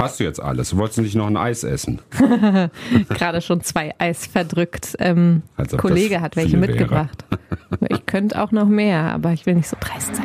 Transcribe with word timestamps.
Hast 0.00 0.18
du 0.18 0.24
jetzt 0.24 0.40
alles? 0.40 0.70
Du 0.70 0.78
wolltest 0.78 0.98
nicht 0.98 1.14
noch 1.14 1.26
ein 1.26 1.36
Eis 1.36 1.62
essen? 1.62 2.00
Gerade 3.10 3.42
schon 3.42 3.60
zwei 3.60 3.94
Eis 3.98 4.26
verdrückt. 4.26 4.96
Ähm, 4.98 5.42
Als 5.58 5.74
ob 5.74 5.80
Kollege 5.80 6.22
hat 6.22 6.36
welche 6.36 6.56
mitgebracht. 6.56 7.22
ich 7.90 8.06
könnte 8.06 8.40
auch 8.40 8.50
noch 8.50 8.66
mehr, 8.66 9.12
aber 9.12 9.32
ich 9.34 9.44
will 9.44 9.56
nicht 9.56 9.68
so 9.68 9.76
dreist 9.78 10.16
sein. 10.16 10.24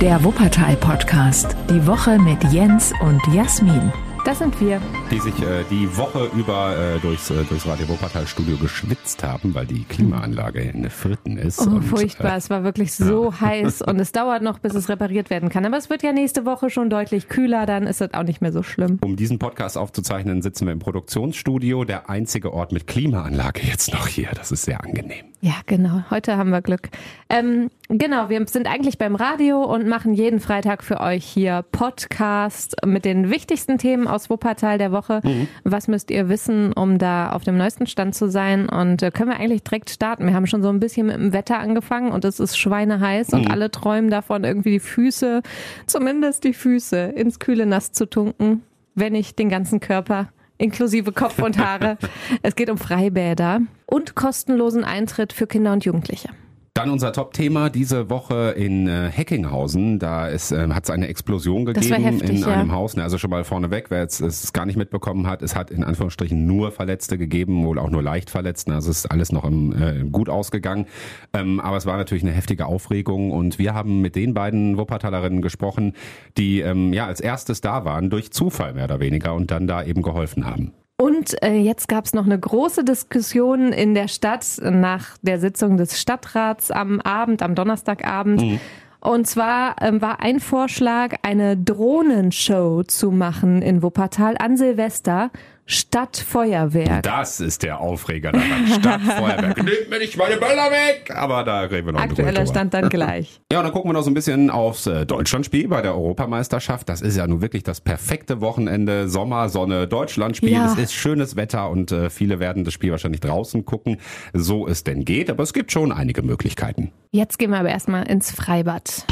Der 0.00 0.24
Wuppertal-Podcast. 0.24 1.56
Die 1.70 1.86
Woche 1.86 2.18
mit 2.18 2.42
Jens 2.52 2.92
und 3.00 3.22
Jasmin. 3.32 3.92
Das 4.26 4.40
sind 4.40 4.60
wir. 4.60 4.82
Die 5.08 5.20
sich 5.20 5.40
äh, 5.40 5.62
die 5.70 5.96
Woche 5.96 6.28
über 6.36 6.76
äh, 6.76 6.98
durchs, 6.98 7.30
äh, 7.30 7.44
durchs 7.48 7.64
Radio 7.64 7.88
Wuppertal 7.88 8.26
Studio 8.26 8.56
geschwitzt 8.56 9.22
haben, 9.22 9.54
weil 9.54 9.66
die 9.66 9.84
Klimaanlage 9.84 10.62
in 10.62 10.90
Fritten 10.90 11.38
ist. 11.38 11.60
Oh, 11.60 11.76
und, 11.76 11.82
furchtbar. 11.82 12.34
Äh, 12.34 12.38
es 12.38 12.50
war 12.50 12.64
wirklich 12.64 12.92
so 12.92 13.32
heiß 13.40 13.82
und 13.82 14.00
es 14.00 14.10
dauert 14.10 14.42
noch, 14.42 14.58
bis 14.58 14.74
es 14.74 14.88
repariert 14.88 15.30
werden 15.30 15.48
kann. 15.48 15.64
Aber 15.64 15.76
es 15.76 15.90
wird 15.90 16.02
ja 16.02 16.12
nächste 16.12 16.44
Woche 16.44 16.70
schon 16.70 16.90
deutlich 16.90 17.28
kühler, 17.28 17.66
dann 17.66 17.86
ist 17.86 18.00
das 18.00 18.14
auch 18.14 18.24
nicht 18.24 18.40
mehr 18.40 18.50
so 18.50 18.64
schlimm. 18.64 18.98
um 19.00 19.14
diesen 19.14 19.38
Podcast 19.38 19.78
aufzuzeichnen, 19.78 20.42
sitzen 20.42 20.66
wir 20.66 20.72
im 20.72 20.80
Produktionsstudio. 20.80 21.84
Der 21.84 22.10
einzige 22.10 22.52
Ort 22.52 22.72
mit 22.72 22.88
Klimaanlage 22.88 23.60
jetzt 23.62 23.92
noch 23.92 24.08
hier. 24.08 24.30
Das 24.34 24.50
ist 24.50 24.64
sehr 24.64 24.82
angenehm. 24.82 25.26
Ja, 25.42 25.54
genau. 25.66 26.02
Heute 26.10 26.38
haben 26.38 26.50
wir 26.50 26.62
Glück. 26.62 26.88
Ähm, 27.28 27.70
genau, 27.88 28.30
wir 28.30 28.44
sind 28.48 28.66
eigentlich 28.66 28.96
beim 28.96 29.14
Radio 29.14 29.62
und 29.62 29.86
machen 29.86 30.14
jeden 30.14 30.40
Freitag 30.40 30.82
für 30.82 31.00
euch 31.00 31.24
hier 31.24 31.62
Podcast 31.72 32.74
mit 32.86 33.04
den 33.04 33.30
wichtigsten 33.30 33.76
Themen 33.76 34.08
aus 34.08 34.30
Wuppertal 34.30 34.78
der 34.78 34.92
Woche. 34.92 35.20
Was 35.62 35.88
müsst 35.88 36.10
ihr 36.10 36.30
wissen, 36.30 36.72
um 36.72 36.98
da 36.98 37.30
auf 37.30 37.44
dem 37.44 37.58
neuesten 37.58 37.86
Stand 37.86 38.14
zu 38.14 38.30
sein? 38.30 38.68
Und 38.68 39.02
äh, 39.02 39.10
können 39.10 39.30
wir 39.30 39.38
eigentlich 39.38 39.62
direkt 39.62 39.90
starten? 39.90 40.26
Wir 40.26 40.34
haben 40.34 40.46
schon 40.46 40.62
so 40.62 40.70
ein 40.70 40.80
bisschen 40.80 41.06
mit 41.06 41.16
dem 41.16 41.32
Wetter 41.34 41.58
angefangen 41.58 42.12
und 42.12 42.24
es 42.24 42.40
ist 42.40 42.56
schweineheiß 42.56 43.34
und 43.34 43.50
alle 43.50 43.70
träumen 43.70 44.10
davon, 44.10 44.42
irgendwie 44.42 44.72
die 44.72 44.80
Füße, 44.80 45.42
zumindest 45.86 46.44
die 46.44 46.54
Füße, 46.54 46.96
ins 47.14 47.38
kühle 47.38 47.66
Nass 47.66 47.92
zu 47.92 48.06
tunken, 48.06 48.62
wenn 48.94 49.12
nicht 49.12 49.38
den 49.38 49.50
ganzen 49.50 49.80
Körper 49.80 50.28
inklusive 50.58 51.12
Kopf 51.12 51.38
und 51.40 51.58
Haare. 51.58 51.98
es 52.42 52.56
geht 52.56 52.70
um 52.70 52.78
Freibäder 52.78 53.60
und 53.86 54.14
kostenlosen 54.14 54.84
Eintritt 54.84 55.32
für 55.32 55.46
Kinder 55.46 55.72
und 55.72 55.84
Jugendliche. 55.84 56.30
Dann 56.76 56.90
unser 56.90 57.10
Top-Thema 57.10 57.70
diese 57.70 58.10
Woche 58.10 58.50
in 58.54 58.86
äh, 58.86 59.08
Heckinghausen. 59.10 59.98
Da 59.98 60.28
ist, 60.28 60.52
äh, 60.52 60.68
hat 60.68 60.84
es 60.84 60.90
eine 60.90 61.08
Explosion 61.08 61.64
gegeben 61.64 62.04
heftig, 62.04 62.28
in 62.28 62.36
ja. 62.36 62.48
einem 62.48 62.70
Haus. 62.72 62.96
Ne, 62.96 63.02
Also 63.02 63.16
schon 63.16 63.30
mal 63.30 63.44
vorneweg, 63.44 63.86
wer 63.88 64.00
jetzt 64.00 64.20
es 64.20 64.52
gar 64.52 64.66
nicht 64.66 64.76
mitbekommen 64.76 65.26
hat, 65.26 65.40
es 65.40 65.56
hat 65.56 65.70
in 65.70 65.82
Anführungsstrichen 65.82 66.46
nur 66.46 66.72
Verletzte 66.72 67.16
gegeben, 67.16 67.64
wohl 67.64 67.78
auch 67.78 67.88
nur 67.88 68.02
leicht 68.02 68.28
Verletzte. 68.28 68.74
Also 68.74 68.90
es 68.90 68.98
ist 68.98 69.06
alles 69.06 69.32
noch 69.32 69.44
im, 69.44 69.72
äh, 69.72 70.04
gut 70.10 70.28
ausgegangen. 70.28 70.84
Ähm, 71.32 71.60
aber 71.60 71.78
es 71.78 71.86
war 71.86 71.96
natürlich 71.96 72.24
eine 72.24 72.32
heftige 72.32 72.66
Aufregung 72.66 73.30
und 73.30 73.58
wir 73.58 73.72
haben 73.72 74.02
mit 74.02 74.14
den 74.14 74.34
beiden 74.34 74.76
Wuppertalerinnen 74.76 75.40
gesprochen, 75.40 75.94
die 76.36 76.60
ähm, 76.60 76.92
ja 76.92 77.06
als 77.06 77.20
erstes 77.20 77.62
da 77.62 77.86
waren, 77.86 78.10
durch 78.10 78.32
Zufall 78.32 78.74
mehr 78.74 78.84
oder 78.84 79.00
weniger 79.00 79.32
und 79.32 79.50
dann 79.50 79.66
da 79.66 79.82
eben 79.82 80.02
geholfen 80.02 80.44
haben. 80.44 80.72
Und 80.98 81.42
äh, 81.42 81.56
jetzt 81.56 81.88
gab 81.88 82.06
es 82.06 82.14
noch 82.14 82.24
eine 82.24 82.38
große 82.38 82.82
Diskussion 82.82 83.72
in 83.72 83.94
der 83.94 84.08
Stadt 84.08 84.46
nach 84.62 85.18
der 85.20 85.38
Sitzung 85.38 85.76
des 85.76 86.00
Stadtrats 86.00 86.70
am 86.70 87.00
Abend, 87.02 87.42
am 87.42 87.54
Donnerstagabend. 87.54 88.60
Und 89.00 89.26
zwar 89.26 89.76
ähm, 89.82 90.00
war 90.00 90.20
ein 90.20 90.40
Vorschlag, 90.40 91.16
eine 91.22 91.56
Drohnenshow 91.56 92.82
zu 92.82 93.10
machen 93.10 93.60
in 93.60 93.82
Wuppertal 93.82 94.36
an 94.38 94.56
Silvester 94.56 95.30
statt 95.66 96.16
Feuerwerk. 96.16 97.02
Das 97.02 97.40
ist 97.40 97.64
der 97.64 97.80
Aufreger 97.80 98.32
daran. 98.32 98.66
Stadtfeuerwerk. 98.68 99.56
Nehmt 99.64 99.90
mir 99.90 99.98
nicht 99.98 100.16
meine 100.16 100.36
Böller 100.36 100.70
weg! 100.70 101.12
Aber 101.14 101.42
da 101.42 101.62
reden 101.62 101.86
wir 101.88 101.92
noch 101.92 102.00
Aktueller. 102.00 102.46
Stand 102.46 102.72
dann 102.72 102.88
gleich. 102.88 103.40
Ja, 103.52 103.60
und 103.60 103.64
dann 103.64 103.72
gucken 103.72 103.90
wir 103.90 103.94
noch 103.94 104.02
so 104.02 104.10
ein 104.10 104.14
bisschen 104.14 104.50
aufs 104.50 104.86
äh, 104.86 105.06
Deutschlandspiel 105.06 105.68
bei 105.68 105.80
der 105.80 105.94
Europameisterschaft. 105.94 106.88
Das 106.88 107.00
ist 107.00 107.16
ja 107.16 107.26
nun 107.26 107.40
wirklich 107.42 107.62
das 107.62 107.80
perfekte 107.80 108.40
Wochenende. 108.40 109.08
Sommer, 109.08 109.48
Sonne, 109.48 109.86
Deutschlandspiel. 109.86 110.50
Ja. 110.50 110.72
Es 110.72 110.78
ist 110.78 110.92
schönes 110.92 111.36
Wetter 111.36 111.70
und 111.70 111.92
äh, 111.92 112.10
viele 112.10 112.40
werden 112.40 112.64
das 112.64 112.74
Spiel 112.74 112.90
wahrscheinlich 112.90 113.20
draußen 113.20 113.64
gucken, 113.64 113.98
so 114.32 114.66
es 114.66 114.84
denn 114.84 115.04
geht. 115.04 115.30
Aber 115.30 115.42
es 115.42 115.52
gibt 115.52 115.70
schon 115.72 115.92
einige 115.92 116.22
Möglichkeiten. 116.22 116.92
Jetzt 117.12 117.38
gehen 117.38 117.50
wir 117.50 117.58
aber 117.58 117.70
erstmal 117.70 118.08
ins 118.08 118.32
Freibad. 118.32 119.06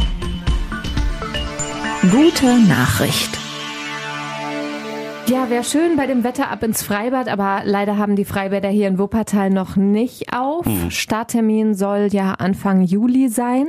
Gute 2.11 2.59
Nachricht. 2.69 3.44
Ja, 5.27 5.49
wäre 5.49 5.65
schön 5.65 5.97
bei 5.97 6.07
dem 6.07 6.23
Wetter 6.23 6.51
ab 6.51 6.63
ins 6.63 6.83
Freibad, 6.83 7.29
aber 7.29 7.63
leider 7.65 7.97
haben 7.97 8.15
die 8.15 8.27
Freibäder 8.27 8.69
hier 8.69 8.89
in 8.89 8.99
Wuppertal 8.99 9.49
noch 9.49 9.75
nicht 9.75 10.35
auf. 10.35 10.67
Starttermin 10.91 11.75
soll 11.75 12.09
ja 12.13 12.35
Anfang 12.35 12.83
Juli 12.83 13.31
sein. 13.31 13.69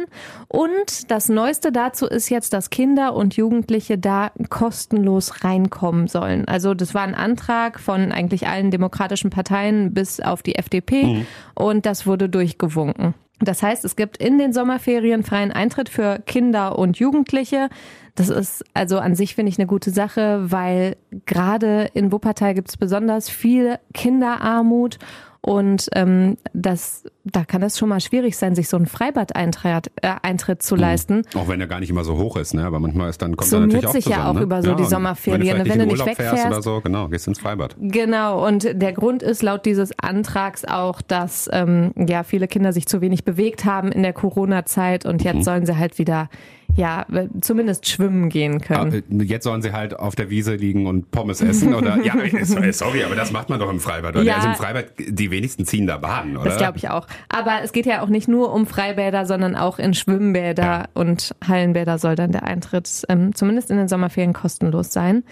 Und 0.50 1.10
das 1.10 1.30
Neueste 1.30 1.72
dazu 1.72 2.08
ist 2.08 2.30
jetzt, 2.30 2.52
dass 2.52 2.70
Kinder 2.70 3.16
und 3.16 3.38
Jugendliche 3.38 3.98
da 3.98 4.32
kostenlos 4.50 5.46
reinkommen 5.46 6.08
sollen. 6.08 6.46
Also 6.46 6.74
das 6.74 6.94
war 6.94 7.04
ein 7.04 7.16
Antrag 7.16 7.80
von 7.80 8.12
eigentlich 8.12 8.48
allen 8.48 8.70
demokratischen 8.70 9.30
Parteien 9.30 9.94
bis 9.94 10.20
auf 10.20 10.44
die 10.44 10.56
FDP 10.56 11.26
und 11.56 11.86
das 11.86 12.06
wurde 12.06 12.28
durchgewunken. 12.28 13.14
Das 13.40 13.62
heißt, 13.62 13.84
es 13.84 13.96
gibt 13.96 14.18
in 14.18 14.38
den 14.38 14.54
Sommerferien 14.54 15.24
freien 15.24 15.52
Eintritt 15.52 15.90
für 15.90 16.20
Kinder 16.26 16.78
und 16.80 16.98
Jugendliche. 16.98 17.70
Das 18.16 18.30
ist 18.30 18.64
also 18.74 18.98
an 18.98 19.16
sich, 19.16 19.36
finde 19.36 19.50
ich, 19.50 19.60
eine 19.60 19.68
gute 19.68 19.92
Sache, 19.92 20.52
weil 20.52 20.96
gerade 21.26 21.90
in 21.94 22.12
Wuppertal 22.12 22.54
gibt 22.54 22.70
es 22.70 22.78
besonders 22.78 23.30
viel 23.30 23.78
Kinderarmut 23.94 25.00
und 25.46 25.90
ähm, 25.94 26.38
das, 26.54 27.04
da 27.24 27.46
kann 27.46 27.62
es 27.62 27.78
schon 27.78 27.90
mal 27.90 28.00
schwierig 28.00 28.36
sein, 28.36 28.56
sich 28.56 28.68
so 28.68 28.78
einen 28.78 28.88
Freibad-Eintritt 28.88 29.92
äh, 30.02 30.16
Eintritt 30.24 30.64
zu 30.64 30.76
leisten. 30.76 31.22
Auch 31.36 31.48
wenn 31.48 31.62
er 31.62 31.68
gar 31.68 31.80
nicht 31.80 31.92
immer 31.92 32.04
so 32.04 32.18
hoch 32.18 32.36
ist, 32.36 32.56
ne? 32.56 32.66
Aber 32.66 32.80
manchmal 32.80 33.12
ist 33.12 33.22
dann 33.22 33.38
kommt 33.38 33.54
er 33.54 33.60
Summiert 33.60 33.84
natürlich 33.84 33.88
auch 33.88 33.94
sich 33.94 34.06
ja 34.06 34.16
zusammen, 34.16 34.30
auch 34.30 34.40
ne? 34.40 34.42
über 34.42 34.64
so 34.64 34.74
die 34.74 34.82
und 34.82 34.90
Sommerferien, 34.90 35.42
Wenn 35.42 35.48
du, 35.50 35.64
vielleicht 35.66 35.80
wenn 35.80 35.88
du 35.88 35.94
nicht 35.94 36.04
wegfährst. 36.04 36.48
oder 36.48 36.62
so, 36.64 36.82
genau, 36.82 37.10
gehst 37.10 37.28
ins 37.28 37.38
Freibad. 37.38 37.76
Genau, 37.80 38.44
und 38.44 38.68
der 38.74 38.94
Grund 38.94 39.22
ist 39.22 39.44
laut 39.44 39.68
dieses 39.68 39.92
Antrags 40.00 40.66
auch, 40.66 41.04
dass 41.04 41.48
ähm, 41.54 41.94
ja 41.96 42.24
viele 42.24 42.48
Kinder 42.48 42.74
sich 42.74 42.88
zu 42.88 43.02
wenig 43.02 43.24
bewegt 43.24 43.66
haben 43.66 43.92
in 43.92 44.02
der 44.02 44.14
Corona-Zeit 44.14 45.06
und 45.06 45.24
jetzt 45.24 45.46
sollen 45.46 45.68
sie 45.68 45.78
halt 45.78 46.00
wieder 46.00 46.28
ja 46.76 47.06
zumindest 47.42 47.88
schwimmen 47.88 48.30
gehen 48.30 48.62
können. 48.62 49.04
Aber 49.12 49.24
jetzt 49.24 49.44
sollen 49.44 49.62
sie 49.62 49.72
halt 49.72 49.98
auf 50.00 50.16
der 50.16 50.30
Wiese 50.30 50.56
liegen 50.56 50.88
und 50.88 51.12
Pommes 51.12 51.42
essen 51.42 51.74
oder 51.74 51.98
ja, 52.04 52.16
äh, 52.16 52.72
sorry, 52.74 53.04
aber 53.04 53.16
das 53.16 53.32
macht 53.32 53.50
man 53.50 53.60
doch 53.60 53.70
im 53.70 53.80
Freibad. 53.80 54.16
Oder? 54.16 54.24
Ja. 54.24 54.36
Also 54.36 54.50
im 54.50 54.56
Freibad, 54.56 54.86
die 54.98 55.32
wenigsten 55.32 55.66
ziehen 55.66 55.88
da 55.88 55.98
Bahn, 55.98 56.36
oder? 56.38 56.46
Das 56.46 56.58
glaube 56.58 56.78
ich 56.78 56.90
auch. 56.90 57.08
Aber 57.30 57.60
es 57.64 57.72
geht 57.72 57.86
ja 57.86 58.02
auch 58.02 58.10
nicht 58.10 58.28
nur 58.28 58.54
um 58.54 58.66
Freibäder, 58.66 59.26
sondern 59.26 59.56
auch 59.56 59.80
in 59.80 59.94
Schwimmbäder 59.94 60.64
Ja. 60.64 60.86
und 60.94 61.34
Hallenbäder 61.48 61.98
soll 61.98 62.16
dann 62.16 62.32
der 62.32 62.44
Eintritt 62.44 63.04
ähm, 63.10 63.34
zumindest 63.36 63.72
in 63.72 63.78
den 63.78 63.88
Sommerferien 63.88 64.34
kostenlos 64.34 64.92
sein. 64.92 65.24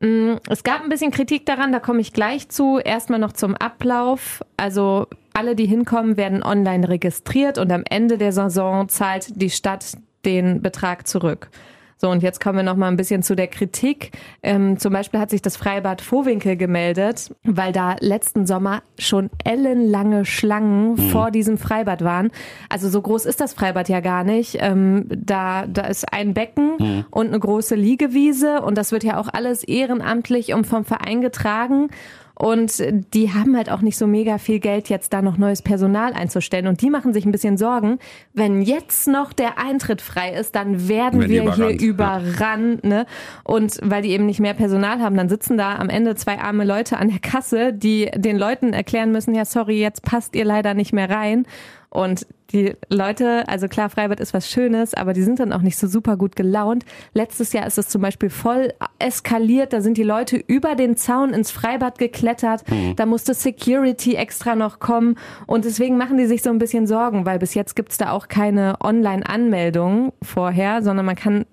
Mm, 0.00 0.34
Es 0.48 0.64
gab 0.64 0.82
ein 0.82 0.88
bisschen 0.88 1.10
Kritik 1.12 1.46
daran, 1.46 1.72
da 1.72 1.78
komme 1.78 2.00
ich 2.00 2.12
gleich 2.12 2.48
zu. 2.48 2.78
Erstmal 2.78 3.20
noch 3.20 3.32
zum 3.32 3.54
Ablauf. 3.54 4.42
Also 4.56 5.06
alle, 5.32 5.54
die 5.54 5.66
hinkommen, 5.66 6.16
werden 6.16 6.42
online 6.42 6.88
registriert 6.88 7.58
und 7.58 7.70
am 7.72 7.82
Ende 7.88 8.18
der 8.18 8.32
Saison 8.32 8.88
zahlt 8.88 9.40
die 9.40 9.50
Stadt 9.50 9.96
den 10.24 10.62
Betrag 10.62 11.06
zurück. 11.06 11.50
So, 11.96 12.10
und 12.10 12.22
jetzt 12.22 12.38
kommen 12.38 12.58
wir 12.58 12.64
noch 12.64 12.76
mal 12.76 12.88
ein 12.88 12.96
bisschen 12.96 13.22
zu 13.22 13.34
der 13.34 13.46
Kritik. 13.46 14.10
Ähm, 14.42 14.78
zum 14.78 14.92
Beispiel 14.92 15.20
hat 15.20 15.30
sich 15.30 15.42
das 15.42 15.56
Freibad 15.56 16.02
Vohwinkel 16.02 16.56
gemeldet, 16.56 17.34
weil 17.44 17.72
da 17.72 17.96
letzten 18.00 18.46
Sommer 18.46 18.82
schon 18.98 19.30
ellenlange 19.44 20.24
Schlangen 20.24 20.98
vor 20.98 21.30
diesem 21.30 21.56
Freibad 21.56 22.04
waren. 22.04 22.30
Also 22.68 22.88
so 22.88 23.00
groß 23.00 23.24
ist 23.26 23.40
das 23.40 23.54
Freibad 23.54 23.88
ja 23.88 24.00
gar 24.00 24.24
nicht. 24.24 24.58
Ähm, 24.60 25.06
da, 25.08 25.66
da 25.66 25.86
ist 25.86 26.12
ein 26.12 26.34
Becken 26.34 27.04
und 27.10 27.28
eine 27.28 27.38
große 27.38 27.74
Liegewiese 27.74 28.60
und 28.60 28.76
das 28.76 28.92
wird 28.92 29.04
ja 29.04 29.18
auch 29.18 29.28
alles 29.32 29.62
ehrenamtlich 29.64 30.52
und 30.52 30.66
vom 30.66 30.84
Verein 30.84 31.20
getragen. 31.20 31.88
Und 32.36 32.82
die 33.14 33.32
haben 33.32 33.56
halt 33.56 33.70
auch 33.70 33.80
nicht 33.80 33.96
so 33.96 34.06
mega 34.06 34.38
viel 34.38 34.58
Geld, 34.58 34.88
jetzt 34.88 35.12
da 35.12 35.22
noch 35.22 35.38
neues 35.38 35.62
Personal 35.62 36.12
einzustellen. 36.14 36.66
Und 36.66 36.82
die 36.82 36.90
machen 36.90 37.12
sich 37.12 37.24
ein 37.24 37.32
bisschen 37.32 37.56
Sorgen, 37.56 37.98
wenn 38.32 38.60
jetzt 38.60 39.06
noch 39.06 39.32
der 39.32 39.58
Eintritt 39.58 40.02
frei 40.02 40.32
ist, 40.32 40.56
dann 40.56 40.88
werden 40.88 41.20
wir 41.20 41.28
hier 41.28 41.42
überrannt, 41.42 41.80
ja. 41.80 41.88
überrannt. 41.88 42.84
Ne? 42.84 43.06
Und 43.44 43.78
weil 43.82 44.02
die 44.02 44.10
eben 44.10 44.26
nicht 44.26 44.40
mehr 44.40 44.54
Personal 44.54 45.00
haben, 45.00 45.16
dann 45.16 45.28
sitzen 45.28 45.56
da 45.56 45.76
am 45.76 45.88
Ende 45.88 46.16
zwei 46.16 46.38
arme 46.38 46.64
Leute 46.64 46.98
an 46.98 47.08
der 47.08 47.20
Kasse, 47.20 47.72
die 47.72 48.10
den 48.16 48.36
Leuten 48.36 48.72
erklären 48.72 49.12
müssen, 49.12 49.34
ja 49.34 49.44
sorry, 49.44 49.80
jetzt 49.80 50.02
passt 50.02 50.34
ihr 50.34 50.44
leider 50.44 50.74
nicht 50.74 50.92
mehr 50.92 51.08
rein. 51.08 51.46
Und 51.94 52.26
die 52.50 52.74
Leute, 52.88 53.48
also 53.48 53.68
klar, 53.68 53.88
Freibad 53.88 54.18
ist 54.18 54.34
was 54.34 54.50
Schönes, 54.50 54.94
aber 54.94 55.12
die 55.12 55.22
sind 55.22 55.38
dann 55.38 55.52
auch 55.52 55.62
nicht 55.62 55.78
so 55.78 55.86
super 55.86 56.16
gut 56.16 56.34
gelaunt. 56.34 56.84
Letztes 57.12 57.52
Jahr 57.52 57.66
ist 57.66 57.78
es 57.78 57.88
zum 57.88 58.02
Beispiel 58.02 58.30
voll 58.30 58.74
eskaliert. 58.98 59.72
Da 59.72 59.80
sind 59.80 59.96
die 59.96 60.02
Leute 60.02 60.36
über 60.36 60.74
den 60.74 60.96
Zaun 60.96 61.32
ins 61.32 61.52
Freibad 61.52 61.98
geklettert. 61.98 62.64
Da 62.96 63.06
musste 63.06 63.32
Security 63.32 64.16
extra 64.16 64.56
noch 64.56 64.80
kommen. 64.80 65.16
Und 65.46 65.64
deswegen 65.64 65.96
machen 65.96 66.18
die 66.18 66.26
sich 66.26 66.42
so 66.42 66.50
ein 66.50 66.58
bisschen 66.58 66.88
Sorgen, 66.88 67.26
weil 67.26 67.38
bis 67.38 67.54
jetzt 67.54 67.76
gibt's 67.76 67.96
da 67.96 68.10
auch 68.10 68.26
keine 68.26 68.74
Online-Anmeldung 68.82 70.12
vorher, 70.20 70.82
sondern 70.82 71.06
man 71.06 71.16
kann 71.16 71.46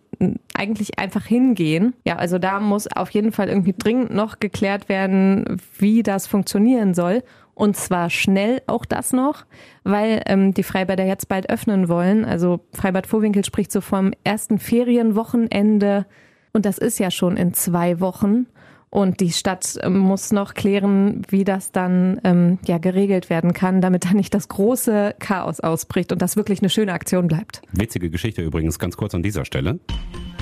eigentlich 0.56 0.98
einfach 0.98 1.26
hingehen. 1.26 1.94
Ja, 2.04 2.16
also 2.16 2.40
da 2.40 2.60
muss 2.60 2.88
auf 2.88 3.12
jeden 3.12 3.32
Fall 3.32 3.48
irgendwie 3.48 3.76
dringend 3.78 4.12
noch 4.12 4.40
geklärt 4.40 4.90
werden, 4.90 5.62
wie 5.78 6.02
das 6.02 6.26
funktionieren 6.26 6.96
soll. 6.96 7.22
Und 7.62 7.78
zwar 7.78 8.10
schnell 8.10 8.64
auch 8.66 8.86
das 8.86 9.14
noch, 9.14 9.46
weil 9.84 10.24
ähm, 10.26 10.52
die 10.52 10.64
Freibäder 10.64 11.06
jetzt 11.06 11.28
bald 11.28 11.48
öffnen 11.52 11.90
wollen. 11.90 12.26
Also 12.26 12.62
Freibad 12.74 13.06
Vorwinkel 13.06 13.46
spricht 13.46 13.72
so 13.72 13.82
vom 13.82 14.14
ersten 14.24 14.58
Ferienwochenende 14.58 16.08
Und 16.54 16.66
das 16.66 16.80
ist 16.80 16.98
ja 16.98 17.12
schon 17.12 17.38
in 17.38 17.54
zwei 17.54 18.00
Wochen. 18.00 18.48
Und 18.90 19.20
die 19.20 19.30
Stadt 19.30 19.78
ähm, 19.84 20.00
muss 20.00 20.32
noch 20.32 20.56
klären, 20.56 21.22
wie 21.30 21.44
das 21.44 21.72
dann 21.72 22.20
ähm, 22.24 22.58
ja 22.66 22.80
geregelt 22.80 23.30
werden 23.30 23.54
kann, 23.54 23.80
damit 23.80 24.06
da 24.06 24.14
nicht 24.14 24.34
das 24.34 24.48
große 24.48 25.14
Chaos 25.20 25.60
ausbricht 25.60 26.12
und 26.12 26.20
das 26.20 26.36
wirklich 26.36 26.62
eine 26.62 26.70
schöne 26.72 26.94
Aktion 26.94 27.28
bleibt. 27.28 27.62
Witzige 27.74 28.10
Geschichte 28.10 28.42
übrigens, 28.42 28.80
ganz 28.80 28.98
kurz 28.98 29.14
an 29.14 29.22
dieser 29.22 29.46
Stelle. 29.46 29.80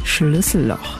Schlüsselloch. 0.06 1.00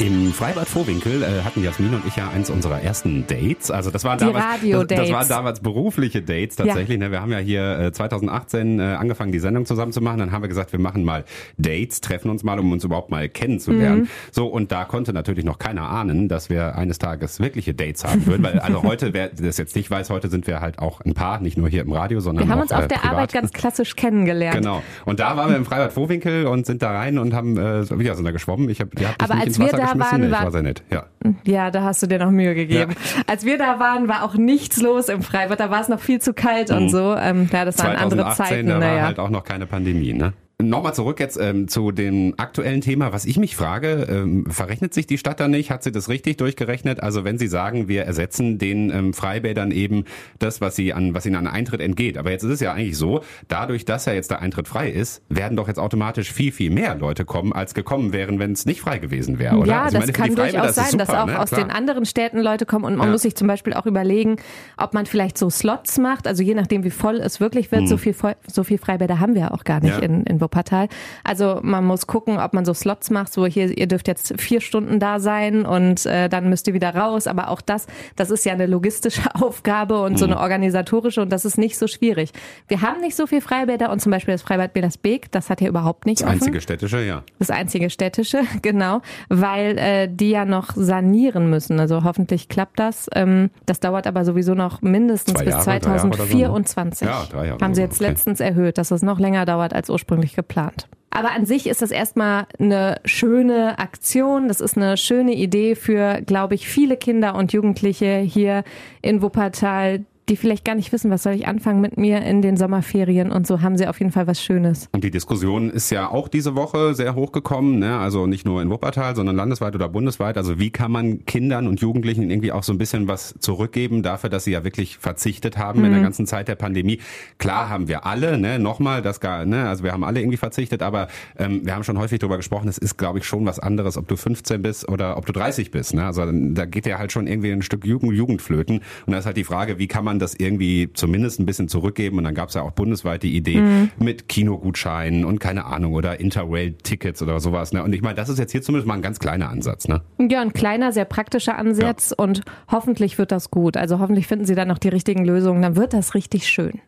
Im 0.00 0.32
Freibad 0.32 0.68
Vorwinkel 0.68 1.24
äh, 1.24 1.42
hatten 1.42 1.64
Jasmin 1.64 1.92
und 1.92 2.06
ich 2.06 2.14
ja 2.14 2.28
eins 2.28 2.50
unserer 2.50 2.80
ersten 2.80 3.26
Dates. 3.26 3.72
Also 3.72 3.90
das 3.90 4.04
waren 4.04 4.16
Die 4.18 4.26
damals, 4.26 4.60
das, 4.86 4.98
das 4.98 5.10
waren 5.10 5.28
damals 5.28 5.58
berufliche 5.58 6.22
Dates 6.22 6.54
tatsächlich. 6.54 6.98
Ne? 6.98 7.10
Wir 7.10 7.20
haben 7.20 7.32
ja 7.32 7.38
hier 7.38 7.80
äh, 7.80 7.92
2018 7.92 8.78
äh, 8.78 8.82
angefangen, 8.82 9.32
die 9.32 9.40
Sendung 9.40 9.66
zusammen 9.66 9.90
zu 9.90 10.00
machen. 10.00 10.20
Dann 10.20 10.30
haben 10.30 10.42
wir 10.42 10.48
gesagt, 10.48 10.70
wir 10.70 10.78
machen 10.78 11.02
mal 11.02 11.24
Dates, 11.56 12.00
treffen 12.00 12.30
uns 12.30 12.44
mal, 12.44 12.60
um 12.60 12.70
uns 12.70 12.84
überhaupt 12.84 13.10
mal 13.10 13.28
kennenzulernen. 13.28 14.02
Mhm. 14.02 14.08
So 14.30 14.46
und 14.46 14.70
da 14.70 14.84
konnte 14.84 15.12
natürlich 15.12 15.44
noch 15.44 15.58
keiner 15.58 15.90
ahnen, 15.90 16.28
dass 16.28 16.48
wir 16.48 16.76
eines 16.76 16.98
Tages 16.98 17.40
wirkliche 17.40 17.74
Dates 17.74 18.04
haben 18.04 18.24
würden. 18.26 18.44
Weil 18.44 18.60
also 18.60 18.84
heute, 18.84 19.12
wer 19.14 19.30
das 19.30 19.58
jetzt 19.58 19.74
nicht 19.74 19.90
weiß, 19.90 20.10
heute 20.10 20.28
sind 20.28 20.46
wir 20.46 20.60
halt 20.60 20.78
auch 20.78 21.00
ein 21.00 21.14
Paar, 21.14 21.40
nicht 21.40 21.58
nur 21.58 21.68
hier 21.68 21.82
im 21.82 21.90
Radio, 21.90 22.20
sondern 22.20 22.46
Wir 22.46 22.52
haben 22.52 22.60
auch, 22.60 22.62
uns 22.62 22.72
auf 22.72 22.84
äh, 22.84 22.88
der 22.88 22.96
privat. 22.98 23.14
Arbeit 23.14 23.32
ganz 23.32 23.52
klassisch 23.52 23.96
kennengelernt. 23.96 24.58
Genau. 24.58 24.80
Und 25.06 25.18
da 25.18 25.36
waren 25.36 25.50
wir 25.50 25.56
im 25.56 25.64
Freibad 25.64 25.92
Vorwinkel 25.92 26.46
und 26.46 26.66
sind 26.66 26.82
da 26.82 26.92
rein 26.92 27.18
und 27.18 27.34
haben 27.34 27.56
äh, 27.56 27.82
ja, 28.04 28.14
sind 28.14 28.24
da 28.24 28.30
geschwommen. 28.30 28.68
Ich 28.68 28.80
hab, 28.80 28.98
ihr 29.00 29.08
habt 29.08 29.20
Aber 29.20 29.34
nicht 29.34 29.46
als 29.48 29.58
ins 29.58 29.66
wir 29.66 29.72
Wasser 29.72 29.87
da 29.94 30.00
waren, 30.00 30.30
war- 30.30 30.44
war 30.44 30.50
sehr 30.50 30.62
nett. 30.62 30.82
Ja. 30.90 31.04
Ja, 31.44 31.70
da 31.70 31.82
hast 31.82 32.02
du 32.02 32.06
dir 32.06 32.18
noch 32.18 32.30
Mühe 32.30 32.54
gegeben. 32.54 32.94
Als 33.26 33.44
wir 33.44 33.58
da 33.58 33.78
waren, 33.80 34.08
war 34.08 34.22
auch 34.24 34.34
nichts 34.34 34.80
los 34.80 35.08
im 35.08 35.22
Freibad. 35.22 35.58
Da 35.60 35.70
war 35.70 35.80
es 35.80 35.88
noch 35.88 36.00
viel 36.00 36.20
zu 36.20 36.32
kalt 36.32 36.70
und 36.70 36.88
so. 36.90 37.14
Ähm, 37.16 37.48
ja, 37.52 37.64
das 37.64 37.78
waren 37.78 37.96
andere 37.96 38.20
2018, 38.22 38.46
Zeiten. 38.46 38.68
da 38.68 38.74
war 38.74 38.80
Naja. 38.80 39.02
halt 39.02 39.18
auch 39.18 39.30
noch 39.30 39.44
keine 39.44 39.66
Pandemie, 39.66 40.12
ne? 40.14 40.32
Nochmal 40.60 40.92
zurück 40.92 41.20
jetzt 41.20 41.38
ähm, 41.40 41.68
zu 41.68 41.92
dem 41.92 42.34
aktuellen 42.36 42.80
Thema. 42.80 43.12
Was 43.12 43.26
ich 43.26 43.36
mich 43.38 43.54
frage, 43.54 44.08
ähm, 44.10 44.44
verrechnet 44.50 44.92
sich 44.92 45.06
die 45.06 45.16
Stadt 45.16 45.38
da 45.38 45.46
nicht? 45.46 45.70
Hat 45.70 45.84
sie 45.84 45.92
das 45.92 46.08
richtig 46.08 46.36
durchgerechnet? 46.38 47.00
Also 47.00 47.22
wenn 47.22 47.38
Sie 47.38 47.46
sagen, 47.46 47.86
wir 47.86 48.02
ersetzen 48.02 48.58
den 48.58 48.90
ähm, 48.90 49.14
Freibädern 49.14 49.70
eben 49.70 50.02
das, 50.40 50.60
was 50.60 50.74
sie 50.74 50.92
an, 50.92 51.14
was 51.14 51.26
ihnen 51.26 51.36
an 51.36 51.46
Eintritt 51.46 51.80
entgeht. 51.80 52.18
Aber 52.18 52.32
jetzt 52.32 52.42
ist 52.42 52.50
es 52.50 52.58
ja 52.58 52.72
eigentlich 52.72 52.98
so, 52.98 53.20
dadurch, 53.46 53.84
dass 53.84 54.06
ja 54.06 54.14
jetzt 54.14 54.32
der 54.32 54.42
Eintritt 54.42 54.66
frei 54.66 54.90
ist, 54.90 55.22
werden 55.28 55.56
doch 55.56 55.68
jetzt 55.68 55.78
automatisch 55.78 56.32
viel, 56.32 56.50
viel 56.50 56.70
mehr 56.72 56.96
Leute 56.96 57.24
kommen, 57.24 57.52
als 57.52 57.72
gekommen 57.72 58.12
wären, 58.12 58.40
wenn 58.40 58.50
es 58.50 58.66
nicht 58.66 58.80
frei 58.80 58.98
gewesen 58.98 59.38
wäre, 59.38 59.58
oder? 59.58 59.68
Ja, 59.68 59.82
Also 59.84 59.98
das 59.98 60.06
meine, 60.08 60.12
kann 60.12 60.34
durchaus 60.34 60.70
es 60.70 60.74
sein, 60.74 60.98
dass 60.98 61.06
super, 61.06 61.22
auch 61.22 61.26
ne? 61.28 61.38
aus 61.40 61.50
Klar. 61.50 61.66
den 61.66 61.70
anderen 61.70 62.04
Städten 62.04 62.40
Leute 62.40 62.66
kommen 62.66 62.84
und 62.84 62.96
man 62.96 63.06
Ja. 63.06 63.12
muss 63.12 63.22
sich 63.22 63.36
zum 63.36 63.46
Beispiel 63.46 63.74
auch 63.74 63.86
überlegen, 63.86 64.38
ob 64.76 64.92
man 64.92 65.06
vielleicht 65.06 65.38
so 65.38 65.50
Slots 65.50 65.98
macht, 65.98 66.26
also 66.26 66.42
je 66.42 66.54
nachdem, 66.56 66.82
wie 66.82 66.90
voll 66.90 67.18
es 67.18 67.38
wirklich 67.38 67.70
wird, 67.70 67.86
so 67.86 67.96
viel 67.96 68.16
so 68.48 68.64
viel 68.64 68.78
Freibäder 68.78 69.20
haben 69.20 69.34
wir 69.34 69.42
ja 69.42 69.50
auch 69.52 69.62
gar 69.62 69.78
nicht 69.78 69.94
Hm. 69.94 70.02
Ja. 70.02 70.04
in, 70.08 70.22
in 70.24 70.47
Wuppertal. 70.48 70.88
Also 71.24 71.60
man 71.62 71.84
muss 71.84 72.06
gucken, 72.06 72.38
ob 72.38 72.54
man 72.54 72.64
so 72.64 72.72
Slots 72.72 73.10
macht, 73.10 73.32
so 73.32 73.46
hier, 73.46 73.76
ihr 73.76 73.86
dürft 73.86 74.08
jetzt 74.08 74.40
vier 74.40 74.60
Stunden 74.60 74.98
da 74.98 75.20
sein 75.20 75.66
und 75.66 76.06
äh, 76.06 76.28
dann 76.28 76.48
müsst 76.48 76.66
ihr 76.68 76.74
wieder 76.74 76.94
raus. 76.94 77.26
Aber 77.26 77.50
auch 77.50 77.60
das, 77.60 77.86
das 78.16 78.30
ist 78.30 78.44
ja 78.44 78.54
eine 78.54 78.66
logistische 78.66 79.22
Aufgabe 79.34 80.00
und 80.02 80.18
so 80.18 80.24
eine 80.24 80.38
organisatorische 80.38 81.20
und 81.20 81.30
das 81.30 81.44
ist 81.44 81.58
nicht 81.58 81.76
so 81.78 81.86
schwierig. 81.86 82.32
Wir 82.66 82.80
haben 82.80 83.00
nicht 83.00 83.14
so 83.14 83.26
viel 83.26 83.40
Freibäder 83.40 83.90
und 83.90 84.00
zum 84.00 84.10
Beispiel 84.10 84.32
das 84.32 84.42
Freibad 84.42 84.72
Belersbeek, 84.72 85.30
das 85.30 85.50
hat 85.50 85.60
ja 85.60 85.68
überhaupt 85.68 86.06
nicht 86.06 86.22
Das 86.22 86.28
offen. 86.28 86.38
einzige 86.38 86.60
städtische, 86.60 87.04
ja. 87.04 87.22
Das 87.38 87.50
einzige 87.50 87.90
städtische, 87.90 88.40
genau, 88.62 89.02
weil 89.28 89.76
äh, 89.78 90.08
die 90.10 90.30
ja 90.30 90.44
noch 90.46 90.70
sanieren 90.74 91.50
müssen. 91.50 91.78
Also 91.78 92.04
hoffentlich 92.04 92.48
klappt 92.48 92.78
das. 92.78 93.08
Ähm, 93.14 93.50
das 93.66 93.80
dauert 93.80 94.06
aber 94.06 94.24
sowieso 94.24 94.54
noch 94.54 94.80
mindestens 94.82 95.34
Zwei 95.34 95.44
bis 95.44 95.54
Jahre, 95.54 95.64
drei 95.64 95.72
Jahre 95.72 95.88
oder 95.88 95.98
so, 95.98 96.06
ne? 96.08 96.16
2024. 96.16 97.08
Ja, 97.08 97.24
drei 97.30 97.46
Jahre 97.48 97.60
Haben 97.60 97.74
sie 97.74 97.82
jetzt 97.82 98.00
okay. 98.00 98.10
letztens 98.10 98.40
erhöht, 98.40 98.78
dass 98.78 98.90
es 98.90 99.02
noch 99.02 99.18
länger 99.18 99.44
dauert 99.44 99.74
als 99.74 99.90
ursprünglich 99.90 100.36
geplant. 100.38 100.86
Aber 101.10 101.32
an 101.32 101.46
sich 101.46 101.66
ist 101.66 101.82
das 101.82 101.90
erstmal 101.90 102.46
eine 102.60 103.00
schöne 103.04 103.80
Aktion. 103.80 104.46
Das 104.46 104.60
ist 104.60 104.76
eine 104.76 104.96
schöne 104.96 105.34
Idee 105.34 105.74
für, 105.74 106.22
glaube 106.22 106.54
ich, 106.54 106.68
viele 106.68 106.96
Kinder 106.96 107.34
und 107.34 107.52
Jugendliche 107.52 108.18
hier 108.18 108.62
in 109.02 109.20
Wuppertal, 109.20 110.04
die 110.28 110.36
vielleicht 110.36 110.64
gar 110.64 110.74
nicht 110.74 110.92
wissen, 110.92 111.10
was 111.10 111.22
soll 111.22 111.34
ich 111.34 111.46
anfangen 111.46 111.80
mit 111.80 111.96
mir 111.96 112.22
in 112.22 112.42
den 112.42 112.56
Sommerferien 112.56 113.32
und 113.32 113.46
so 113.46 113.62
haben 113.62 113.76
sie 113.76 113.86
auf 113.86 113.98
jeden 113.98 114.12
Fall 114.12 114.26
was 114.26 114.42
Schönes. 114.42 114.88
Und 114.92 115.04
die 115.04 115.10
Diskussion 115.10 115.70
ist 115.70 115.90
ja 115.90 116.10
auch 116.10 116.28
diese 116.28 116.54
Woche 116.54 116.94
sehr 116.94 117.14
hochgekommen, 117.14 117.78
ne? 117.78 117.98
also 117.98 118.26
nicht 118.26 118.44
nur 118.44 118.62
in 118.62 118.70
Wuppertal, 118.70 119.16
sondern 119.16 119.36
landesweit 119.36 119.74
oder 119.74 119.88
bundesweit. 119.88 120.36
Also 120.36 120.58
wie 120.58 120.70
kann 120.70 120.92
man 120.92 121.24
Kindern 121.26 121.66
und 121.66 121.80
Jugendlichen 121.80 122.30
irgendwie 122.30 122.52
auch 122.52 122.62
so 122.62 122.72
ein 122.72 122.78
bisschen 122.78 123.08
was 123.08 123.34
zurückgeben 123.38 124.02
dafür, 124.02 124.30
dass 124.30 124.44
sie 124.44 124.52
ja 124.52 124.64
wirklich 124.64 124.98
verzichtet 124.98 125.58
haben 125.58 125.84
in 125.84 125.92
der 125.92 126.02
ganzen 126.02 126.26
Zeit 126.26 126.48
der 126.48 126.56
Pandemie. 126.56 127.00
Klar 127.38 127.68
haben 127.68 127.88
wir 127.88 128.06
alle, 128.06 128.38
ne? 128.38 128.58
nochmal, 128.58 129.02
das 129.02 129.20
gar, 129.20 129.44
ne? 129.44 129.68
also 129.68 129.84
wir 129.84 129.92
haben 129.92 130.04
alle 130.04 130.20
irgendwie 130.20 130.36
verzichtet, 130.36 130.82
aber 130.82 131.08
ähm, 131.38 131.64
wir 131.64 131.74
haben 131.74 131.84
schon 131.84 131.98
häufig 131.98 132.18
darüber 132.18 132.36
gesprochen, 132.36 132.68
es 132.68 132.78
ist, 132.78 132.96
glaube 132.98 133.18
ich, 133.18 133.24
schon 133.24 133.46
was 133.46 133.58
anderes, 133.58 133.96
ob 133.96 134.08
du 134.08 134.16
15 134.16 134.62
bist 134.62 134.88
oder 134.88 135.16
ob 135.16 135.26
du 135.26 135.32
30 135.32 135.70
bist. 135.70 135.94
Ne? 135.94 136.04
Also 136.04 136.24
da 136.30 136.64
geht 136.66 136.86
ja 136.86 136.98
halt 136.98 137.12
schon 137.12 137.26
irgendwie 137.26 137.52
ein 137.52 137.62
Stück 137.62 137.84
Jugend, 137.84 138.12
Jugendflöten. 138.14 138.80
Und 139.06 139.12
da 139.12 139.18
ist 139.18 139.26
halt 139.26 139.36
die 139.36 139.44
Frage, 139.44 139.78
wie 139.78 139.86
kann 139.86 140.04
man 140.04 140.17
das 140.18 140.34
irgendwie 140.34 140.90
zumindest 140.92 141.40
ein 141.40 141.46
bisschen 141.46 141.68
zurückgeben? 141.68 142.18
Und 142.18 142.24
dann 142.24 142.34
gab 142.34 142.48
es 142.48 142.54
ja 142.54 142.62
auch 142.62 142.72
bundesweit 142.72 143.22
die 143.22 143.36
Idee 143.36 143.62
mit 143.98 144.28
Kinogutscheinen 144.28 145.24
und 145.24 145.38
keine 145.38 145.64
Ahnung 145.66 145.94
oder 145.94 146.20
Interrail-Tickets 146.20 147.22
oder 147.22 147.40
sowas. 147.40 147.72
Ne? 147.72 147.82
Und 147.82 147.92
ich 147.94 148.02
meine, 148.02 148.14
das 148.14 148.28
ist 148.28 148.38
jetzt 148.38 148.52
hier 148.52 148.62
zumindest 148.62 148.86
mal 148.86 148.94
ein 148.94 149.02
ganz 149.02 149.18
kleiner 149.18 149.48
Ansatz. 149.48 149.88
Ne? 149.88 150.02
Ja, 150.18 150.40
ein 150.40 150.52
kleiner, 150.52 150.92
sehr 150.92 151.04
praktischer 151.04 151.56
Ansatz 151.56 152.12
und 152.16 152.42
hoffentlich 152.70 153.18
wird 153.18 153.32
das 153.32 153.50
gut. 153.50 153.76
Also 153.76 153.98
hoffentlich 153.98 154.26
finden 154.26 154.44
Sie 154.44 154.54
dann 154.54 154.68
noch 154.68 154.78
die 154.78 154.88
richtigen 154.88 155.24
Lösungen, 155.24 155.62
dann 155.62 155.76
wird 155.76 155.92
das 155.92 156.14
richtig 156.14 156.46
schön. 156.46 156.80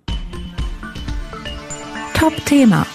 Top-Thema. 2.14 2.86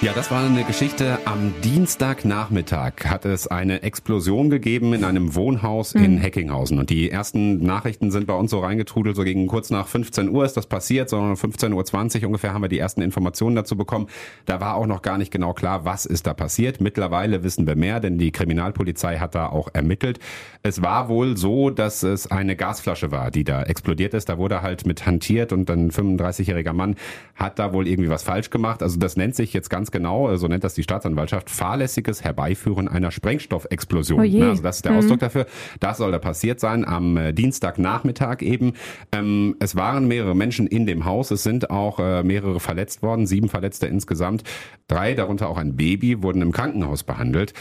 Ja, 0.00 0.12
das 0.12 0.30
war 0.30 0.44
eine 0.44 0.62
Geschichte. 0.62 1.18
Am 1.24 1.52
Dienstagnachmittag 1.64 3.06
hat 3.06 3.24
es 3.24 3.48
eine 3.48 3.82
Explosion 3.82 4.48
gegeben 4.48 4.92
in 4.92 5.02
einem 5.02 5.34
Wohnhaus 5.34 5.92
in 5.92 6.18
Heckinghausen. 6.18 6.78
Und 6.78 6.88
die 6.90 7.10
ersten 7.10 7.64
Nachrichten 7.64 8.12
sind 8.12 8.28
bei 8.28 8.34
uns 8.34 8.52
so 8.52 8.60
reingetrudelt, 8.60 9.16
so 9.16 9.24
gegen 9.24 9.48
kurz 9.48 9.70
nach 9.70 9.88
15 9.88 10.28
Uhr 10.28 10.44
ist 10.44 10.56
das 10.56 10.68
passiert, 10.68 11.10
sondern 11.10 11.34
15.20 11.34 12.20
Uhr 12.20 12.26
ungefähr 12.28 12.54
haben 12.54 12.62
wir 12.62 12.68
die 12.68 12.78
ersten 12.78 13.02
Informationen 13.02 13.56
dazu 13.56 13.76
bekommen. 13.76 14.06
Da 14.46 14.60
war 14.60 14.76
auch 14.76 14.86
noch 14.86 15.02
gar 15.02 15.18
nicht 15.18 15.32
genau 15.32 15.52
klar, 15.52 15.84
was 15.84 16.06
ist 16.06 16.28
da 16.28 16.32
passiert. 16.32 16.80
Mittlerweile 16.80 17.42
wissen 17.42 17.66
wir 17.66 17.74
mehr, 17.74 17.98
denn 17.98 18.18
die 18.18 18.30
Kriminalpolizei 18.30 19.18
hat 19.18 19.34
da 19.34 19.48
auch 19.48 19.66
ermittelt. 19.72 20.20
Es 20.62 20.80
war 20.80 21.08
wohl 21.08 21.36
so, 21.36 21.70
dass 21.70 22.04
es 22.04 22.30
eine 22.30 22.54
Gasflasche 22.54 23.10
war, 23.10 23.32
die 23.32 23.42
da 23.42 23.64
explodiert 23.64 24.14
ist. 24.14 24.28
Da 24.28 24.38
wurde 24.38 24.62
halt 24.62 24.86
mit 24.86 25.06
hantiert 25.06 25.52
und 25.52 25.68
ein 25.68 25.90
35-jähriger 25.90 26.72
Mann 26.72 26.94
hat 27.34 27.58
da 27.58 27.72
wohl 27.72 27.88
irgendwie 27.88 28.10
was 28.10 28.22
falsch 28.22 28.50
gemacht. 28.50 28.80
Also 28.80 28.96
das 28.96 29.16
nennt 29.16 29.34
sich 29.34 29.52
jetzt 29.52 29.70
ganz 29.70 29.87
genau, 29.90 30.34
so 30.36 30.48
nennt 30.48 30.64
das 30.64 30.74
die 30.74 30.82
Staatsanwaltschaft, 30.82 31.50
fahrlässiges 31.50 32.24
Herbeiführen 32.24 32.88
einer 32.88 33.10
Sprengstoffexplosion. 33.10 34.20
Oh. 34.20 34.22
Ne, 34.22 34.50
Also 34.50 34.62
das 34.62 34.76
ist 34.76 34.84
der 34.84 34.96
Ausdruck 34.96 35.20
dafür. 35.20 35.46
Das 35.80 35.98
soll 35.98 36.12
da 36.12 36.18
passiert 36.18 36.60
sein 36.60 36.86
am 36.86 37.16
äh, 37.16 37.32
Dienstagnachmittag 37.32 38.42
eben. 38.42 38.74
Ähm, 39.12 39.56
es 39.60 39.76
waren 39.76 40.08
mehrere 40.08 40.34
Menschen 40.34 40.66
in 40.66 40.86
dem 40.86 41.04
Haus. 41.04 41.30
Es 41.30 41.42
sind 41.42 41.70
auch 41.70 41.98
äh, 41.98 42.22
mehrere 42.22 42.60
verletzt 42.60 43.02
worden, 43.02 43.26
sieben 43.26 43.48
Verletzte 43.48 43.86
insgesamt. 43.86 44.42
Drei, 44.86 45.14
darunter 45.14 45.48
auch 45.48 45.58
ein 45.58 45.76
Baby, 45.76 46.22
wurden 46.22 46.42
im 46.42 46.52
Krankenhaus 46.52 47.02
behandelt. 47.02 47.52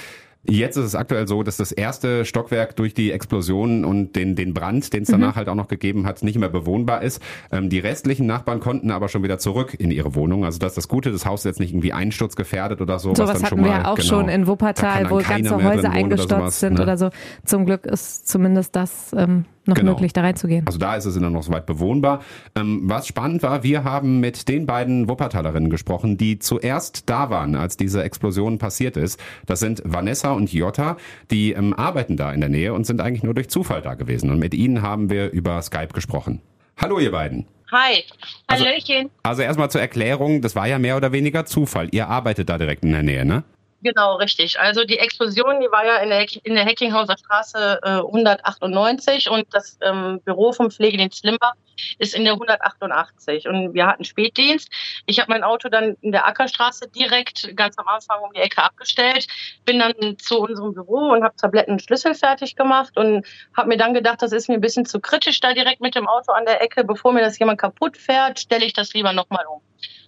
Jetzt 0.50 0.78
ist 0.78 0.86
es 0.86 0.96
aktuell 0.96 1.28
so, 1.28 1.44
dass 1.44 1.58
das 1.58 1.72
erste 1.72 2.24
Stockwerk 2.24 2.76
durch 2.78 2.94
die 2.94 3.12
Explosion 3.12 3.84
und 3.84 4.16
den, 4.16 4.36
den 4.36 4.54
Brand, 4.54 4.94
den 4.94 5.04
es 5.04 5.10
danach 5.10 5.36
halt 5.36 5.50
auch 5.50 5.56
noch 5.56 5.68
gegeben 5.68 6.06
hat, 6.06 6.24
nicht 6.24 6.40
mehr 6.40 6.50
bewohnbar 6.50 7.02
ist. 7.02 7.22
Ähm, 7.52 7.70
die 7.70 7.80
restlichen 7.80 8.26
Nachbarn 8.28 8.62
konnten 8.62 8.92
aber 8.92 9.10
schon 9.10 9.24
wieder 9.24 9.40
zurück 9.40 9.76
in 9.78 9.92
ihre 9.92 10.16
Wohnung. 10.16 10.46
Also 10.46 10.60
das 10.60 10.72
ist 10.72 10.78
das 10.78 10.88
Gute, 10.88 11.12
das 11.12 11.26
Haus 11.26 11.42
ist 11.42 11.46
jetzt 11.46 11.60
nicht 11.60 11.72
irgendwie 11.72 11.92
einsturzgefährdet 11.92 12.80
oder 12.80 12.98
so. 12.98 13.14
So 13.14 13.28
was 13.28 13.44
hatten 13.44 13.64
wir 13.64 13.72
ja 13.72 13.92
auch 13.92 13.96
genau, 13.96 14.08
schon 14.08 14.30
in 14.30 14.48
Wuppertal, 14.48 15.10
wo 15.10 15.18
ganze 15.18 15.62
Häuser 15.62 15.90
eingestürzt 15.90 16.60
sind 16.62 16.76
ne? 16.76 16.84
oder 16.84 16.98
so. 16.98 17.10
Zum 17.46 17.66
Glück 17.66 17.86
ist 17.86 18.28
zumindest 18.28 18.76
das 18.76 19.14
ähm, 19.18 19.46
noch 19.68 19.76
Genau. 19.76 19.92
möglich, 19.92 20.14
da 20.14 20.22
reinzugehen. 20.22 20.66
Also 20.66 20.80
da 20.80 20.96
ist 20.96 21.06
es 21.06 21.16
immer 21.16 21.30
noch 21.30 21.44
soweit 21.44 21.66
bewohnbar. 21.66 22.22
Ähm, 22.56 22.82
was 22.86 23.08
spannend 23.08 23.44
war, 23.44 23.64
wir 23.64 23.84
haben 23.84 24.20
mit 24.20 24.48
den 24.48 24.66
beiden 24.66 25.08
Wuppertalerinnen 25.10 25.70
gesprochen, 25.70 26.18
die 26.18 26.40
zuerst 26.40 27.10
da 27.10 27.30
waren, 27.30 27.56
als 27.56 27.78
diese 27.78 28.04
Explosion 28.04 28.58
passiert 28.58 28.98
ist. 28.98 29.20
Das 29.46 29.60
sind 29.60 29.82
Vanessa 29.86 30.32
und 30.32 30.52
Jota, 30.54 30.98
die 31.32 31.52
ähm, 31.54 31.74
arbeiten 31.74 32.18
da 32.18 32.32
in 32.32 32.40
der 32.40 32.50
Nähe 32.50 32.74
und 32.74 32.86
sind 32.86 33.02
eigentlich 33.02 33.24
nur 33.24 33.34
durch 33.34 33.50
Zufall 33.50 33.82
da 33.82 33.94
gewesen. 33.96 34.30
Und 34.32 34.40
mit 34.40 34.54
ihnen 34.54 34.82
haben 34.82 35.10
wir 35.10 35.32
über 35.32 35.62
Skype 35.62 35.90
gesprochen. 35.94 36.42
Hallo 36.78 37.00
ihr 37.00 37.12
beiden. 37.12 37.46
Hi. 37.72 38.04
Also- 38.48 38.64
Hallöchen. 38.66 39.10
Also 39.24 39.42
erstmal 39.42 39.70
zur 39.70 39.82
Erklärung, 39.82 40.42
das 40.42 40.56
war 40.56 40.68
ja 40.68 40.80
mehr 40.80 40.96
oder 40.96 41.12
weniger 41.12 41.46
Zufall. 41.46 41.90
Ihr 41.92 42.08
arbeitet 42.08 42.48
da 42.50 42.58
direkt 42.58 42.84
in 42.84 42.92
der 42.92 43.04
Nähe, 43.04 43.26
ne? 43.26 43.44
Genau, 43.84 44.16
richtig. 44.16 44.60
Also 44.60 44.86
die 44.86 44.98
Explosion, 44.98 45.62
die 45.62 45.72
war 45.72 45.86
ja 45.86 45.98
in 45.98 46.10
der, 46.10 46.26
in 46.44 46.56
der 46.56 46.66
Heckinghauser 46.66 47.16
Straße 47.18 47.80
äh, 47.84 47.90
198 48.00 49.30
und 49.30 49.46
das 49.54 49.78
ähm, 49.82 50.20
Büro 50.26 50.52
vom 50.52 50.72
Pflegedienst 50.72 51.24
Limbach 51.24 51.54
ist 52.00 52.16
in 52.16 52.24
der 52.24 52.34
188. 52.34 53.48
Und 53.48 53.76
wir 53.76 53.86
hatten 53.86 54.04
Spätdienst. 54.04 54.70
Ich 55.06 55.20
habe 55.20 55.32
mein 55.32 55.44
Auto 55.44 55.70
dann 55.70 55.96
in 56.02 56.12
der 56.12 56.26
Ackerstraße 56.26 56.90
direkt 56.90 57.56
ganz 57.56 57.78
am 57.78 57.88
Anfang 57.88 58.20
um 58.24 58.34
die 58.34 58.40
Ecke 58.40 58.64
abgestellt, 58.64 59.28
bin 59.66 59.78
dann 59.78 60.18
zu 60.18 60.40
unserem 60.40 60.74
Büro 60.74 61.12
und 61.12 61.24
habe 61.24 61.36
Tabletten 61.36 61.74
und 61.74 61.82
Schlüssel 61.84 62.16
fertig 62.16 62.56
gemacht 62.56 62.98
und 62.98 63.28
habe 63.56 63.68
mir 63.68 63.78
dann 63.78 63.94
gedacht, 63.94 64.24
das 64.24 64.32
ist 64.32 64.50
mir 64.50 64.56
ein 64.56 64.62
bisschen 64.62 64.88
zu 64.88 65.00
kritisch 65.00 65.40
da 65.40 65.54
direkt 65.54 65.82
mit 65.82 65.94
dem 65.94 66.08
Auto 66.08 66.32
an 66.32 66.46
der 66.46 66.62
Ecke. 66.62 66.84
Bevor 66.84 67.14
mir 67.14 67.22
das 67.22 67.38
jemand 67.38 67.60
kaputt 67.60 67.96
fährt, 67.96 68.40
stelle 68.40 68.66
ich 68.66 68.74
das 68.74 68.94
lieber 68.94 69.14
nochmal 69.14 69.46
um. 69.46 69.62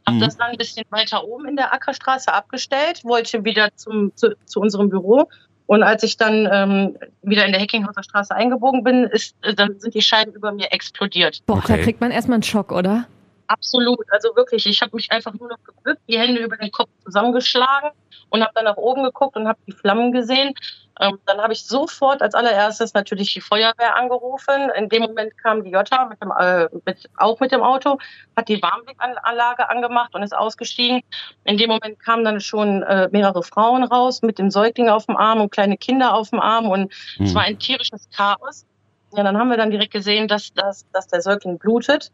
Habe 0.07 0.17
Mhm. 0.17 0.21
das 0.21 0.37
dann 0.37 0.51
ein 0.51 0.57
bisschen 0.57 0.85
weiter 0.89 1.23
oben 1.23 1.47
in 1.47 1.55
der 1.55 1.73
Ackerstraße 1.73 2.33
abgestellt, 2.33 3.03
wollte 3.03 3.43
wieder 3.45 3.69
zum, 3.75 4.11
zu, 4.15 4.35
zu 4.45 4.59
unserem 4.59 4.89
Büro 4.89 5.27
Und 5.67 5.83
als 5.83 6.01
ich 6.01 6.17
dann 6.17 6.49
ähm, 6.51 6.97
wieder 7.21 7.45
in 7.45 7.51
der 7.51 7.61
Heckinghauser 7.61 8.01
Straße 8.01 8.33
eingebogen 8.33 8.83
bin, 8.83 9.03
ist, 9.03 9.35
äh, 9.43 9.53
dann 9.53 9.79
sind 9.79 9.93
die 9.93 10.01
Scheiben 10.01 10.33
über 10.33 10.51
mir 10.51 10.71
explodiert. 10.71 11.43
Boah, 11.45 11.57
Okay. 11.57 11.77
da 11.77 11.83
kriegt 11.83 12.01
man 12.01 12.09
erstmal 12.09 12.35
einen 12.37 12.43
Schock, 12.43 12.71
oder? 12.71 13.05
Absolut, 13.49 14.05
also 14.11 14.35
wirklich. 14.35 14.67
Ich 14.67 14.79
habe 14.81 14.95
mich 14.95 15.11
einfach 15.11 15.33
nur 15.33 15.49
noch 15.49 15.57
gebückt, 15.63 16.01
die 16.07 16.19
Hände 16.19 16.39
über 16.39 16.55
den 16.55 16.71
Kopf 16.71 16.89
zusammengeschlagen 17.03 17.89
und 18.29 18.43
habe 18.43 18.51
dann 18.53 18.65
nach 18.65 18.77
oben 18.77 19.03
geguckt 19.03 19.35
und 19.35 19.47
habe 19.47 19.57
die 19.65 19.71
Flammen 19.71 20.11
gesehen. 20.11 20.53
Ähm, 20.99 21.17
dann 21.25 21.41
habe 21.41 21.53
ich 21.53 21.65
sofort 21.65 22.21
als 22.21 22.35
allererstes 22.35 22.93
natürlich 22.93 23.33
die 23.33 23.41
Feuerwehr 23.41 23.95
angerufen. 23.95 24.69
In 24.75 24.87
dem 24.87 25.01
Moment 25.01 25.35
kam 25.39 25.63
die 25.63 25.71
Jota 25.71 26.05
mit 26.05 26.21
dem, 26.21 26.31
äh, 26.37 26.67
mit, 26.85 27.09
auch 27.17 27.39
mit 27.39 27.51
dem 27.51 27.63
Auto, 27.63 27.97
hat 28.37 28.49
die 28.49 28.61
Warmblickanlage 28.61 29.67
angemacht 29.67 30.13
und 30.13 30.21
ist 30.21 30.35
ausgestiegen. 30.35 31.01
In 31.45 31.57
dem 31.57 31.69
Moment 31.69 31.99
kamen 31.99 32.23
dann 32.23 32.39
schon 32.41 32.83
äh, 32.83 33.09
mehrere 33.11 33.41
Frauen 33.41 33.83
raus 33.83 34.21
mit 34.21 34.37
dem 34.37 34.51
Säugling 34.51 34.89
auf 34.89 35.07
dem 35.07 35.17
Arm 35.17 35.41
und 35.41 35.51
kleine 35.51 35.77
Kinder 35.77 36.13
auf 36.13 36.29
dem 36.29 36.39
Arm 36.39 36.69
und 36.69 36.93
es 37.19 37.29
Hm. 37.29 37.33
war 37.35 37.43
ein 37.43 37.57
tierisches 37.57 38.07
Chaos. 38.15 38.67
Ja, 39.13 39.23
dann 39.23 39.39
haben 39.39 39.49
wir 39.49 39.57
dann 39.57 39.71
direkt 39.71 39.91
gesehen, 39.93 40.27
dass, 40.27 40.53
dass, 40.53 40.85
dass 40.91 41.07
der 41.07 41.21
Säugling 41.21 41.57
blutet. 41.57 42.11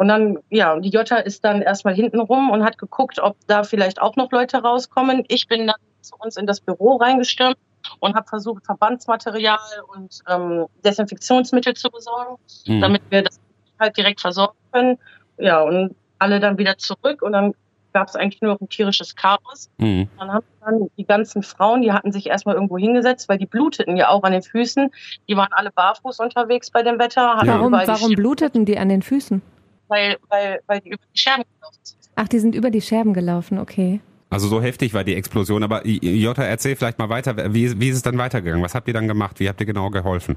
Und 0.00 0.08
dann, 0.08 0.38
ja, 0.48 0.80
die 0.80 0.88
Jota 0.88 1.16
ist 1.16 1.44
dann 1.44 1.60
erstmal 1.60 1.92
hinten 1.92 2.20
rum 2.20 2.48
und 2.48 2.64
hat 2.64 2.78
geguckt, 2.78 3.18
ob 3.18 3.36
da 3.48 3.64
vielleicht 3.64 4.00
auch 4.00 4.16
noch 4.16 4.32
Leute 4.32 4.56
rauskommen. 4.56 5.24
Ich 5.28 5.46
bin 5.46 5.66
dann 5.66 5.76
zu 6.00 6.14
uns 6.18 6.38
in 6.38 6.46
das 6.46 6.58
Büro 6.62 6.96
reingestürmt 6.96 7.58
und 7.98 8.14
habe 8.14 8.26
versucht, 8.26 8.64
Verbandsmaterial 8.64 9.58
und 9.94 10.20
ähm, 10.26 10.64
Desinfektionsmittel 10.86 11.74
zu 11.74 11.90
besorgen, 11.90 12.36
Mhm. 12.66 12.80
damit 12.80 13.02
wir 13.10 13.24
das 13.24 13.38
halt 13.78 13.94
direkt 13.98 14.22
versorgen 14.22 14.56
können. 14.72 14.98
Ja, 15.36 15.60
und 15.60 15.94
alle 16.18 16.40
dann 16.40 16.56
wieder 16.56 16.78
zurück 16.78 17.20
und 17.20 17.32
dann 17.32 17.52
gab 17.92 18.08
es 18.08 18.16
eigentlich 18.16 18.40
nur 18.40 18.54
noch 18.54 18.60
ein 18.62 18.70
tierisches 18.70 19.14
Chaos. 19.16 19.68
Mhm. 19.76 20.08
Dann 20.18 20.32
haben 20.32 20.46
dann 20.64 20.90
die 20.96 21.04
ganzen 21.04 21.42
Frauen, 21.42 21.82
die 21.82 21.92
hatten 21.92 22.10
sich 22.10 22.26
erstmal 22.28 22.54
irgendwo 22.54 22.78
hingesetzt, 22.78 23.28
weil 23.28 23.36
die 23.36 23.44
bluteten 23.44 23.98
ja 23.98 24.08
auch 24.08 24.22
an 24.22 24.32
den 24.32 24.42
Füßen. 24.42 24.90
Die 25.28 25.36
waren 25.36 25.52
alle 25.52 25.70
barfuß 25.70 26.20
unterwegs 26.20 26.70
bei 26.70 26.82
dem 26.82 26.98
Wetter. 26.98 27.42
Ja. 27.44 27.58
Warum, 27.58 27.72
warum 27.72 28.14
bluteten 28.14 28.64
die 28.64 28.78
an 28.78 28.88
den 28.88 29.02
Füßen? 29.02 29.42
Weil, 29.90 30.16
weil, 30.28 30.60
weil 30.66 30.80
die 30.80 30.90
über 30.90 31.02
die 31.14 31.18
Scherben 31.18 31.44
gelaufen 31.44 31.78
sind. 31.82 31.98
Ach, 32.14 32.28
die 32.28 32.38
sind 32.38 32.54
über 32.54 32.70
die 32.70 32.80
Scherben 32.80 33.12
gelaufen, 33.12 33.58
okay. 33.58 34.00
Also 34.30 34.46
so 34.46 34.62
heftig 34.62 34.94
war 34.94 35.02
die 35.04 35.16
Explosion. 35.16 35.62
Aber 35.64 35.86
Jota, 35.86 36.44
erzähl 36.44 36.76
vielleicht 36.76 36.98
mal 36.98 37.08
weiter. 37.08 37.52
Wie, 37.52 37.78
wie 37.80 37.88
ist 37.88 37.96
es 37.96 38.02
dann 38.02 38.16
weitergegangen? 38.16 38.62
Was 38.62 38.74
habt 38.74 38.86
ihr 38.86 38.94
dann 38.94 39.08
gemacht? 39.08 39.40
Wie 39.40 39.48
habt 39.48 39.60
ihr 39.60 39.66
genau 39.66 39.90
geholfen? 39.90 40.36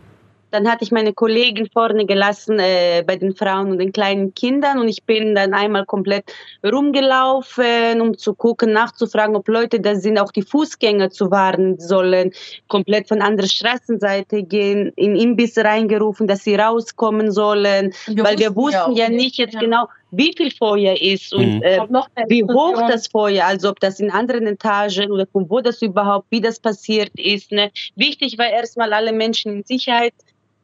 Dann 0.53 0.69
hatte 0.69 0.83
ich 0.83 0.91
meine 0.91 1.13
Kollegen 1.13 1.67
vorne 1.74 2.05
gelassen 2.05 2.60
äh, 2.60 3.03
bei 3.07 3.15
den 3.15 3.36
Frauen 3.36 3.72
und 3.72 3.79
den 3.79 3.91
kleinen 3.91 4.36
Kindern 4.36 4.77
und 4.77 4.88
ich 4.88 5.03
bin 5.03 5.33
dann 5.33 5.55
einmal 5.55 5.83
komplett 5.83 6.25
rumgelaufen, 6.63 8.00
um 8.00 8.15
zu 8.15 8.36
gucken, 8.36 8.72
nachzufragen, 8.72 9.36
ob 9.36 9.48
Leute 9.48 9.79
da 9.79 9.95
sind, 9.95 10.19
auch 10.19 10.31
die 10.31 10.43
Fußgänger 10.43 11.10
zu 11.10 11.31
warnen 11.31 11.79
sollen, 11.79 12.33
komplett 12.67 13.07
von 13.07 13.24
anderer 13.24 13.48
Straßenseite 13.48 14.43
gehen, 14.43 14.91
in 14.95 15.15
Imbiss 15.15 15.57
reingerufen, 15.57 16.27
dass 16.27 16.43
sie 16.43 16.53
rauskommen 16.53 17.31
sollen, 17.31 17.91
weil 18.15 18.38
wir 18.38 18.55
wussten 18.55 18.93
ja, 18.93 19.07
auch 19.07 19.10
nicht 19.10 19.38
jetzt 19.38 19.57
genau, 19.57 19.88
wie 20.12 20.36
viel 20.38 20.51
Feuer 20.51 20.95
ist 21.01 21.33
und 21.33 21.55
Mhm. 21.55 21.63
äh, 21.63 21.79
wie 22.27 22.43
hoch 22.43 22.88
das 22.88 23.07
Feuer, 23.07 23.45
also 23.45 23.69
ob 23.69 23.79
das 23.79 24.00
in 24.00 24.12
anderen 24.12 24.45
Etagen 24.45 25.12
oder 25.12 25.25
von 25.25 25.50
wo 25.50 25.62
das 25.62 25.81
überhaupt, 25.81 26.27
wie 26.29 26.41
das 26.41 26.60
passiert 26.60 27.10
ist. 27.15 27.51
Ne? 27.51 27.72
Wichtig 27.95 28.38
war 28.38 28.48
erstmal 28.48 28.93
alle 28.93 29.12
Menschen 29.12 29.51
in 29.51 29.63
Sicherheit 29.63 30.13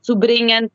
zu 0.01 0.19
bringen 0.19 0.69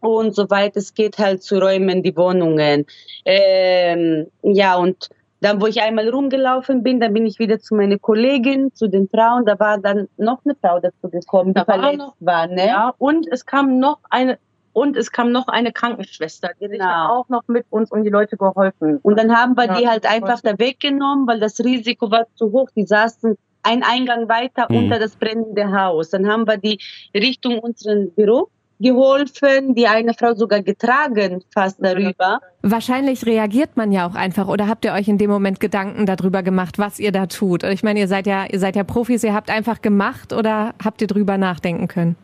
und 0.00 0.34
soweit 0.34 0.76
es 0.76 0.94
geht 0.94 1.18
halt 1.18 1.42
zu 1.42 1.58
räumen 1.58 2.02
die 2.02 2.16
Wohnungen. 2.16 2.86
Ähm, 3.24 4.26
ja 4.42 4.76
und 4.76 5.08
dann, 5.40 5.60
wo 5.60 5.66
ich 5.66 5.82
einmal 5.82 6.08
rumgelaufen 6.08 6.82
bin, 6.82 6.98
dann 6.98 7.12
bin 7.12 7.26
ich 7.26 7.38
wieder 7.38 7.58
zu 7.58 7.74
meiner 7.74 7.98
Kollegin, 7.98 8.72
zu 8.74 8.88
den 8.88 9.06
Frauen. 9.08 9.44
Da 9.44 9.58
war 9.60 9.78
dann 9.78 10.08
noch 10.16 10.38
eine 10.44 10.54
Frau 10.60 10.80
dazu 10.80 11.10
gekommen, 11.10 11.48
die 11.52 11.60
Da 11.60 11.68
war 11.68 11.74
verletzt 11.78 11.98
noch- 11.98 12.14
war. 12.20 12.46
Ne? 12.46 12.66
Ja, 12.66 12.94
und 12.98 13.26
es 13.30 13.44
kam 13.44 13.78
noch 13.78 13.98
eine 14.08 14.38
und 14.72 14.94
es 14.96 15.10
kam 15.10 15.32
noch 15.32 15.48
eine 15.48 15.72
Krankenschwester, 15.72 16.50
die 16.60 16.64
hat 16.66 16.72
Genau. 16.72 17.08
auch 17.20 17.28
noch 17.30 17.42
mit 17.48 17.64
uns 17.70 17.90
um 17.90 18.04
die 18.04 18.10
Leute 18.10 18.36
geholfen. 18.36 18.98
Und 19.02 19.18
dann 19.18 19.34
haben 19.34 19.56
wir 19.56 19.64
Ja, 19.66 19.74
die 19.78 19.88
halt 19.88 20.04
einfach 20.06 20.40
da 20.42 20.58
weggenommen, 20.58 21.26
weil 21.26 21.40
das 21.40 21.58
Risiko 21.60 22.10
war 22.10 22.26
zu 22.34 22.52
hoch. 22.52 22.68
Die 22.76 22.84
saßen 22.84 23.36
ein 23.66 23.82
Eingang 23.82 24.28
weiter 24.28 24.66
Mhm. 24.68 24.76
unter 24.76 24.98
das 24.98 25.16
brennende 25.16 25.72
Haus. 25.72 26.10
Dann 26.10 26.26
haben 26.28 26.46
wir 26.46 26.56
die 26.56 26.78
Richtung 27.14 27.58
unseren 27.58 28.10
Büro 28.12 28.48
geholfen, 28.78 29.74
die 29.74 29.86
eine 29.86 30.12
Frau 30.12 30.34
sogar 30.34 30.62
getragen 30.62 31.42
fast 31.52 31.78
darüber. 31.82 32.40
Wahrscheinlich 32.62 33.24
reagiert 33.24 33.70
man 33.76 33.90
ja 33.90 34.06
auch 34.06 34.14
einfach 34.14 34.48
oder 34.48 34.68
habt 34.68 34.84
ihr 34.84 34.92
euch 34.92 35.08
in 35.08 35.16
dem 35.16 35.30
Moment 35.30 35.60
Gedanken 35.60 36.04
darüber 36.04 36.42
gemacht, 36.42 36.78
was 36.78 36.98
ihr 36.98 37.10
da 37.10 37.26
tut? 37.26 37.62
Ich 37.62 37.82
meine, 37.82 38.00
ihr 38.00 38.08
seid 38.08 38.26
ja, 38.26 38.44
ihr 38.44 38.58
seid 38.58 38.76
ja 38.76 38.84
Profis, 38.84 39.24
ihr 39.24 39.32
habt 39.32 39.50
einfach 39.50 39.80
gemacht 39.80 40.34
oder 40.34 40.74
habt 40.84 41.00
ihr 41.00 41.06
drüber 41.08 41.38
nachdenken 41.38 41.88
können? 41.88 42.16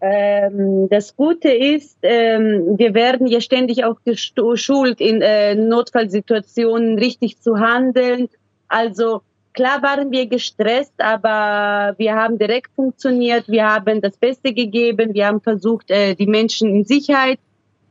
Ähm, 0.00 0.88
das 0.88 1.16
Gute 1.16 1.50
ist, 1.50 1.98
ähm, 2.02 2.78
wir 2.78 2.94
werden 2.94 3.26
ja 3.26 3.40
ständig 3.40 3.84
auch 3.84 3.96
geschult, 4.04 5.00
in 5.00 5.20
äh, 5.20 5.56
Notfallsituationen 5.56 6.98
richtig 6.98 7.40
zu 7.40 7.58
handeln. 7.58 8.28
Also 8.68 9.22
klar 9.58 9.82
waren 9.82 10.12
wir 10.12 10.26
gestresst, 10.26 10.94
aber 10.98 11.92
wir 11.98 12.14
haben 12.14 12.38
direkt 12.38 12.70
funktioniert. 12.76 13.48
Wir 13.48 13.66
haben 13.66 14.00
das 14.00 14.16
Beste 14.16 14.54
gegeben. 14.54 15.14
Wir 15.14 15.26
haben 15.26 15.40
versucht, 15.40 15.90
äh, 15.90 16.14
die 16.14 16.28
Menschen 16.28 16.68
in 16.76 16.84
Sicherheit 16.84 17.40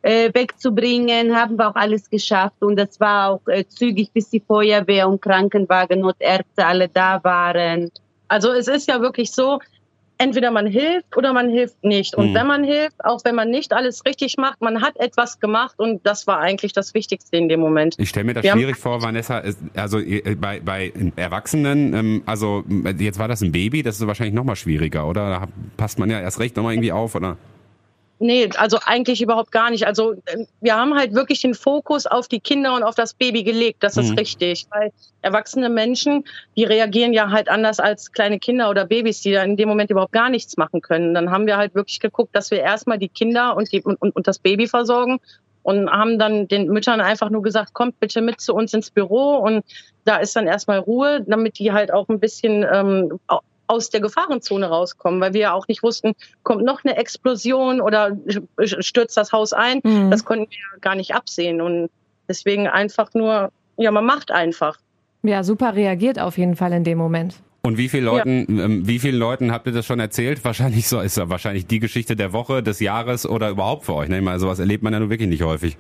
äh, 0.02 0.34
wegzubringen, 0.34 1.36
haben 1.36 1.58
wir 1.58 1.68
auch 1.68 1.76
alles 1.76 2.10
geschafft. 2.10 2.62
Und 2.62 2.78
das 2.78 3.02
war 3.02 3.32
auch 3.32 3.48
äh, 3.48 3.66
zügig, 3.68 4.14
bis 4.14 4.30
die 4.30 4.40
Feuerwehr 4.40 5.10
und 5.10 5.22
Krankenwagen, 5.22 6.00
Notärzte 6.00 6.66
alle 6.66 6.88
da 6.88 7.22
waren. 7.26 7.92
Also 8.30 8.54
es 8.54 8.70
ist 8.70 8.88
ja 8.88 9.02
wirklich 9.02 9.34
so, 9.34 9.60
entweder 10.18 10.52
man 10.52 10.68
hilft 10.68 11.16
oder 11.16 11.34
man 11.34 11.50
hilft 11.50 11.84
nicht. 11.84 12.16
Und 12.16 12.32
Mhm. 12.32 12.36
wenn 12.36 12.48
man 12.48 12.64
hilft, 12.64 13.04
auch 13.06 13.20
wenn 13.24 13.36
man 13.36 13.50
nicht 13.50 13.74
alles 13.74 14.04
richtig 14.06 14.38
macht, 14.38 14.62
man 14.62 14.82
hat 14.82 14.98
etwas 15.00 15.40
gemacht 15.40 15.76
und 15.78 16.06
das 16.06 16.28
war 16.28 16.40
eigentlich 16.40 16.74
das 16.74 16.94
Wichtigste 16.94 17.38
in 17.38 17.50
dem 17.50 17.60
Moment. 17.60 17.96
Ich 17.98 18.10
stelle 18.10 18.26
mir 18.26 18.34
das 18.34 18.44
Wir 18.44 18.52
schwierig 18.54 18.78
vor, 18.78 19.02
Vanessa, 19.02 19.40
es- 19.40 19.58
also 19.76 20.00
äh, 20.00 20.36
bei, 20.36 20.60
bei 20.60 20.92
Erwachsenen, 21.16 21.94
ähm, 21.94 22.24
also 22.26 22.64
jetzt 22.98 23.20
war 23.20 23.28
das 23.28 23.42
ein 23.42 23.52
Baby, 23.52 23.84
das 23.84 24.00
ist 24.00 24.08
wahrscheinlich 24.08 24.34
nochmal 24.36 24.56
schwieriger, 24.56 25.08
oder? 25.08 25.30
Da 25.30 25.48
passt 25.78 26.00
man 26.00 26.10
ja 26.10 26.20
erst 26.20 26.40
recht 26.40 26.56
nochmal 26.56 26.74
irgendwie 26.74 26.92
auf, 26.92 27.16
oder? 27.16 27.38
Nee, 28.20 28.50
also 28.58 28.80
eigentlich 28.84 29.22
überhaupt 29.22 29.52
gar 29.52 29.70
nicht. 29.70 29.86
Also 29.86 30.16
ähm, 30.26 30.48
wir 30.60 30.76
haben 30.76 30.96
halt 30.96 31.14
wirklich 31.14 31.42
den 31.42 31.54
Fokus 31.54 32.08
auf 32.08 32.28
die 32.28 32.40
Kinder 32.40 32.74
und 32.74 32.84
auf 32.84 32.96
das 32.96 33.14
Baby 33.14 33.44
gelegt. 33.44 33.84
Das 33.84 33.96
ist 33.96 34.12
Mhm. 34.12 34.18
richtig. 34.18 34.66
Weil 34.72 34.92
erwachsene 35.22 35.70
Menschen, 35.70 36.24
die 36.56 36.64
reagieren 36.64 37.14
ja 37.14 37.30
halt 37.30 37.48
anders 37.48 37.80
als 37.80 38.12
kleine 38.12 38.40
Kinder 38.40 38.70
oder 38.72 38.86
Babys, 38.86 39.22
die 39.22 39.34
da 39.34 39.44
in 39.44 39.56
dem 39.56 39.70
Moment 39.70 39.92
überhaupt 39.92 40.14
gar 40.14 40.30
nichts 40.30 40.58
machen 40.58 40.82
können. 40.82 41.14
Dann 41.14 41.30
haben 41.30 41.46
wir 41.46 41.58
halt 41.58 41.76
wirklich 41.76 42.00
geguckt, 42.00 42.36
dass 42.36 42.50
wir 42.50 42.60
erstmal 42.60 42.98
die 42.98 43.10
Kinder 43.10 43.56
und, 43.56 43.72
die, 43.72 43.82
und, 43.82 43.98
und 44.00 44.28
das 44.28 44.40
Baby 44.40 44.68
versorgen 44.68 45.20
und 45.62 45.90
haben 45.92 46.18
dann 46.18 46.48
den 46.48 46.70
Müttern 46.70 47.02
einfach 47.02 47.30
nur 47.30 47.44
gesagt, 47.44 47.74
kommt 47.74 48.00
bitte 48.00 48.22
mit 48.22 48.40
zu 48.42 48.56
uns 48.56 48.74
ins 48.74 48.90
Büro 48.90 49.36
und 49.36 49.64
da 50.06 50.18
ist 50.18 50.36
dann 50.36 50.48
erstmal 50.48 50.80
Ruhe, 50.80 51.24
damit 51.28 51.60
die 51.60 51.74
halt 51.74 51.94
auch 51.94 52.08
ein 52.08 52.20
bisschen 52.20 52.66
ähm, 52.72 53.20
aus 53.68 53.90
der 53.90 54.02
Gefahrenzone 54.02 54.68
rauskommen, 54.68 55.22
weil 55.22 55.34
wir 55.34 55.42
ja 55.42 55.54
auch 55.54 55.68
nicht 55.68 55.84
wussten, 55.84 56.14
kommt 56.44 56.64
noch 56.64 56.84
eine 56.84 56.98
Explosion 56.98 57.82
oder 57.82 58.18
stürzt 58.60 59.18
das 59.18 59.32
Haus 59.32 59.54
ein. 59.54 59.82
Mhm. 59.84 60.10
Das 60.12 60.26
konnten 60.26 60.50
wir 60.50 60.58
ja 60.58 60.80
gar 60.80 60.96
nicht 60.96 61.14
absehen 61.14 61.62
und 61.62 61.90
deswegen 62.28 62.68
einfach 62.68 63.14
nur, 63.14 63.52
ja, 63.78 63.92
man 63.92 64.06
macht 64.06 64.32
einfach. 64.32 64.78
Ja, 65.24 65.44
super 65.44 65.76
reagiert 65.76 66.20
auf 66.20 66.38
jeden 66.38 66.56
Fall 66.56 66.72
in 66.74 66.84
dem 66.84 66.98
Moment. 66.98 67.36
Und 67.62 67.78
wie 67.78 67.90
viele 67.90 68.06
Leuten, 68.06 68.46
ähm, 68.48 68.88
wie 68.88 68.98
vielen 68.98 69.18
Leuten 69.18 69.52
habt 69.52 69.68
ihr 69.68 69.74
das 69.74 69.86
schon 69.86 70.00
erzählt? 70.00 70.42
Wahrscheinlich 70.46 70.88
so 70.88 71.02
ist 71.02 71.18
ja 71.18 71.30
wahrscheinlich 71.30 71.68
die 71.68 71.80
Geschichte 71.80 72.16
der 72.16 72.32
Woche, 72.32 72.64
des 72.64 72.80
Jahres 72.80 73.28
oder 73.28 73.50
überhaupt 73.50 73.84
für 73.86 73.96
euch. 73.96 74.08
Ne? 74.08 74.20
Ich 74.20 74.24
meine, 74.24 74.40
sowas 74.40 74.60
erlebt 74.60 74.84
man 74.84 74.94
ja 74.94 75.00
nur 75.00 75.10
wirklich 75.10 75.28
nicht 75.28 75.44
häufig. 75.44 75.78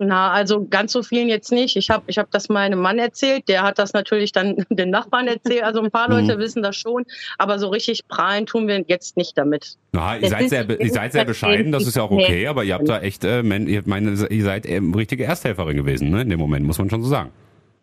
Na, 0.00 0.30
also 0.30 0.64
ganz 0.68 0.92
so 0.92 1.02
vielen 1.02 1.28
jetzt 1.28 1.50
nicht. 1.50 1.76
Ich 1.76 1.90
habe 1.90 2.04
ich 2.06 2.18
hab 2.18 2.30
das 2.30 2.48
meinem 2.48 2.78
Mann 2.78 3.00
erzählt, 3.00 3.48
der 3.48 3.62
hat 3.62 3.78
das 3.80 3.92
natürlich 3.94 4.30
dann 4.30 4.54
den 4.70 4.90
Nachbarn 4.90 5.26
erzählt. 5.26 5.64
Also 5.64 5.80
ein 5.82 5.90
paar 5.90 6.08
Mhm. 6.08 6.26
Leute 6.28 6.38
wissen 6.38 6.62
das 6.62 6.76
schon, 6.76 7.04
aber 7.36 7.58
so 7.58 7.68
richtig 7.68 8.06
prahlen 8.06 8.46
tun 8.46 8.68
wir 8.68 8.84
jetzt 8.86 9.16
nicht 9.16 9.36
damit. 9.36 9.76
Na, 9.92 10.14
ihr 10.14 10.20
Das 10.22 10.30
seid 10.30 10.48
sehr, 10.50 10.80
ihr 10.80 10.90
seid 10.92 11.12
sehr 11.12 11.24
bescheiden, 11.24 11.72
das 11.72 11.86
ist 11.86 11.96
ja 11.96 12.02
auch 12.04 12.10
okay, 12.12 12.46
aber 12.46 12.62
ihr 12.62 12.74
habt 12.74 12.88
da 12.88 13.00
echt, 13.00 13.24
äh, 13.24 13.40
ihr, 13.42 13.82
meine, 13.86 14.10
ihr 14.30 14.44
seid 14.44 14.66
ähm, 14.66 14.94
richtige 14.94 15.24
Ersthelferin 15.24 15.76
gewesen, 15.76 16.10
ne? 16.10 16.22
In 16.22 16.30
dem 16.30 16.38
Moment, 16.38 16.64
muss 16.64 16.78
man 16.78 16.88
schon 16.90 17.02
so 17.02 17.08
sagen. 17.08 17.30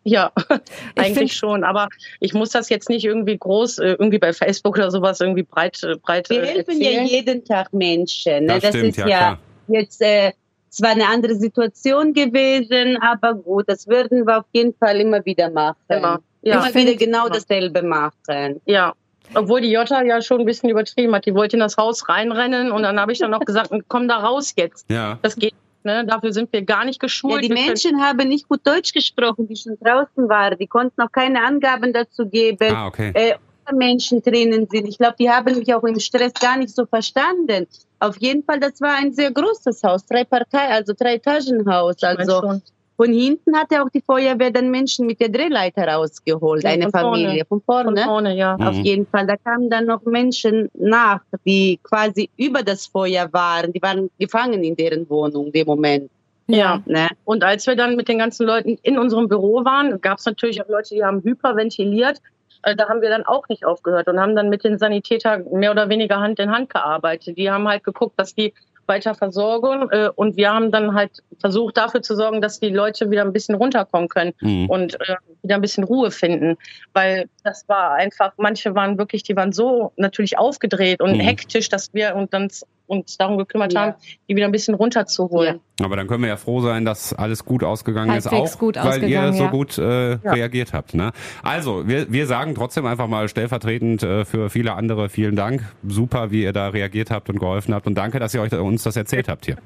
Ja, 0.08 0.32
find- 0.48 0.62
eigentlich 0.96 1.34
schon. 1.34 1.64
Aber 1.66 1.90
ich 2.22 2.34
muss 2.34 2.52
das 2.52 2.70
jetzt 2.70 2.90
nicht 2.90 3.04
irgendwie 3.04 3.38
groß, 3.38 3.80
äh, 3.80 3.88
irgendwie 4.00 4.20
bei 4.20 4.32
Facebook 4.34 4.78
oder 4.78 4.90
sowas 4.92 5.20
irgendwie 5.20 5.44
breit, 5.44 5.82
äh, 5.84 5.96
breit 5.98 6.30
Wir 6.30 6.44
äh, 6.44 6.48
helfen 6.48 6.80
ja 6.80 6.92
erzählen. 6.92 7.06
jeden 7.08 7.44
Tag 7.44 7.74
Menschen. 7.74 8.46
Ne? 8.46 8.54
Das 8.54 8.62
Das, 8.62 8.70
stimmt, 8.70 8.90
ist 8.90 8.98
ja, 9.00 9.08
ja, 9.10 9.40
jetzt 9.68 10.02
äh, 10.02 10.32
zwar 10.76 10.92
eine 10.92 11.08
andere 11.08 11.36
Situation 11.36 12.14
gewesen, 12.14 12.98
aber 13.02 13.34
gut, 13.34 13.66
das 13.68 13.88
würden 13.88 14.26
wir 14.26 14.40
auf 14.40 14.46
jeden 14.54 14.74
Fall 14.78 15.00
immer 15.00 15.24
wieder 15.26 15.50
machen. 15.50 15.76
Immer. 15.90 16.20
Ja, 16.42 16.60
immer 16.66 16.74
wieder 16.76 16.96
genau 16.96 17.28
dasselbe 17.30 17.82
machen. 17.82 18.62
ja. 18.66 18.94
Obwohl 19.34 19.62
die 19.62 19.72
Jota 19.72 20.04
ja 20.04 20.22
schon 20.22 20.42
ein 20.42 20.46
bisschen 20.46 20.70
übertrieben 20.70 21.16
hat. 21.16 21.26
Die 21.26 21.34
wollte 21.34 21.56
in 21.56 21.60
das 21.60 21.78
Haus 21.78 22.08
reinrennen 22.08 22.72
und 22.72 22.84
dann 22.84 23.00
habe 23.00 23.12
ich 23.12 23.18
dann 23.18 23.32
noch 23.32 23.40
gesagt, 23.40 23.72
komm 23.88 24.08
da 24.08 24.18
raus 24.18 24.54
jetzt. 24.56 24.86
Ja. 24.92 25.18
Das 25.24 25.36
geht. 25.36 25.56
Ne? 25.84 26.06
Dafür 26.06 26.32
sind 26.32 26.54
wir 26.54 26.62
gar 26.62 26.86
nicht 26.86 26.98
Ja, 27.02 27.06
geschult. 27.08 27.44
die 27.44 27.50
Wir 27.50 27.56
können- 27.56 27.68
Menschen 27.70 28.02
haben 28.02 28.28
nicht 28.28 28.48
gut 28.48 28.60
Deutsch 28.64 28.94
gesprochen, 28.94 29.48
die 29.48 29.56
schon 29.56 29.78
draußen 29.82 30.30
waren. 30.30 30.56
Die 30.60 30.68
konnten 30.68 31.02
auch 31.02 31.12
keine 31.12 31.44
Angaben 31.44 31.92
dazu 31.92 32.28
geben. 32.28 32.72
Ah, 32.76 32.86
okay. 32.86 33.12
Äh, 33.16 33.34
Menschen 33.74 34.22
drinnen 34.22 34.68
sind. 34.70 34.88
Ich 34.88 34.98
glaube, 34.98 35.16
die 35.20 35.30
haben 35.30 35.58
mich 35.58 35.74
auch 35.74 35.84
im 35.84 36.00
Stress 36.00 36.34
gar 36.34 36.58
nicht 36.58 36.76
so 36.76 36.86
verstanden. 36.86 37.68
Auf 38.00 38.18
jeden 38.18 38.44
Fall, 38.44 38.60
das 38.60 38.82
war 38.82 38.98
ein 38.98 39.14
sehr 39.14 39.32
großes 39.32 39.84
Haus, 39.84 40.06
drei 40.06 40.24
Partei, 40.24 40.68
also 40.70 40.94
drei 40.98 41.16
Etagenhaus. 41.16 42.04
Also 42.04 42.60
von 42.98 43.12
hinten 43.12 43.56
hat 43.58 43.72
ja 43.72 43.84
auch 43.84 43.90
die 43.90 44.02
Feuerwehr 44.02 44.52
dann 44.52 44.72
Menschen 44.72 45.06
mit 45.06 45.20
der 45.20 45.30
Drehleiter 45.30 45.88
rausgeholt, 45.88 46.64
ja, 46.64 46.70
eine 46.70 46.90
Familie 46.90 47.46
vorne. 47.46 47.46
von 47.46 47.62
vorne. 47.62 48.02
Von 48.02 48.10
vorne 48.10 48.38
ja. 48.38 48.56
Auf 48.56 48.78
mhm. 48.78 48.84
jeden 48.84 49.08
Fall. 49.08 49.28
Da 49.28 49.36
kamen 49.36 49.70
dann 49.70 49.86
noch 49.86 50.04
Menschen 50.06 50.70
nach, 50.74 51.20
die 51.46 51.80
quasi 51.84 52.30
über 52.38 52.64
das 52.64 52.86
Feuer 52.86 53.32
waren. 53.34 53.74
Die 53.74 53.82
waren 53.82 54.10
gefangen 54.18 54.64
in 54.64 54.76
deren 54.76 55.10
Wohnung 55.10 55.48
in 55.48 55.52
dem 55.52 55.68
Moment. 55.68 56.10
Ja, 56.48 56.84
ne? 56.86 57.10
und 57.24 57.44
als 57.44 57.66
wir 57.66 57.76
dann 57.76 57.96
mit 57.96 58.08
den 58.08 58.20
ganzen 58.20 58.46
Leuten 58.46 58.78
in 58.84 59.00
unserem 59.00 59.28
Büro 59.28 59.66
waren, 59.66 60.00
gab 60.00 60.20
es 60.20 60.26
natürlich 60.26 60.62
auch 60.62 60.70
Leute, 60.70 60.94
die 60.94 61.04
haben 61.04 61.24
hyperventiliert. 61.24 62.22
Äh, 62.66 62.76
da 62.76 62.90
haben 62.90 63.02
wir 63.02 63.10
dann 63.10 63.26
auch 63.26 63.48
nicht 63.48 63.64
aufgehört 63.64 64.08
und 64.08 64.20
haben 64.20 64.36
dann 64.36 64.50
mit 64.50 64.64
den 64.64 64.78
Sanitätern 64.78 65.46
mehr 65.52 65.72
oder 65.72 65.88
weniger 65.88 66.20
Hand 66.20 66.40
in 66.40 66.52
Hand 66.52 66.70
gearbeitet. 66.70 67.38
Die 67.38 67.50
haben 67.50 67.68
halt 67.68 67.84
geguckt, 67.84 68.20
dass 68.20 68.34
die 68.34 68.54
weiter 68.88 69.16
versorgen 69.16 69.90
äh, 69.92 70.10
und 70.16 70.38
wir 70.38 70.54
haben 70.54 70.72
dann 70.72 70.94
halt 70.94 71.24
versucht 71.40 71.78
dafür 71.78 72.02
zu 72.02 72.16
sorgen, 72.16 72.42
dass 72.42 72.60
die 72.60 72.70
Leute 72.70 73.10
wieder 73.10 73.24
ein 73.24 73.34
bisschen 73.34 73.56
runterkommen 73.56 74.10
können 74.10 74.34
mhm. 74.42 74.70
und 74.70 75.00
äh, 75.02 75.16
wieder 75.42 75.56
ein 75.56 75.62
bisschen 75.62 75.84
Ruhe 75.84 76.12
finden, 76.12 76.58
weil 76.94 77.28
das 77.44 77.68
war 77.68 77.94
einfach, 77.94 78.34
manche 78.38 78.76
waren 78.76 78.98
wirklich, 78.98 79.24
die 79.24 79.36
waren 79.36 79.54
so 79.54 79.92
natürlich 79.96 80.38
aufgedreht 80.38 81.02
und 81.02 81.14
mhm. 81.14 81.22
hektisch, 81.22 81.70
dass 81.70 81.94
wir 81.94 82.16
und 82.16 82.34
dann 82.34 82.50
uns 82.88 83.18
darum 83.18 83.38
gekümmert 83.38 83.74
ja. 83.74 83.82
haben, 83.82 83.94
die 84.28 84.36
wieder 84.36 84.46
ein 84.46 84.52
bisschen 84.52 84.76
runterzuholen. 84.76 85.60
Ja. 85.80 85.86
Aber 85.86 85.96
dann 85.96 86.08
können 86.08 86.24
wir 86.24 86.30
ja 86.30 86.38
froh 86.38 86.62
sein, 86.62 86.86
dass 86.86 87.14
alles 87.14 87.46
gut 87.46 87.64
ausgegangen 87.64 88.12
Halbwegs 88.12 88.32
ist, 88.32 88.56
auch 88.56 88.60
gut 88.60 88.76
weil 88.76 89.04
ihr 89.04 89.34
so 89.34 89.48
gut 89.48 89.78
äh, 89.78 90.12
ja. 90.12 90.20
reagiert 90.24 90.74
habt. 90.74 90.94
Ne? 90.94 91.12
Also, 91.44 91.88
wir, 91.88 92.12
wir 92.12 92.28
sagen 92.28 92.56
trotzdem 92.56 92.86
einfach 92.86 93.08
mal 93.08 93.28
stellvertretend 93.28 94.04
äh, 94.04 94.26
für 94.26 94.50
viele 94.50 94.74
andere 94.74 95.10
vielen 95.10 95.36
Dank. 95.36 95.64
Super, 95.88 96.32
wie 96.32 96.44
ihr 96.44 96.54
da 96.54 96.70
reagiert 96.70 97.12
habt 97.12 97.30
und 97.30 97.40
geholfen 97.40 97.74
habt. 97.74 97.88
Und 97.88 97.96
danke, 97.96 98.20
dass 98.20 98.34
ihr 98.34 98.42
euch 98.42 98.54
uns 98.54 98.84
das 98.84 98.96
erzählt 98.96 99.28
habt 99.28 99.46
hier. 99.46 99.58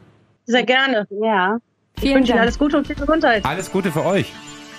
Sehr 0.45 0.63
gerne. 0.63 1.07
Ja. 1.21 1.59
Ich 2.01 2.13
wünsche 2.13 2.31
Ihnen 2.31 2.41
alles 2.41 2.57
Gute 2.57 2.77
und 2.77 2.88
viel 2.88 2.95
Gesundheit. 2.95 3.45
Alles 3.45 3.71
Gute 3.71 3.91
für 3.91 4.05
euch. 4.05 4.31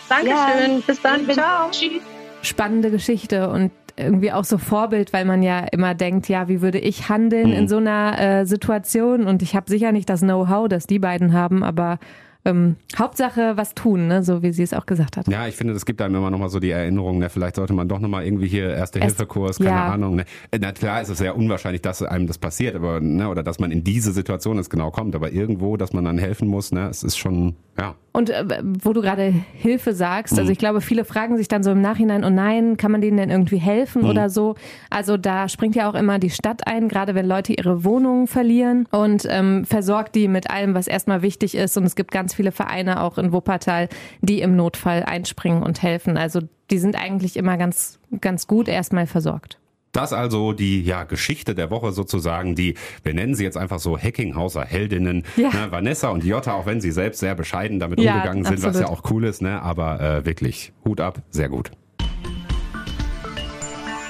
Dankeschön. 0.09 0.83
Bis 0.87 1.01
dann. 1.03 1.29
Ciao. 1.31 1.71
Tschüss. 1.71 2.03
Spannende 2.43 2.91
Geschichte 2.91 3.51
und 3.51 3.71
irgendwie 4.01 4.33
auch 4.33 4.45
so 4.45 4.59
Vorbild, 4.59 5.13
weil 5.13 5.25
man 5.25 5.43
ja 5.43 5.61
immer 5.61 5.95
denkt, 5.95 6.29
ja, 6.29 6.49
wie 6.49 6.61
würde 6.61 6.79
ich 6.79 7.09
handeln 7.09 7.49
mhm. 7.49 7.57
in 7.57 7.69
so 7.69 7.77
einer 7.77 8.19
äh, 8.19 8.47
Situation? 8.47 9.27
Und 9.27 9.43
ich 9.43 9.55
habe 9.55 9.71
sicher 9.71 9.93
nicht 9.93 10.09
das 10.09 10.21
Know-how, 10.21 10.69
das 10.69 10.87
die 10.87 10.99
beiden 10.99 11.33
haben, 11.33 11.63
aber 11.63 11.99
ähm, 12.45 12.77
Hauptsache 12.99 13.57
was 13.57 13.75
tun, 13.75 14.09
ne? 14.09 14.23
so 14.23 14.43
wie 14.43 14.53
sie 14.53 14.63
es 14.63 14.73
auch 14.73 14.87
gesagt 14.87 15.17
hat. 15.17 15.29
Ja, 15.29 15.47
ich 15.47 15.57
finde, 15.57 15.75
das 15.75 15.85
gibt 15.85 16.01
einem 16.01 16.15
immer 16.17 16.31
nochmal 16.31 16.49
so 16.49 16.59
die 16.59 16.71
Erinnerung, 16.71 17.19
ne? 17.19 17.29
vielleicht 17.29 17.57
sollte 17.57 17.73
man 17.73 17.89
doch 17.89 17.99
nochmal 17.99 18.25
irgendwie 18.25 18.49
hier 18.49 18.71
Erste-Hilfe-Kurs, 18.71 19.59
keine 19.59 19.71
ja. 19.71 19.93
Ahnung. 19.93 20.17
Ne? 20.17 20.25
Äh, 20.51 20.59
na 20.61 20.73
klar 20.73 21.03
ist 21.03 21.11
es 21.11 21.19
sehr 21.19 21.37
unwahrscheinlich, 21.37 21.83
dass 21.83 22.03
einem 22.03 22.27
das 22.27 22.39
passiert, 22.39 22.75
aber 22.77 23.01
ne? 23.01 23.29
oder 23.29 23.43
dass 23.43 23.59
man 23.59 23.71
in 23.71 23.85
diese 23.85 24.13
Situation 24.13 24.57
jetzt 24.57 24.71
genau 24.71 24.91
kommt, 24.91 25.15
aber 25.15 25.33
irgendwo, 25.33 25.77
dass 25.77 25.93
man 25.93 26.05
dann 26.05 26.19
helfen 26.19 26.49
muss, 26.49 26.73
ne? 26.73 26.89
es 26.89 27.03
ist 27.03 27.19
schon, 27.19 27.57
ja. 27.79 27.95
Und 28.13 28.31
äh, 28.31 28.45
wo 28.65 28.93
du 28.93 29.03
gerade 29.03 29.33
Hilfe 29.55 29.95
sagst, 29.95 30.33
also 30.33 30.47
mhm. 30.47 30.53
ich 30.53 30.59
glaube, 30.59 30.81
viele 30.81 31.05
fragen 31.05 31.37
sich 31.37 31.47
dann 31.47 31.63
so 31.63 31.71
im 31.71 31.81
Nachhinein, 31.81 32.25
oh 32.25 32.31
nein, 32.31 32.77
kann 32.77 32.91
man 32.91 33.01
denen 33.01 33.17
denn 33.17 33.31
irgendwie 33.31 33.59
helfen 33.59 34.03
mhm. 34.03 34.09
oder 34.09 34.31
so? 34.31 34.57
Also 34.89 35.17
da 35.17 35.49
springt 35.49 35.77
ja 35.77 35.89
auch 35.89 35.95
immer 35.95 36.19
die 36.19 36.31
Stadt 36.31 36.67
ein, 36.67 36.89
gerade 36.89 37.15
wenn 37.15 37.27
Leute 37.27 37.53
ihre 37.53 37.85
Wohnungen 37.85 38.27
verlieren 38.27 38.87
und 38.91 39.27
ähm, 39.29 39.65
versorgt 39.65 40.17
die 40.17 40.27
mit 40.27 40.51
allem, 40.51 40.75
was 40.75 40.89
erstmal 40.89 41.23
wichtig 41.23 41.55
ist. 41.55 41.77
Und 41.77 41.85
es 41.85 41.95
gibt 41.95 42.11
ganz 42.11 42.30
viele 42.35 42.53
Vereine 42.53 43.03
auch 43.03 43.19
in 43.19 43.33
Wuppertal, 43.33 43.89
die 44.21 44.41
im 44.41 44.57
Notfall 44.57 45.03
einspringen 45.03 45.63
und 45.63 45.83
helfen. 45.83 46.17
Also 46.17 46.41
die 46.71 46.79
sind 46.79 46.97
eigentlich 46.97 47.37
immer 47.37 47.57
ganz, 47.57 47.99
ganz 48.21 48.47
gut 48.47 48.69
erstmal 48.69 49.07
versorgt. 49.07 49.59
Das 49.93 50.13
also 50.13 50.53
die 50.53 50.83
ja, 50.83 51.03
Geschichte 51.03 51.55
der 51.55 51.71
Woche 51.71 51.91
sozusagen, 51.91 52.55
die, 52.55 52.75
wir 53.03 53.13
nennen 53.13 53.35
sie 53.35 53.43
jetzt 53.43 53.57
einfach 53.57 53.81
so 53.81 53.99
Hackinghauser 53.99 54.65
Heldinnen, 54.65 55.25
ja. 55.37 55.51
ne, 55.51 55.73
Vanessa 55.73 56.11
und 56.11 56.25
Jota, 56.25 56.55
auch 56.55 56.67
wenn 56.67 56.81
sie 56.81 56.93
selbst 56.93 57.19
sehr 57.19 57.35
bescheiden 57.35 57.81
damit 57.81 57.99
ja, 58.01 58.15
umgegangen 58.15 58.45
sind, 58.45 58.55
absolut. 58.55 58.75
was 58.75 58.81
ja 58.81 58.89
auch 58.89 59.11
cool 59.11 59.25
ist, 59.25 59.43
ne? 59.43 59.61
aber 59.63 60.01
äh, 60.01 60.25
wirklich, 60.25 60.73
Hut 60.85 61.01
ab, 61.01 61.21
sehr 61.31 61.49
gut. 61.49 61.73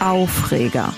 Aufreger. 0.00 0.92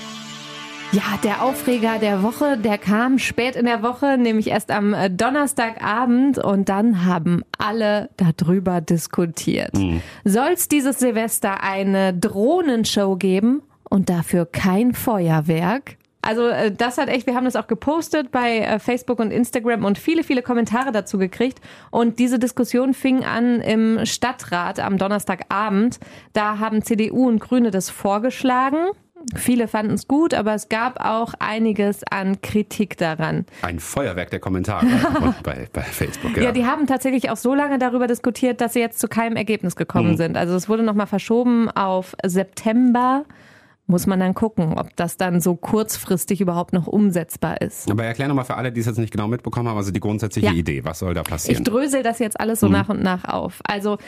Ja, 0.93 1.19
der 1.25 1.43
Aufreger 1.43 1.99
der 1.99 2.23
Woche, 2.23 2.59
der 2.59 2.77
kam 2.77 3.19
spät 3.19 3.57
in 3.57 3.65
der 3.65 3.83
Woche, 3.83 4.19
nämlich 4.19 4.49
erst 4.49 4.71
am 4.71 4.93
äh, 4.93 5.09
Donnerstagabend 5.09 6.37
und 6.37 6.69
dann 6.69 7.07
haben 7.07 7.43
alle 7.57 8.11
darüber 8.19 8.83
diskutiert. 8.83 9.75
Mhm. 9.75 10.03
Soll 10.25 10.51
es 10.53 10.69
dieses 10.69 10.99
Silvester 10.99 11.63
eine 11.63 12.13
Drohnenshow 12.13 13.17
geben 13.17 13.63
und 13.89 14.11
dafür 14.11 14.45
kein 14.45 14.93
Feuerwerk. 14.93 15.97
Also 16.21 16.49
äh, 16.49 16.71
das 16.71 16.99
hat 16.99 17.09
echt, 17.09 17.27
wir 17.27 17.35
haben 17.35 17.47
das 17.47 17.57
auch 17.57 17.69
gepostet 17.69 18.31
bei 18.31 18.59
äh, 18.59 18.79
Facebook 18.79 19.19
und 19.19 19.31
Instagram 19.31 19.87
und 19.87 19.97
viele, 19.97 20.23
viele 20.23 20.43
Kommentare 20.43 20.93
dazu 20.93 21.17
gekriegt. 21.17 21.61
Und 21.91 22.19
diese 22.19 22.39
Diskussion 22.39 22.93
fing 22.93 23.25
an 23.25 23.63
im 23.63 24.05
Stadtrat 24.05 24.79
am 24.79 24.99
Donnerstagabend. 24.99 25.99
Da 26.35 26.59
haben 26.59 26.83
CDU 26.83 27.29
und 27.29 27.39
Grüne 27.39 27.71
das 27.71 27.89
vorgeschlagen. 27.89 28.91
Viele 29.35 29.69
fanden 29.69 29.95
es 29.95 30.09
gut, 30.09 30.35
aber 30.35 30.55
es 30.55 30.69
gab 30.69 31.05
auch 31.05 31.35
einiges 31.39 32.03
an 32.11 32.41
Kritik 32.43 32.97
daran. 32.97 33.47
Ein 33.63 33.79
Feuerwerk 33.79 34.31
der 34.31 34.41
Kommentare 34.41 34.87
bei, 35.43 35.69
bei 35.73 35.83
Facebook. 35.83 36.37
Ja. 36.37 36.45
ja, 36.45 36.53
die 36.53 36.67
haben 36.67 36.87
tatsächlich 36.87 37.31
auch 37.31 37.37
so 37.37 37.55
lange 37.55 37.79
darüber 37.79 38.07
diskutiert, 38.07 38.61
dass 38.61 38.75
sie 38.75 38.81
jetzt 38.81 38.99
zu 38.99 39.09
keinem 39.09 39.37
Ergebnis 39.37 39.77
gekommen 39.77 40.13
mhm. 40.13 40.17
sind. 40.17 40.37
Also 40.37 40.55
es 40.55 40.69
wurde 40.69 40.83
nochmal 40.83 41.07
verschoben 41.07 41.71
auf 41.71 42.15
September 42.25 43.25
muss 43.87 44.07
man 44.07 44.21
dann 44.21 44.35
gucken, 44.35 44.79
ob 44.79 44.95
das 44.97 45.17
dann 45.17 45.41
so 45.41 45.57
kurzfristig 45.57 46.41
überhaupt 46.41 46.73
noch 46.73 46.87
umsetzbar 46.87 47.61
ist. 47.61 47.91
Aber 47.91 48.05
erklär 48.05 48.29
nochmal 48.29 48.45
für 48.45 48.57
alle, 48.57 48.73
die 48.73 48.81
es 48.81 48.87
jetzt 48.87 48.99
nicht 48.99 49.13
genau 49.13 49.29
mitbekommen 49.29 49.69
haben, 49.69 49.77
also 49.77 49.91
die 49.91 50.01
grundsätzliche 50.01 50.49
ja. 50.49 50.53
Idee, 50.53 50.85
was 50.85 51.01
soll 51.01 51.15
da 51.15 51.23
passieren? 51.23 51.63
Ich 51.63 51.69
drösel 51.69 52.03
das 52.03 52.19
jetzt 52.19 52.41
alles 52.41 52.61
so 52.61 52.67
mhm. 52.67 52.73
nach 52.73 52.89
und 52.89 53.03
nach 53.03 53.25
auf. 53.25 53.61
Also 53.65 53.99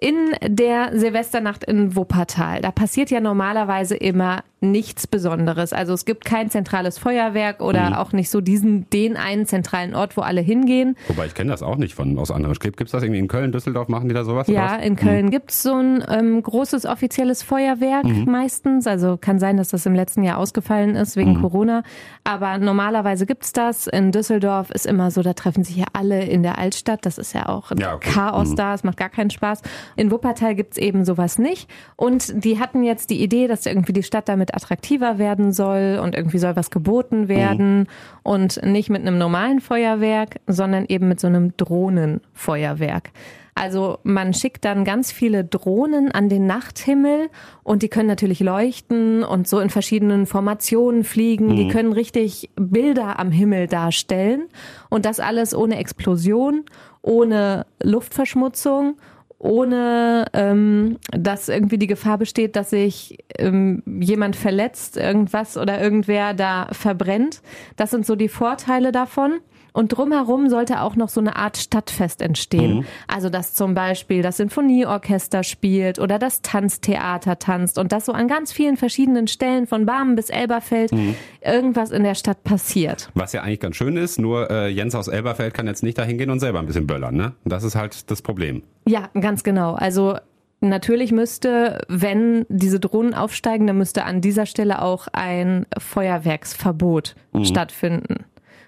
in 0.00 0.34
der 0.42 0.98
Silvesternacht 0.98 1.64
in 1.64 1.94
Wuppertal, 1.94 2.60
da 2.60 2.70
passiert 2.70 3.10
ja 3.10 3.20
normalerweise 3.20 3.96
immer 3.96 4.42
nichts 4.64 5.06
Besonderes. 5.06 5.72
Also 5.72 5.92
es 5.92 6.04
gibt 6.04 6.24
kein 6.24 6.50
zentrales 6.50 6.98
Feuerwerk 6.98 7.60
oder 7.60 7.90
mhm. 7.90 7.94
auch 7.94 8.12
nicht 8.12 8.30
so 8.30 8.40
diesen, 8.40 8.88
den 8.90 9.16
einen 9.16 9.46
zentralen 9.46 9.94
Ort, 9.94 10.16
wo 10.16 10.22
alle 10.22 10.40
hingehen. 10.40 10.96
Wobei 11.08 11.26
ich 11.26 11.34
kenne 11.34 11.50
das 11.50 11.62
auch 11.62 11.76
nicht 11.76 11.94
von 11.94 12.18
aus 12.18 12.30
anderen 12.30 12.54
Städten. 12.54 12.76
Gibt 12.76 12.88
es 12.88 12.92
das 12.92 13.02
irgendwie 13.02 13.20
in 13.20 13.28
Köln, 13.28 13.52
Düsseldorf, 13.52 13.88
machen 13.88 14.08
die 14.08 14.14
da 14.14 14.24
sowas? 14.24 14.48
Ja, 14.48 14.76
in 14.76 14.96
Köln 14.96 15.26
mhm. 15.26 15.30
gibt 15.30 15.50
es 15.50 15.62
so 15.62 15.74
ein 15.74 16.04
ähm, 16.08 16.42
großes 16.42 16.86
offizielles 16.86 17.42
Feuerwerk 17.42 18.04
mhm. 18.04 18.24
meistens. 18.30 18.86
Also 18.86 19.16
kann 19.20 19.38
sein, 19.38 19.56
dass 19.56 19.68
das 19.68 19.86
im 19.86 19.94
letzten 19.94 20.22
Jahr 20.22 20.38
ausgefallen 20.38 20.96
ist 20.96 21.16
wegen 21.16 21.34
mhm. 21.34 21.42
Corona. 21.42 21.82
Aber 22.24 22.58
normalerweise 22.58 23.26
gibt 23.26 23.44
es 23.44 23.52
das. 23.52 23.86
In 23.86 24.12
Düsseldorf 24.12 24.70
ist 24.70 24.86
immer 24.86 25.10
so, 25.10 25.22
da 25.22 25.34
treffen 25.34 25.64
sich 25.64 25.76
ja 25.76 25.86
alle 25.92 26.24
in 26.24 26.42
der 26.42 26.58
Altstadt. 26.58 27.04
Das 27.06 27.18
ist 27.18 27.32
ja 27.34 27.48
auch 27.48 27.70
ja, 27.76 27.94
okay. 27.94 28.10
Chaos 28.10 28.50
mhm. 28.50 28.56
da, 28.56 28.74
es 28.74 28.84
macht 28.84 28.96
gar 28.96 29.10
keinen 29.10 29.30
Spaß. 29.30 29.62
In 29.96 30.10
Wuppertal 30.10 30.54
gibt 30.54 30.72
es 30.72 30.78
eben 30.78 31.04
sowas 31.04 31.38
nicht. 31.38 31.68
Und 31.96 32.44
die 32.44 32.58
hatten 32.58 32.82
jetzt 32.82 33.10
die 33.10 33.22
Idee, 33.22 33.46
dass 33.46 33.66
irgendwie 33.66 33.92
die 33.92 34.02
Stadt 34.02 34.28
damit 34.28 34.53
attraktiver 34.54 35.18
werden 35.18 35.52
soll 35.52 36.00
und 36.02 36.14
irgendwie 36.14 36.38
soll 36.38 36.56
was 36.56 36.70
geboten 36.70 37.28
werden 37.28 37.80
mhm. 37.80 37.86
und 38.22 38.62
nicht 38.64 38.90
mit 38.90 39.02
einem 39.02 39.18
normalen 39.18 39.60
Feuerwerk, 39.60 40.40
sondern 40.46 40.86
eben 40.88 41.08
mit 41.08 41.20
so 41.20 41.26
einem 41.26 41.56
Drohnenfeuerwerk. 41.56 43.10
Also 43.56 43.98
man 44.02 44.34
schickt 44.34 44.64
dann 44.64 44.84
ganz 44.84 45.12
viele 45.12 45.44
Drohnen 45.44 46.10
an 46.10 46.28
den 46.28 46.46
Nachthimmel 46.46 47.30
und 47.62 47.82
die 47.82 47.88
können 47.88 48.08
natürlich 48.08 48.40
leuchten 48.40 49.22
und 49.22 49.46
so 49.46 49.60
in 49.60 49.70
verschiedenen 49.70 50.26
Formationen 50.26 51.04
fliegen. 51.04 51.48
Mhm. 51.48 51.56
Die 51.56 51.68
können 51.68 51.92
richtig 51.92 52.50
Bilder 52.56 53.20
am 53.20 53.30
Himmel 53.30 53.68
darstellen 53.68 54.48
und 54.90 55.04
das 55.04 55.20
alles 55.20 55.54
ohne 55.54 55.76
Explosion, 55.78 56.64
ohne 57.00 57.66
Luftverschmutzung 57.80 58.96
ohne 59.44 60.24
ähm, 60.32 60.96
dass 61.10 61.50
irgendwie 61.50 61.76
die 61.76 61.86
Gefahr 61.86 62.16
besteht, 62.16 62.56
dass 62.56 62.70
sich 62.70 63.18
ähm, 63.36 63.82
jemand 63.86 64.36
verletzt, 64.36 64.96
irgendwas 64.96 65.58
oder 65.58 65.80
irgendwer 65.80 66.32
da 66.32 66.68
verbrennt. 66.72 67.42
Das 67.76 67.90
sind 67.90 68.06
so 68.06 68.16
die 68.16 68.30
Vorteile 68.30 68.90
davon. 68.90 69.40
Und 69.74 69.88
drumherum 69.88 70.48
sollte 70.48 70.82
auch 70.82 70.94
noch 70.94 71.08
so 71.08 71.20
eine 71.20 71.34
Art 71.34 71.56
Stadtfest 71.56 72.22
entstehen. 72.22 72.76
Mhm. 72.76 72.84
Also, 73.08 73.28
dass 73.28 73.54
zum 73.54 73.74
Beispiel 73.74 74.22
das 74.22 74.36
Sinfonieorchester 74.36 75.42
spielt 75.42 75.98
oder 75.98 76.20
das 76.20 76.42
Tanztheater 76.42 77.40
tanzt 77.40 77.76
und 77.76 77.90
dass 77.90 78.06
so 78.06 78.12
an 78.12 78.28
ganz 78.28 78.52
vielen 78.52 78.76
verschiedenen 78.76 79.26
Stellen 79.26 79.66
von 79.66 79.84
Barmen 79.84 80.14
bis 80.14 80.30
Elberfeld 80.30 80.92
mhm. 80.92 81.16
irgendwas 81.40 81.90
in 81.90 82.04
der 82.04 82.14
Stadt 82.14 82.44
passiert. 82.44 83.10
Was 83.14 83.32
ja 83.32 83.42
eigentlich 83.42 83.58
ganz 83.58 83.74
schön 83.74 83.96
ist, 83.96 84.20
nur 84.20 84.48
äh, 84.48 84.68
Jens 84.68 84.94
aus 84.94 85.08
Elberfeld 85.08 85.54
kann 85.54 85.66
jetzt 85.66 85.82
nicht 85.82 85.98
dahin 85.98 86.18
gehen 86.18 86.30
und 86.30 86.38
selber 86.38 86.60
ein 86.60 86.66
bisschen 86.66 86.86
böllern, 86.86 87.16
ne? 87.16 87.32
Das 87.44 87.64
ist 87.64 87.74
halt 87.74 88.08
das 88.12 88.22
Problem. 88.22 88.62
Ja, 88.86 89.08
ganz 89.20 89.42
genau. 89.42 89.74
Also 89.74 90.16
Natürlich 90.60 91.12
müsste, 91.12 91.82
wenn 91.88 92.46
diese 92.48 92.80
Drohnen 92.80 93.12
aufsteigen, 93.12 93.66
dann 93.66 93.76
müsste 93.76 94.04
an 94.04 94.22
dieser 94.22 94.46
Stelle 94.46 94.80
auch 94.80 95.08
ein 95.12 95.66
Feuerwerksverbot 95.76 97.16
mhm. 97.34 97.44
stattfinden. 97.44 98.24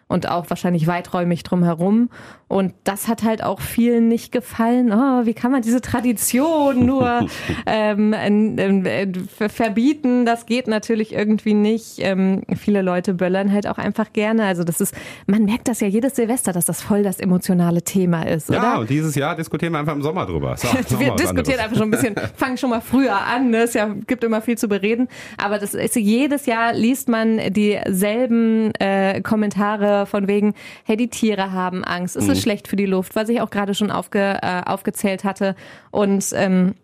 Und 0.09 0.29
auch 0.29 0.49
wahrscheinlich 0.51 0.87
weiträumig 0.87 1.43
drumherum. 1.43 2.11
Und 2.49 2.75
das 2.85 3.09
hat 3.09 3.25
halt 3.25 3.43
auch 3.43 3.61
vielen 3.61 4.07
nicht 4.07 4.31
gefallen. 4.31 4.93
Oh, 4.93 5.27
wie 5.27 5.35
kann 5.35 5.51
man 5.51 5.63
diese 5.63 5.81
Tradition 5.81 6.87
nur 6.87 7.27
ähm, 7.67 8.13
äh, 8.13 9.09
verbieten? 9.49 10.25
Das 10.27 10.47
geht 10.47 10.69
natürlich 10.69 11.13
irgendwie 11.13 11.55
nicht. 11.55 11.97
Ähm, 11.99 12.43
viele 12.57 12.83
Leute 12.83 13.15
böllern 13.15 13.53
halt 13.53 13.67
auch 13.67 13.79
einfach 13.79 14.13
gerne. 14.13 14.45
Also 14.45 14.63
das 14.63 14.81
ist, 14.81 14.95
man 15.27 15.45
merkt 15.45 15.67
das 15.67 15.81
ja 15.81 15.89
jedes 15.89 16.15
Silvester, 16.15 16.53
dass 16.53 16.67
das 16.67 16.83
voll 16.83 17.03
das 17.03 17.19
emotionale 17.19 17.83
Thema 17.83 18.23
ist, 18.23 18.49
ja, 18.49 18.59
oder? 18.59 18.81
und 18.81 18.91
dieses 18.91 19.17
Jahr 19.17 19.35
diskutieren 19.35 19.73
wir 19.73 19.81
einfach 19.81 19.95
im 19.95 20.03
Sommer 20.03 20.25
drüber. 20.25 20.57
So, 20.57 20.69
wir 21.01 21.17
diskutieren 21.17 21.59
einfach 21.59 21.77
schon 21.77 21.89
ein 21.89 21.91
bisschen, 21.91 22.15
fangen 22.37 22.59
schon 22.59 22.71
mal 22.71 22.81
früher 22.81 23.17
an. 23.17 23.51
Ne? 23.51 23.63
Es 23.63 23.75
ja, 23.75 23.93
gibt 24.07 24.23
immer 24.23 24.41
viel 24.41 24.57
zu 24.57 24.69
bereden. 24.69 25.09
Aber 25.37 25.59
das 25.59 25.75
ist 25.75 25.97
jedes 25.97 26.47
Jahr 26.47 26.73
liest 26.75 27.09
man 27.09 27.41
dieselben 27.53 28.73
äh, 28.77 29.21
Kommentare 29.23 30.07
von 30.07 30.29
wegen, 30.29 30.55
hey, 30.85 30.97
die 30.97 31.09
Tiere 31.09 31.51
haben 31.51 31.83
Angst. 31.83 32.15
Es 32.15 32.29
ist 32.29 32.36
ist 32.37 32.43
schlecht 32.43 32.69
für 32.69 32.77
die 32.77 32.87
Luft, 32.87 33.17
was 33.17 33.29
ich 33.29 33.41
auch 33.41 33.51
gerade 33.51 33.75
schon 33.75 33.91
aufge, 33.91 34.39
äh, 34.43 34.63
aufgezählt 34.65 35.25
hatte. 35.25 35.55
Und 35.91 36.27
ähm, 36.35 36.75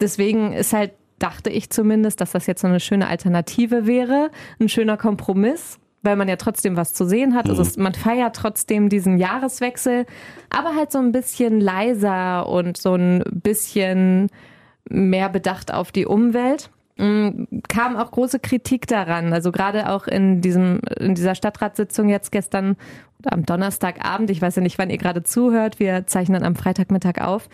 deswegen 0.00 0.52
ist 0.52 0.72
halt, 0.72 0.92
dachte 1.18 1.50
ich 1.50 1.70
zumindest, 1.70 2.20
dass 2.20 2.32
das 2.32 2.46
jetzt 2.46 2.62
so 2.62 2.68
eine 2.68 2.80
schöne 2.80 3.08
Alternative 3.08 3.86
wäre, 3.86 4.30
ein 4.58 4.68
schöner 4.68 4.96
Kompromiss 4.96 5.78
weil 6.02 6.16
man 6.16 6.28
ja 6.28 6.36
trotzdem 6.36 6.76
was 6.76 6.92
zu 6.92 7.04
sehen 7.04 7.34
hat. 7.34 7.48
Also 7.48 7.62
man 7.80 7.94
feiert 7.94 8.36
trotzdem 8.36 8.88
diesen 8.88 9.18
Jahreswechsel, 9.18 10.06
aber 10.48 10.74
halt 10.74 10.92
so 10.92 10.98
ein 10.98 11.12
bisschen 11.12 11.60
leiser 11.60 12.48
und 12.48 12.76
so 12.76 12.94
ein 12.94 13.22
bisschen 13.30 14.28
mehr 14.88 15.28
bedacht 15.28 15.72
auf 15.72 15.92
die 15.92 16.06
Umwelt. 16.06 16.70
Mm, 17.00 17.46
kam 17.66 17.96
auch 17.96 18.10
große 18.10 18.40
Kritik 18.40 18.86
daran. 18.86 19.32
Also 19.32 19.52
gerade 19.52 19.88
auch 19.88 20.06
in 20.06 20.42
diesem, 20.42 20.80
in 20.98 21.14
dieser 21.14 21.34
Stadtratssitzung 21.34 22.10
jetzt 22.10 22.30
gestern 22.30 22.76
oder 23.20 23.32
am 23.32 23.46
Donnerstagabend, 23.46 24.30
ich 24.30 24.42
weiß 24.42 24.56
ja 24.56 24.62
nicht, 24.62 24.76
wann 24.78 24.90
ihr 24.90 24.98
gerade 24.98 25.22
zuhört, 25.22 25.80
wir 25.80 26.06
zeichnen 26.06 26.44
am 26.44 26.56
Freitagmittag 26.56 27.22
auf. 27.22 27.48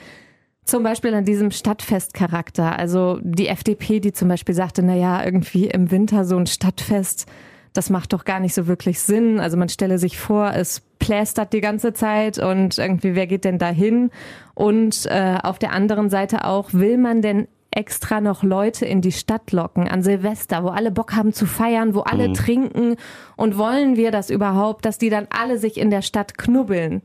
Zum 0.65 0.83
Beispiel 0.83 1.15
an 1.15 1.25
diesem 1.25 1.53
Stadtfestcharakter. 1.53 2.77
Also 2.77 3.21
die 3.23 3.47
FDP, 3.47 4.01
die 4.01 4.13
zum 4.13 4.27
Beispiel 4.27 4.55
sagte, 4.55 4.83
na 4.83 4.97
ja, 4.97 5.25
irgendwie 5.25 5.67
im 5.67 5.93
Winter 5.93 6.25
so 6.25 6.37
ein 6.37 6.49
Stadtfest, 6.49 7.27
das 7.73 7.89
macht 7.89 8.15
doch 8.15 8.25
gar 8.25 8.41
nicht 8.41 8.55
so 8.55 8.67
wirklich 8.67 8.99
Sinn. 8.99 9.39
Also 9.39 9.57
man 9.57 9.69
stelle 9.69 9.99
sich 9.99 10.19
vor, 10.19 10.55
es 10.55 10.81
plästert 10.99 11.53
die 11.53 11.61
ganze 11.61 11.93
Zeit 11.93 12.39
und 12.39 12.79
irgendwie, 12.79 13.15
wer 13.15 13.29
geht 13.29 13.45
denn 13.45 13.59
da 13.59 13.69
hin? 13.69 14.11
Und 14.55 15.07
äh, 15.07 15.39
auf 15.41 15.61
der 15.61 15.73
anderen 15.73 16.11
Seite 16.11 16.45
auch, 16.47 16.73
will 16.73 16.99
man 16.99 17.23
denn 17.23 17.47
extra 17.77 18.21
noch 18.21 18.43
Leute 18.43 18.87
in 18.87 19.01
die 19.01 19.13
Stadt 19.13 19.53
locken 19.53 19.87
an 19.89 20.03
Silvester, 20.03 20.65
wo 20.65 20.69
alle 20.69 20.91
Bock 20.91 21.15
haben 21.15 21.33
zu 21.33 21.47
feiern, 21.47 21.95
wo 21.95 22.01
alle 22.01 22.29
mhm. 22.29 22.35
trinken 22.35 22.97
und 23.37 23.59
wollen 23.59 23.97
wir 23.97 24.11
das 24.11 24.31
überhaupt, 24.31 24.85
dass 24.85 24.99
die 24.99 25.11
dann 25.11 25.27
alle 25.31 25.59
sich 25.59 25.79
in 25.79 25.91
der 25.91 26.03
Stadt 26.03 26.39
knubbeln? 26.39 27.03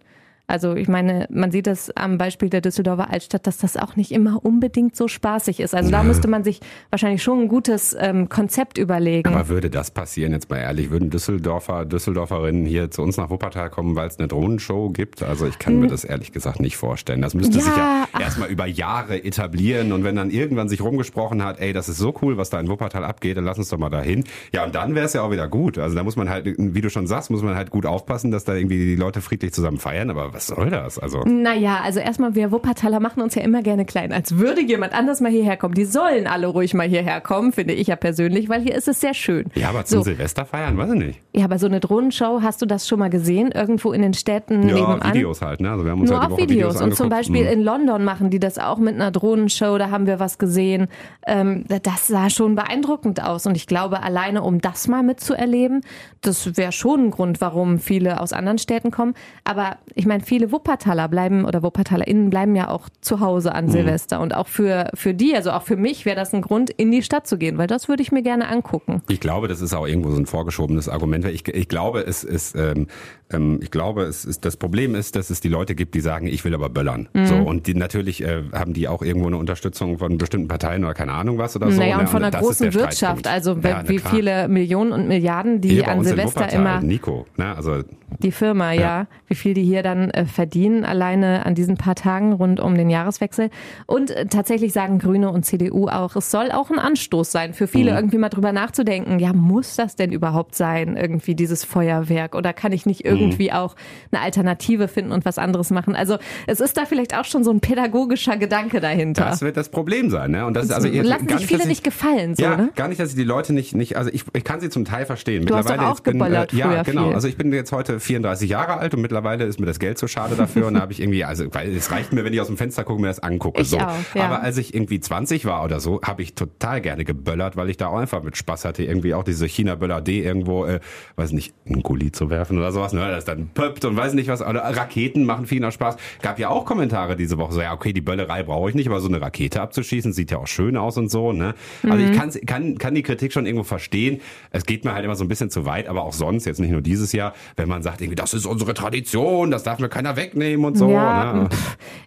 Also 0.52 0.76
ich 0.76 0.90
meine, 0.90 1.28
man 1.32 1.50
sieht 1.50 1.66
das 1.66 1.96
am 1.96 2.18
Beispiel 2.18 2.50
der 2.50 2.60
Düsseldorfer 2.60 3.10
Altstadt, 3.10 3.48
dass 3.48 3.58
das 3.58 3.78
auch 3.78 3.96
nicht 3.96 4.12
immer 4.12 4.44
unbedingt 4.44 4.98
so 4.98 5.08
spaßig 5.08 5.62
ist. 5.62 5.74
Also 5.74 5.92
da 5.92 6.04
müsste 6.04 6.28
man 6.28 6.44
sich 6.44 6.60
wahrscheinlich 6.90 7.24
schon 7.24 7.44
ein 7.44 7.48
gutes 7.48 7.96
ähm, 7.98 8.28
Konzept 8.28 8.78
überlegen. 8.78 9.34
Aber 9.34 9.48
würde 9.48 9.70
das 9.70 9.92
passieren, 9.92 10.34
jetzt 10.34 10.50
mal 10.50 10.58
ehrlich, 10.58 10.92
würden 10.92 11.10
Düsseldorfer, 11.10 11.86
Düsseldorferinnen 11.86 12.66
hier 12.66 12.92
zu 12.92 13.02
uns 13.02 13.16
nach 13.16 13.30
Wuppertal 13.30 13.70
kommen, 13.70 13.96
weil 13.96 14.10
es 14.10 14.20
eine 14.20 14.28
Drohnenshow 14.28 14.90
gibt? 14.90 15.24
Also 15.24 15.48
ich 15.48 15.58
kann 15.58 15.80
mir 15.80 15.88
das 15.88 16.04
ehrlich 16.04 16.34
gesagt 16.34 16.60
nicht 16.60 16.76
vorstellen. 16.76 17.22
Das 17.22 17.34
müsste 17.34 17.58
ja, 17.58 17.64
sich 17.64 17.78
ja 17.78 18.08
erstmal 18.20 18.50
über 18.50 18.66
Jahre 18.66 19.24
etablieren 19.24 19.94
und 19.94 20.04
wenn 20.04 20.18
dann 20.18 20.32
irgendwann 20.32 20.68
sich 20.68 20.82
rumgesprochen 20.82 21.46
hat, 21.46 21.62
ey, 21.62 21.72
das 21.72 21.88
ist 21.88 21.98
so 21.98 22.14
cool, 22.22 22.36
was 22.36 22.50
da 22.50 22.60
in 22.60 22.68
Wuppertal 22.68 23.06
abgeht, 23.06 23.38
dann 23.38 23.46
lass 23.46 23.58
uns 23.58 23.70
doch 23.70 23.78
mal 23.78 23.90
dahin. 23.90 24.26
Ja, 24.54 24.66
und 24.66 24.76
dann 24.76 24.96
wäre 24.96 25.06
es 25.06 25.14
ja 25.14 25.22
auch 25.22 25.32
wieder 25.32 25.48
gut. 25.48 25.78
Also 25.78 25.96
da 25.96 26.04
muss 26.04 26.18
man 26.18 26.30
halt, 26.30 26.46
wie 26.58 26.82
du 26.82 26.90
schon 26.90 27.08
sagst, 27.08 27.32
muss 27.32 27.42
man 27.42 27.56
halt 27.56 27.70
gut 27.70 27.86
aufpassen, 27.86 28.32
dass 28.32 28.44
da 28.44 28.54
irgendwie 28.54 28.80
die 28.80 28.98
Leute 28.98 29.22
friedlich 29.22 29.54
zusammen 29.54 29.78
feiern. 29.78 30.10
Aber 30.10 30.34
was 30.34 30.41
soll 30.48 30.70
das? 30.70 31.00
Also 31.00 31.24
naja, 31.26 31.80
also 31.84 32.00
erstmal, 32.00 32.36
wir 32.36 32.52
Wuppertaler 32.52 33.00
machen 33.00 33.22
uns 33.22 33.36
ja 33.36 33.42
immer 33.42 33.62
gerne 33.62 33.86
klein, 33.86 34.12
als 34.12 34.38
würde 34.38 34.62
jemand 34.62 34.94
anders 34.94 35.22
mal 35.22 35.32
hierher 35.32 35.58
kommen. 35.58 35.74
Die 35.74 35.86
sollen 35.86 36.28
alle 36.28 36.48
ruhig 36.48 36.74
mal 36.74 36.88
hierher 36.88 37.22
kommen, 37.22 37.54
finde 37.54 37.74
ich 37.74 37.88
ja 37.88 37.96
persönlich, 37.96 38.50
weil 38.50 38.62
hier 38.62 38.76
ist 38.76 38.88
es 38.88 39.02
sehr 39.02 39.14
schön. 39.14 39.50
Ja, 39.56 39.70
aber 39.70 39.86
zum 39.86 40.00
so. 40.00 40.04
Silvester 40.04 40.46
feiern, 40.46 40.78
weiß 40.78 40.92
ich 40.94 41.00
nicht. 41.00 41.22
Ja, 41.34 41.46
aber 41.46 41.60
so 41.60 41.68
eine 41.68 41.80
Drohnenshow, 41.80 42.42
hast 42.42 42.62
du 42.62 42.66
das 42.66 42.88
schon 42.88 43.00
mal 43.00 43.10
gesehen? 43.10 43.52
Irgendwo 43.52 43.94
in 43.94 44.02
den 44.02 44.14
Städten 44.14 44.68
ja, 44.68 44.76
nebenan? 44.76 45.14
Videos 45.14 45.42
halt, 45.42 45.62
ne? 45.62 45.72
Also 45.72 45.86
wir 45.86 45.92
haben 45.92 46.02
uns 46.02 46.10
Nur 46.10 46.22
halt 46.22 46.32
auf 46.32 46.38
Videos. 46.38 46.76
Videos 46.76 46.82
und 46.82 46.96
zum 46.96 47.10
Beispiel 47.10 47.44
mhm. 47.44 47.52
in 47.52 47.62
London 47.62 48.04
machen 48.04 48.30
die 48.30 48.40
das 48.40 48.58
auch 48.58 48.78
mit 48.78 48.96
einer 48.96 49.12
Drohnenshow, 49.12 49.78
da 49.78 49.90
haben 49.90 50.08
wir 50.08 50.20
was 50.20 50.38
gesehen. 50.38 50.88
Ähm, 51.28 51.66
das 51.84 52.08
sah 52.08 52.30
schon 52.30 52.56
beeindruckend 52.56 53.24
aus 53.24 53.46
und 53.46 53.56
ich 53.56 53.68
glaube, 53.68 54.04
alleine 54.04 54.42
um 54.42 54.60
das 54.62 54.88
mal 54.88 55.04
mitzuerleben, 55.04 55.82
das 56.22 56.58
wäre 56.58 56.72
schon 56.72 57.08
ein 57.08 57.12
Grund, 57.12 57.42
warum 57.42 57.80
viele 57.80 58.20
aus 58.20 58.34
anderen 58.34 58.58
Städten 58.58 58.92
kommen. 58.92 59.14
Aber 59.44 59.78
ich 59.96 60.06
meine, 60.06 60.24
viele 60.32 60.54
Wuppertaler 60.54 61.10
bleiben 61.10 61.44
oder 61.44 61.62
WuppertalerInnen 61.62 62.30
bleiben 62.30 62.56
ja 62.56 62.70
auch 62.70 62.88
zu 63.02 63.20
Hause 63.20 63.54
an 63.54 63.66
mhm. 63.66 63.72
Silvester. 63.72 64.22
Und 64.22 64.34
auch 64.34 64.48
für, 64.48 64.90
für 64.94 65.14
die, 65.14 65.36
also 65.36 65.52
auch 65.52 65.64
für 65.64 65.76
mich 65.76 66.06
wäre 66.06 66.16
das 66.16 66.34
ein 66.34 66.42
Grund, 66.42 66.70
in 66.70 66.90
die 66.90 67.04
Stadt 67.04 67.28
zu 67.28 67.38
gehen, 67.38 67.58
weil 67.58 67.68
das 67.68 67.90
würde 67.90 68.02
ich 68.02 68.14
mir 68.14 68.22
gerne 68.22 68.48
angucken. 68.48 69.02
Ich 69.10 69.20
glaube, 69.20 69.50
das 69.50 69.60
ist 69.60 69.74
auch 69.74 69.86
irgendwo 69.86 70.10
so 70.12 70.18
ein 70.18 70.26
vorgeschobenes 70.26 70.88
Argument. 70.88 71.26
Ich, 71.26 71.46
ich 71.50 71.68
glaube, 71.68 72.06
es 72.08 72.24
ist, 72.24 72.56
ähm, 72.56 72.88
ähm, 73.32 73.60
ich 73.62 73.72
glaube, 73.72 74.04
es 74.04 74.26
ist, 74.26 74.46
das 74.46 74.58
Problem 74.58 74.96
ist, 74.96 75.16
dass 75.16 75.30
es 75.30 75.40
die 75.40 75.50
Leute 75.50 75.76
gibt, 75.76 75.96
die 75.96 76.02
sagen, 76.02 76.28
ich 76.28 76.44
will 76.46 76.54
aber 76.54 76.70
böllern. 76.70 77.10
Mhm. 77.14 77.26
So, 77.26 77.36
und 77.36 77.68
die 77.68 77.74
natürlich 77.74 78.24
äh, 78.24 78.44
haben 78.54 78.74
die 78.74 78.88
auch 78.88 79.02
irgendwo 79.02 79.28
eine 79.28 79.38
Unterstützung 79.38 79.98
von 79.98 80.18
bestimmten 80.18 80.48
Parteien 80.48 80.84
oder 80.84 80.94
keine 80.94 81.14
Ahnung 81.14 81.38
was 81.38 81.56
oder 81.56 81.72
so. 81.72 81.80
Naja, 81.80 81.98
und 81.98 82.04
ne? 82.04 82.08
von 82.08 82.24
einer 82.24 82.38
großen 82.38 82.74
Wirtschaft, 82.74 83.28
also 83.28 83.58
ja, 83.64 83.88
wie 83.88 84.00
viele 84.00 84.48
Millionen 84.48 84.92
und 84.92 85.08
Milliarden, 85.08 85.62
die 85.62 85.70
hier 85.70 85.88
an 85.88 86.04
Silvester 86.04 86.52
immer. 86.52 86.82
Nico, 86.82 87.26
ne? 87.38 87.56
also 87.56 87.84
die 88.20 88.32
Firma, 88.32 88.74
ja. 88.74 88.82
ja. 88.82 89.08
Wie 89.28 89.36
viel 89.36 89.54
die 89.54 89.64
hier 89.64 89.84
dann 89.84 90.10
äh, 90.10 90.26
verdienen, 90.26 90.84
alleine 90.86 91.46
an 91.46 91.56
diesen 91.56 91.78
paar 91.78 91.96
Tagen 91.96 92.34
rund 92.34 92.60
um 92.60 92.76
den 92.76 92.90
Jahreswechsel. 92.90 93.50
Und 93.86 94.12
äh, 94.12 94.26
tatsächlich 94.26 94.74
sagen 94.74 95.00
Grüne 95.00 95.32
und 95.32 95.46
CDU 95.46 95.88
auch, 95.88 96.16
es 96.16 96.32
soll 96.32 96.52
auch 96.52 96.70
ein 96.70 96.80
Anstoß 96.80 97.32
sein 97.32 97.54
für 97.54 97.68
viele, 97.68 97.92
mhm. 97.92 97.98
irgendwie 97.98 98.18
mal 98.18 98.30
drüber 98.30 98.52
nachzudenken, 98.52 99.20
ja, 99.20 99.34
muss 99.34 99.76
das 99.76 99.96
denn 99.96 100.12
überhaupt 100.12 100.56
sein, 100.56 100.98
irgendwie 100.98 101.36
dieses 101.36 101.64
Feuerwerk? 101.64 102.36
Oder 102.36 102.54
kann 102.54 102.72
ich 102.72 102.86
nicht 102.86 103.06
irgendwie 103.06 103.21
mhm. 103.28 103.50
auch 103.52 103.76
eine 104.12 104.22
Alternative 104.22 104.88
finden 104.88 105.12
und 105.12 105.26
was 105.26 105.38
anderes 105.38 105.70
machen? 105.72 105.96
Also 105.96 106.18
es 106.48 106.60
ist 106.60 106.78
da 106.78 106.86
vielleicht 106.86 107.18
auch 107.18 107.26
schon 107.26 107.44
so 107.44 107.52
ein 107.52 107.60
pädagogischer 107.60 108.38
Gedanke 108.38 108.80
dahinter. 108.80 109.26
Das 109.26 109.42
wird 109.42 109.58
das 109.58 109.70
Problem 109.70 110.10
sein, 110.10 110.32
ne? 110.32 110.46
Und 110.46 110.56
das 110.56 110.66
ist 110.66 110.72
also 110.72 110.88
lassen 110.88 111.28
sich 111.30 111.48
viele 111.48 111.62
ich, 111.62 111.68
nicht 111.68 111.84
gefallen, 111.84 112.36
so, 112.36 112.44
ja, 112.44 112.56
ne? 112.56 112.70
gar 112.76 112.88
nicht, 112.88 113.00
dass 113.00 113.10
ich 113.10 113.16
die 113.16 113.24
Leute 113.24 113.54
nicht, 113.54 113.76
nicht, 113.76 113.98
also 113.98 114.10
ich, 114.12 114.24
ich 114.34 114.44
kann 114.44 114.60
sie 114.60 114.70
zum 114.70 114.86
Teil 114.86 115.06
verstehen. 115.06 115.46
Du 115.46 115.56
hast 115.56 115.70
doch 115.70 115.78
auch 115.78 116.00
bin, 116.00 116.20
äh, 116.22 116.48
Ja, 116.52 116.84
genau. 116.84 117.08
Viel. 117.08 117.16
Also 117.16 117.28
ich 117.28 117.38
bin 117.38 117.52
jetzt 117.54 117.72
heute 117.72 118.00
34 118.00 118.50
Jahre 118.50 118.78
alt 118.78 118.94
und 118.94 119.02
mittlerweile 119.02 119.46
ist 119.46 119.60
mir 119.60 119.66
das 119.66 119.80
Geld 119.80 119.98
zu 119.98 120.08
schade 120.08 120.36
dafür 120.36 120.68
und 120.68 120.76
da 120.76 120.82
habe 120.82 120.92
ich 120.92 121.02
irgendwie, 121.02 121.24
also 121.24 121.46
weil 121.54 121.76
es 121.76 121.92
reicht 121.92 122.14
mir, 122.14 122.24
wenn 122.24 122.34
ich 122.34 122.42
aus 122.42 122.48
dem 122.48 122.58
Fenster 122.58 122.84
gucke, 122.84 123.02
mir 123.02 123.08
das 123.08 123.20
angucke. 123.20 123.62
Ich 123.62 123.70
so. 123.70 123.78
Auch, 123.78 123.96
ja. 124.14 124.26
Aber 124.26 124.42
als 124.42 124.58
ich 124.58 124.74
irgendwie 124.74 125.00
20 125.00 125.46
war 125.46 125.64
oder 125.64 125.80
so, 125.80 126.02
habe 126.02 126.22
ich 126.22 126.36
total 126.36 126.82
gerne 126.82 127.06
geböllert, 127.06 127.56
weil 127.56 127.70
ich 127.70 127.78
da 127.78 127.88
auch 127.88 127.98
einfach 127.98 128.24
mit 128.24 128.38
Spaß 128.38 128.66
hatte, 128.66 128.84
irgendwie 128.84 129.14
auch 129.14 129.24
diese 129.24 129.46
China-Böller 129.46 130.02
D 130.02 130.24
irgendwo, 130.24 130.66
äh, 130.66 130.80
weiß 131.16 131.32
nicht, 131.32 131.54
einen 131.66 131.84
Gully 131.84 132.12
zu 132.12 132.30
werfen 132.30 132.58
oder 132.58 132.72
sowas, 132.72 132.94
ne, 132.94 133.02
das 133.12 133.26
dann 133.26 133.50
pöppt 133.54 133.86
und 133.86 133.96
weiß 133.96 134.14
nicht 134.14 134.28
was, 134.28 134.42
oder 134.42 134.62
Raketen 134.62 135.26
machen 135.26 135.46
viel 135.46 135.60
noch 135.60 135.72
Spaß. 135.72 135.98
Gab 136.22 136.40
ja 136.40 136.50
auch 136.50 136.66
Kommentare 136.66 137.16
diese 137.16 137.38
Woche, 137.38 137.54
so 137.54 137.62
ja, 137.62 137.74
okay, 137.74 137.94
die 137.94 138.02
Böllerei 138.02 138.44
brauche 138.44 138.70
ich 138.70 138.76
nicht, 138.76 138.88
aber 138.88 139.00
so 139.00 139.08
eine 139.08 139.22
Rakete 139.22 139.62
abzuschießen, 139.62 140.14
sieht 140.14 140.32
ja 140.32 140.38
auch 140.38 140.48
schön 140.48 140.78
aus 140.78 140.98
und 140.98 141.10
so, 141.10 141.32
ne? 141.32 141.54
Also 141.84 141.98
mhm. 141.98 142.12
ich 142.12 142.18
kann, 142.18 142.32
kann, 142.46 142.78
kann 142.78 142.96
die 142.96 143.04
Kritik 143.04 143.34
schon 143.34 143.46
irgendwo 143.46 143.64
verstehen. 143.64 144.22
Es 144.52 144.66
geht 144.66 144.86
mir 144.86 144.94
halt 144.94 145.06
immer 145.06 145.16
so 145.16 145.24
ein 145.24 145.28
bisschen 145.28 145.50
zu 145.50 145.66
weit, 145.66 145.88
aber 145.88 146.04
auch 146.04 146.14
sonst, 146.14 146.46
jetzt 146.46 146.60
nicht 146.60 146.72
nur 146.72 146.82
dieses 146.82 147.12
Jahr, 147.12 147.34
wenn 147.56 147.70
man 147.70 147.84
sagt, 147.84 148.02
irgendwie, 148.02 148.16
das 148.16 148.34
ist 148.34 148.46
unsere 148.46 148.74
Tradition, 148.74 149.52
das 149.52 149.64
darf 149.64 149.80
mir 149.80 149.90
keiner 149.90 150.16
wegnehmen 150.16 150.66
und 150.66 150.78
so. 150.78 150.90
Ja, 150.90 151.34
ne? 151.34 151.50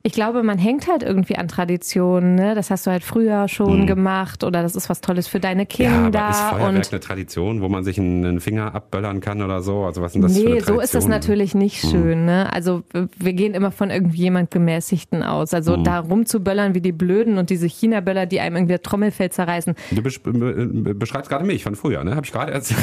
Ich 0.02 0.12
glaube, 0.12 0.42
man 0.42 0.58
hängt 0.58 0.88
halt 0.88 1.02
irgendwie 1.02 1.36
an 1.36 1.48
Traditionen. 1.48 2.34
Ne? 2.34 2.54
Das 2.54 2.70
hast 2.70 2.86
du 2.86 2.90
halt 2.90 3.04
früher 3.04 3.48
schon 3.48 3.80
hm. 3.80 3.86
gemacht 3.86 4.44
oder 4.44 4.62
das 4.62 4.76
ist 4.76 4.88
was 4.88 5.00
Tolles 5.00 5.28
für 5.28 5.40
deine 5.40 5.66
Kinder. 5.66 6.10
Ja, 6.12 6.24
aber 6.24 6.30
ist 6.30 6.40
Feuerwerk 6.40 6.68
und 6.68 6.92
eine 6.92 7.00
Tradition, 7.00 7.62
wo 7.62 7.68
man 7.68 7.84
sich 7.84 7.98
einen 7.98 8.40
Finger 8.40 8.74
abböllern 8.74 9.20
kann 9.20 9.42
oder 9.42 9.62
so? 9.62 9.84
Also 9.84 10.02
was 10.02 10.12
sind 10.12 10.22
das 10.22 10.32
nee, 10.32 10.42
für 10.42 10.50
eine 10.50 10.60
so 10.60 10.80
ist 10.80 10.93
das 10.94 11.06
natürlich 11.06 11.54
nicht 11.54 11.82
hm. 11.82 11.90
schön. 11.90 12.24
Ne? 12.24 12.52
Also 12.52 12.82
wir 13.18 13.32
gehen 13.32 13.54
immer 13.54 13.70
von 13.70 13.90
irgendjemand 13.90 14.50
Gemäßigten 14.50 15.22
aus. 15.22 15.54
Also 15.54 15.76
hm. 15.76 15.84
da 15.84 15.98
rumzuböllern 16.00 16.74
wie 16.74 16.80
die 16.80 16.92
Blöden 16.92 17.38
und 17.38 17.50
diese 17.50 17.66
China-Böller, 17.66 18.26
die 18.26 18.40
einem 18.40 18.56
irgendwie 18.56 18.78
Trommelfell 18.78 19.30
zerreißen. 19.30 19.74
Du 19.90 20.02
beschreibst 20.02 21.30
gerade 21.30 21.44
mich 21.44 21.64
von 21.64 21.74
früher, 21.74 22.04
ne? 22.04 22.14
Habe 22.14 22.26
ich 22.26 22.32
gerade 22.32 22.52
erzählt. 22.52 22.80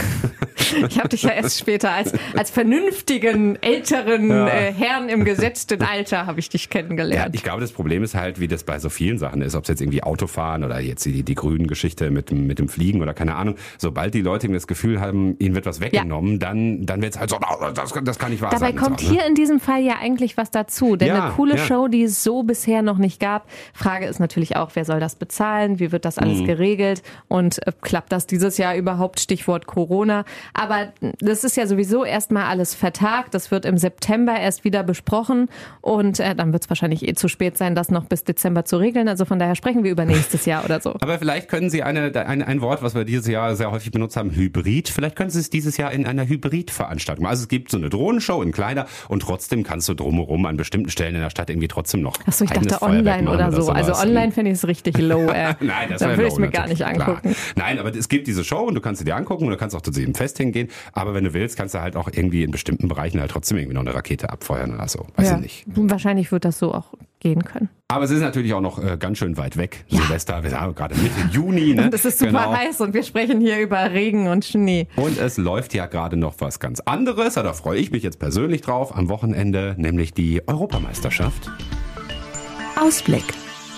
Ich 0.88 0.98
habe 0.98 1.10
dich 1.10 1.24
ja 1.24 1.32
erst 1.32 1.60
später 1.60 1.92
als, 1.92 2.14
als 2.36 2.50
vernünftigen, 2.50 3.62
älteren 3.62 4.30
ja. 4.30 4.48
äh, 4.48 4.74
Herrn 4.74 5.10
im 5.10 5.26
gesetzten 5.26 5.82
Alter 5.82 6.26
habe 6.26 6.40
ich 6.40 6.50
dich 6.50 6.70
kennengelernt. 6.70 7.34
Ja, 7.34 7.34
ich 7.34 7.44
glaube, 7.44 7.62
das 7.62 7.72
Problem 7.72 8.04
ist 8.04 8.16
halt, 8.16 8.40
wie 8.40 8.48
das 8.48 8.64
bei 8.64 8.80
so 8.80 8.90
vielen 8.90 9.18
Sachen 9.18 9.42
ist, 9.42 9.56
ob 9.56 9.64
es 9.64 9.70
jetzt 9.70 9.82
irgendwie 9.82 10.04
Autofahren 10.04 10.64
oder 10.64 10.80
jetzt 10.80 11.06
die, 11.06 11.24
die 11.24 11.36
grünen 11.36 11.68
Geschichte 11.68 12.12
mit, 12.12 12.32
mit 12.32 12.60
dem 12.60 12.70
Fliegen 12.70 13.02
oder 13.02 13.14
keine 13.14 13.36
Ahnung. 13.36 13.56
Sobald 13.78 14.14
die 14.14 14.22
Leute 14.22 14.48
das 14.50 14.68
Gefühl 14.68 15.00
haben, 15.00 15.36
ihnen 15.40 15.56
wird 15.56 15.66
was 15.66 15.80
weggenommen, 15.80 16.34
ja. 16.34 16.38
dann, 16.40 16.86
dann 16.86 17.02
wird 17.02 17.14
es 17.14 17.20
halt 17.20 17.30
so, 17.30 17.38
oh, 17.38 17.72
das, 17.74 17.94
das 18.04 18.20
kann 18.20 18.32
nicht 18.32 18.42
wahr 18.42 18.52
Dabei 18.52 18.68
sein. 18.68 18.76
Dabei 18.76 18.86
kommt 18.88 19.00
so, 19.00 19.08
ne? 19.08 19.14
hier 19.14 19.26
in 19.26 19.36
diesem 19.36 19.60
Fall 19.60 19.82
ja 19.82 19.96
eigentlich 20.02 20.38
was 20.38 20.52
dazu, 20.52 20.96
denn 20.96 21.12
eine 21.12 21.32
coole 21.32 21.58
Show, 21.58 21.88
die 21.88 22.04
es 22.04 22.24
so 22.24 22.44
bisher 22.44 22.82
noch 22.82 22.98
nicht 22.98 23.20
gab. 23.20 23.48
Frage 23.74 24.06
ist 24.06 24.20
natürlich 24.20 24.56
auch, 24.56 24.72
wer 24.74 24.86
soll 24.86 25.00
das 25.00 25.16
bezahlen? 25.16 25.80
Wie 25.80 25.92
wird 25.92 26.06
das 26.06 26.18
alles 26.18 26.40
mhm. 26.40 26.46
geregelt? 26.46 27.04
Und 27.28 27.66
äh, 27.66 27.72
klappt 27.82 28.12
das 28.12 28.28
dieses 28.28 28.58
Jahr 28.58 28.76
überhaupt? 28.76 29.20
Stichwort 29.20 29.68
Corona. 29.68 30.26
Aber 30.62 30.94
das 31.20 31.44
ist 31.44 31.58
ja 31.58 31.66
sowieso 31.66 32.06
erstmal 32.06 32.44
alles 32.44 32.76
vertagt. 32.76 33.34
Das 33.34 33.50
wird 33.50 33.66
im 33.66 33.80
September 33.80 34.40
erst 34.40 34.64
wieder 34.64 34.84
besprochen 34.84 35.50
und 35.82 36.20
äh, 36.20 36.36
dann 36.36 36.54
wird 36.54 36.62
es 36.62 36.70
wahrscheinlich 36.70 37.08
eh 37.08 37.16
zu 37.16 37.30
spät 37.30 37.58
sein, 37.58 37.74
das 37.74 37.90
noch 37.90 38.06
bis 38.06 38.26
Dezember 38.26 38.64
zu 38.64 38.78
regeln. 38.78 39.08
Also 39.08 39.26
von 39.26 39.40
daher 39.40 39.56
sprechen 39.56 39.84
wir 39.84 39.90
über 39.90 40.06
nächstes 40.06 40.46
Jahr 40.46 40.64
oder 40.64 40.80
so. 40.80 40.96
Aber 41.02 41.18
vielleicht 41.18 41.50
können 41.50 41.72
Sie 41.72 41.82
eine, 41.82 42.14
ein, 42.28 42.44
ein 42.44 42.62
Wort, 42.62 42.84
was 42.84 42.94
wir 42.94 43.06
dieses 43.06 43.26
Jahr 43.26 43.56
sehr 43.56 43.72
häufig 43.72 43.90
benutzt 43.90 44.16
haben, 44.18 44.30
Hybrid. 44.30 44.90
Vielleicht 44.90 45.16
können 45.16 45.32
Sie 45.32 45.40
es 45.40 45.50
dieses 45.50 45.78
Jahr 45.78 45.92
in 45.94 46.06
einer 46.06 46.28
Hybrid-Veranstaltung. 46.28 47.26
Also 47.26 47.42
es 47.42 47.48
gibt 47.48 47.72
so 47.72 47.78
eine 47.78 47.90
Drohnenshow 47.90 48.44
in 48.44 48.52
kleiner 48.52 48.86
und 49.08 49.24
trotzdem 49.24 49.64
kannst 49.64 49.90
du 49.90 49.96
drumherum 49.96 50.46
an 50.46 50.58
bestimmten 50.58 50.92
Stellen 50.92 51.16
in 51.16 51.22
der 51.22 51.32
Stadt 51.32 51.50
irgendwie 51.50 51.70
trotzdem 51.70 52.04
noch. 52.04 52.20
Achso, 52.28 52.44
ich 52.44 52.52
dachte 52.52 52.84
online 52.84 53.28
oder 53.28 53.52
so. 53.52 53.72
Also 53.72 53.94
online 53.94 54.32
finde 54.32 54.52
ich 54.52 54.58
es 54.58 54.68
richtig 54.68 55.00
low. 55.00 55.26
Äh. 55.26 55.56
Nein, 55.60 55.90
das 55.90 56.02
da 56.02 56.16
will 56.16 56.28
ich 56.28 56.34
low, 56.34 56.40
mir 56.40 56.50
gar 56.50 56.68
nicht 56.68 56.86
angucken. 56.86 57.32
Klar. 57.32 57.36
Nein, 57.56 57.80
aber 57.80 57.96
es 57.96 58.10
gibt 58.10 58.28
diese 58.28 58.44
Show 58.44 58.60
und 58.60 58.76
du 58.76 58.82
kannst 58.82 59.00
sie 59.00 59.06
dir 59.06 59.16
angucken 59.16 59.46
und 59.46 59.50
du 59.50 59.58
kannst 59.58 59.76
auch 59.76 59.82
zu 59.82 59.90
diesem 59.90 60.14
Fest 60.14 60.38
hingehen. 60.38 60.51
Aber 60.94 61.14
wenn 61.14 61.24
du 61.24 61.34
willst, 61.34 61.58
kannst 61.58 61.76
du 61.76 61.82
halt 61.82 61.96
auch 61.96 62.10
irgendwie 62.12 62.44
in 62.44 62.52
bestimmten 62.52 62.88
Bereichen 62.88 63.20
halt 63.20 63.32
trotzdem 63.32 63.58
irgendwie 63.58 63.76
noch 63.76 63.82
eine 63.82 63.94
Rakete 63.94 64.30
abfeuern 64.30 64.74
oder 64.74 64.88
so. 64.88 65.08
Weiß 65.16 65.30
ja. 65.30 65.36
ich 65.36 65.42
nicht. 65.42 65.66
Wahrscheinlich 65.68 66.32
wird 66.32 66.46
das 66.46 66.60
so 66.60 66.74
auch 66.74 66.94
gehen 67.20 67.44
können. 67.44 67.70
Aber 67.88 68.06
es 68.06 68.12
ist 68.12 68.22
natürlich 68.22 68.54
auch 68.54 68.62
noch 68.62 68.84
äh, 68.84 68.98
ganz 68.98 69.18
schön 69.18 69.38
weit 69.38 69.58
weg. 69.58 69.84
Ja. 69.90 70.00
Silvester, 70.00 70.44
wir 70.44 70.60
haben 70.60 70.76
gerade 70.76 70.96
Mitte 70.96 71.14
Juni. 71.32 71.74
Ne? 71.74 71.84
Und 71.86 71.94
es 71.94 72.06
ist 72.06 72.20
super 72.20 72.32
genau. 72.32 72.54
heiß 72.54 72.82
und 72.82 72.94
wir 72.94 73.04
sprechen 73.04 73.42
hier 73.42 73.60
über 73.60 73.92
Regen 73.92 74.28
und 74.28 74.46
Schnee. 74.46 74.88
Und 74.96 75.20
es 75.20 75.38
läuft 75.38 75.74
ja 75.74 75.86
gerade 75.88 76.18
noch 76.18 76.36
was 76.40 76.60
ganz 76.60 76.80
anderes. 76.80 77.36
Da 77.36 77.54
freue 77.54 77.80
ich 77.80 77.92
mich 77.92 78.04
jetzt 78.04 78.20
persönlich 78.20 78.62
drauf 78.62 78.96
am 78.96 79.10
Wochenende, 79.10 79.76
nämlich 79.78 80.14
die 80.14 80.42
Europameisterschaft. 80.48 81.52
Ausblick. 82.80 83.26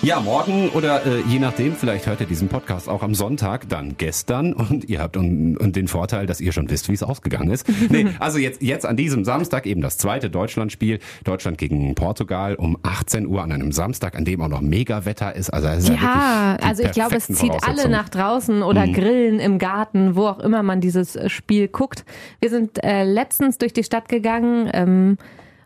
Ja, 0.04 0.20
morgen 0.20 0.68
oder 0.74 1.06
äh, 1.06 1.20
je 1.22 1.38
nachdem, 1.38 1.74
vielleicht 1.74 2.06
hört 2.06 2.20
ihr 2.20 2.26
diesen 2.26 2.48
Podcast 2.48 2.90
auch 2.90 3.02
am 3.02 3.14
Sonntag, 3.14 3.70
dann 3.70 3.96
gestern 3.96 4.52
und 4.52 4.86
ihr 4.86 5.00
habt 5.00 5.16
und, 5.16 5.56
und 5.56 5.76
den 5.76 5.88
Vorteil, 5.88 6.26
dass 6.26 6.42
ihr 6.42 6.52
schon 6.52 6.68
wisst, 6.68 6.90
wie 6.90 6.92
es 6.92 7.02
ausgegangen 7.02 7.50
ist. 7.50 7.66
nee, 7.88 8.08
also 8.18 8.36
jetzt, 8.36 8.60
jetzt 8.60 8.84
an 8.84 8.98
diesem 8.98 9.24
Samstag 9.24 9.64
eben 9.64 9.80
das 9.80 9.96
zweite 9.96 10.28
Deutschlandspiel, 10.28 10.98
Deutschland 11.24 11.56
gegen 11.56 11.94
Portugal 11.94 12.54
um 12.56 12.76
18 12.82 13.26
Uhr 13.26 13.42
an 13.42 13.50
einem 13.50 13.72
Samstag, 13.72 14.14
an 14.14 14.26
dem 14.26 14.42
auch 14.42 14.48
noch 14.48 14.60
Mega-Wetter 14.60 15.34
ist. 15.34 15.48
Also 15.48 15.68
ist 15.68 15.88
ja, 15.88 15.94
ja 15.94 16.56
also 16.62 16.82
ich 16.82 16.92
glaube, 16.92 17.16
es 17.16 17.26
zieht 17.26 17.54
alle 17.66 17.88
nach 17.88 18.10
draußen 18.10 18.62
oder 18.62 18.86
mhm. 18.86 18.92
grillen 18.92 19.40
im 19.40 19.58
Garten, 19.58 20.16
wo 20.16 20.26
auch 20.26 20.40
immer 20.40 20.62
man 20.62 20.82
dieses 20.82 21.18
Spiel 21.32 21.66
guckt. 21.68 22.04
Wir 22.40 22.50
sind 22.50 22.84
äh, 22.84 23.04
letztens 23.04 23.56
durch 23.56 23.72
die 23.72 23.84
Stadt 23.84 24.10
gegangen. 24.10 24.68
Ähm, 24.74 25.16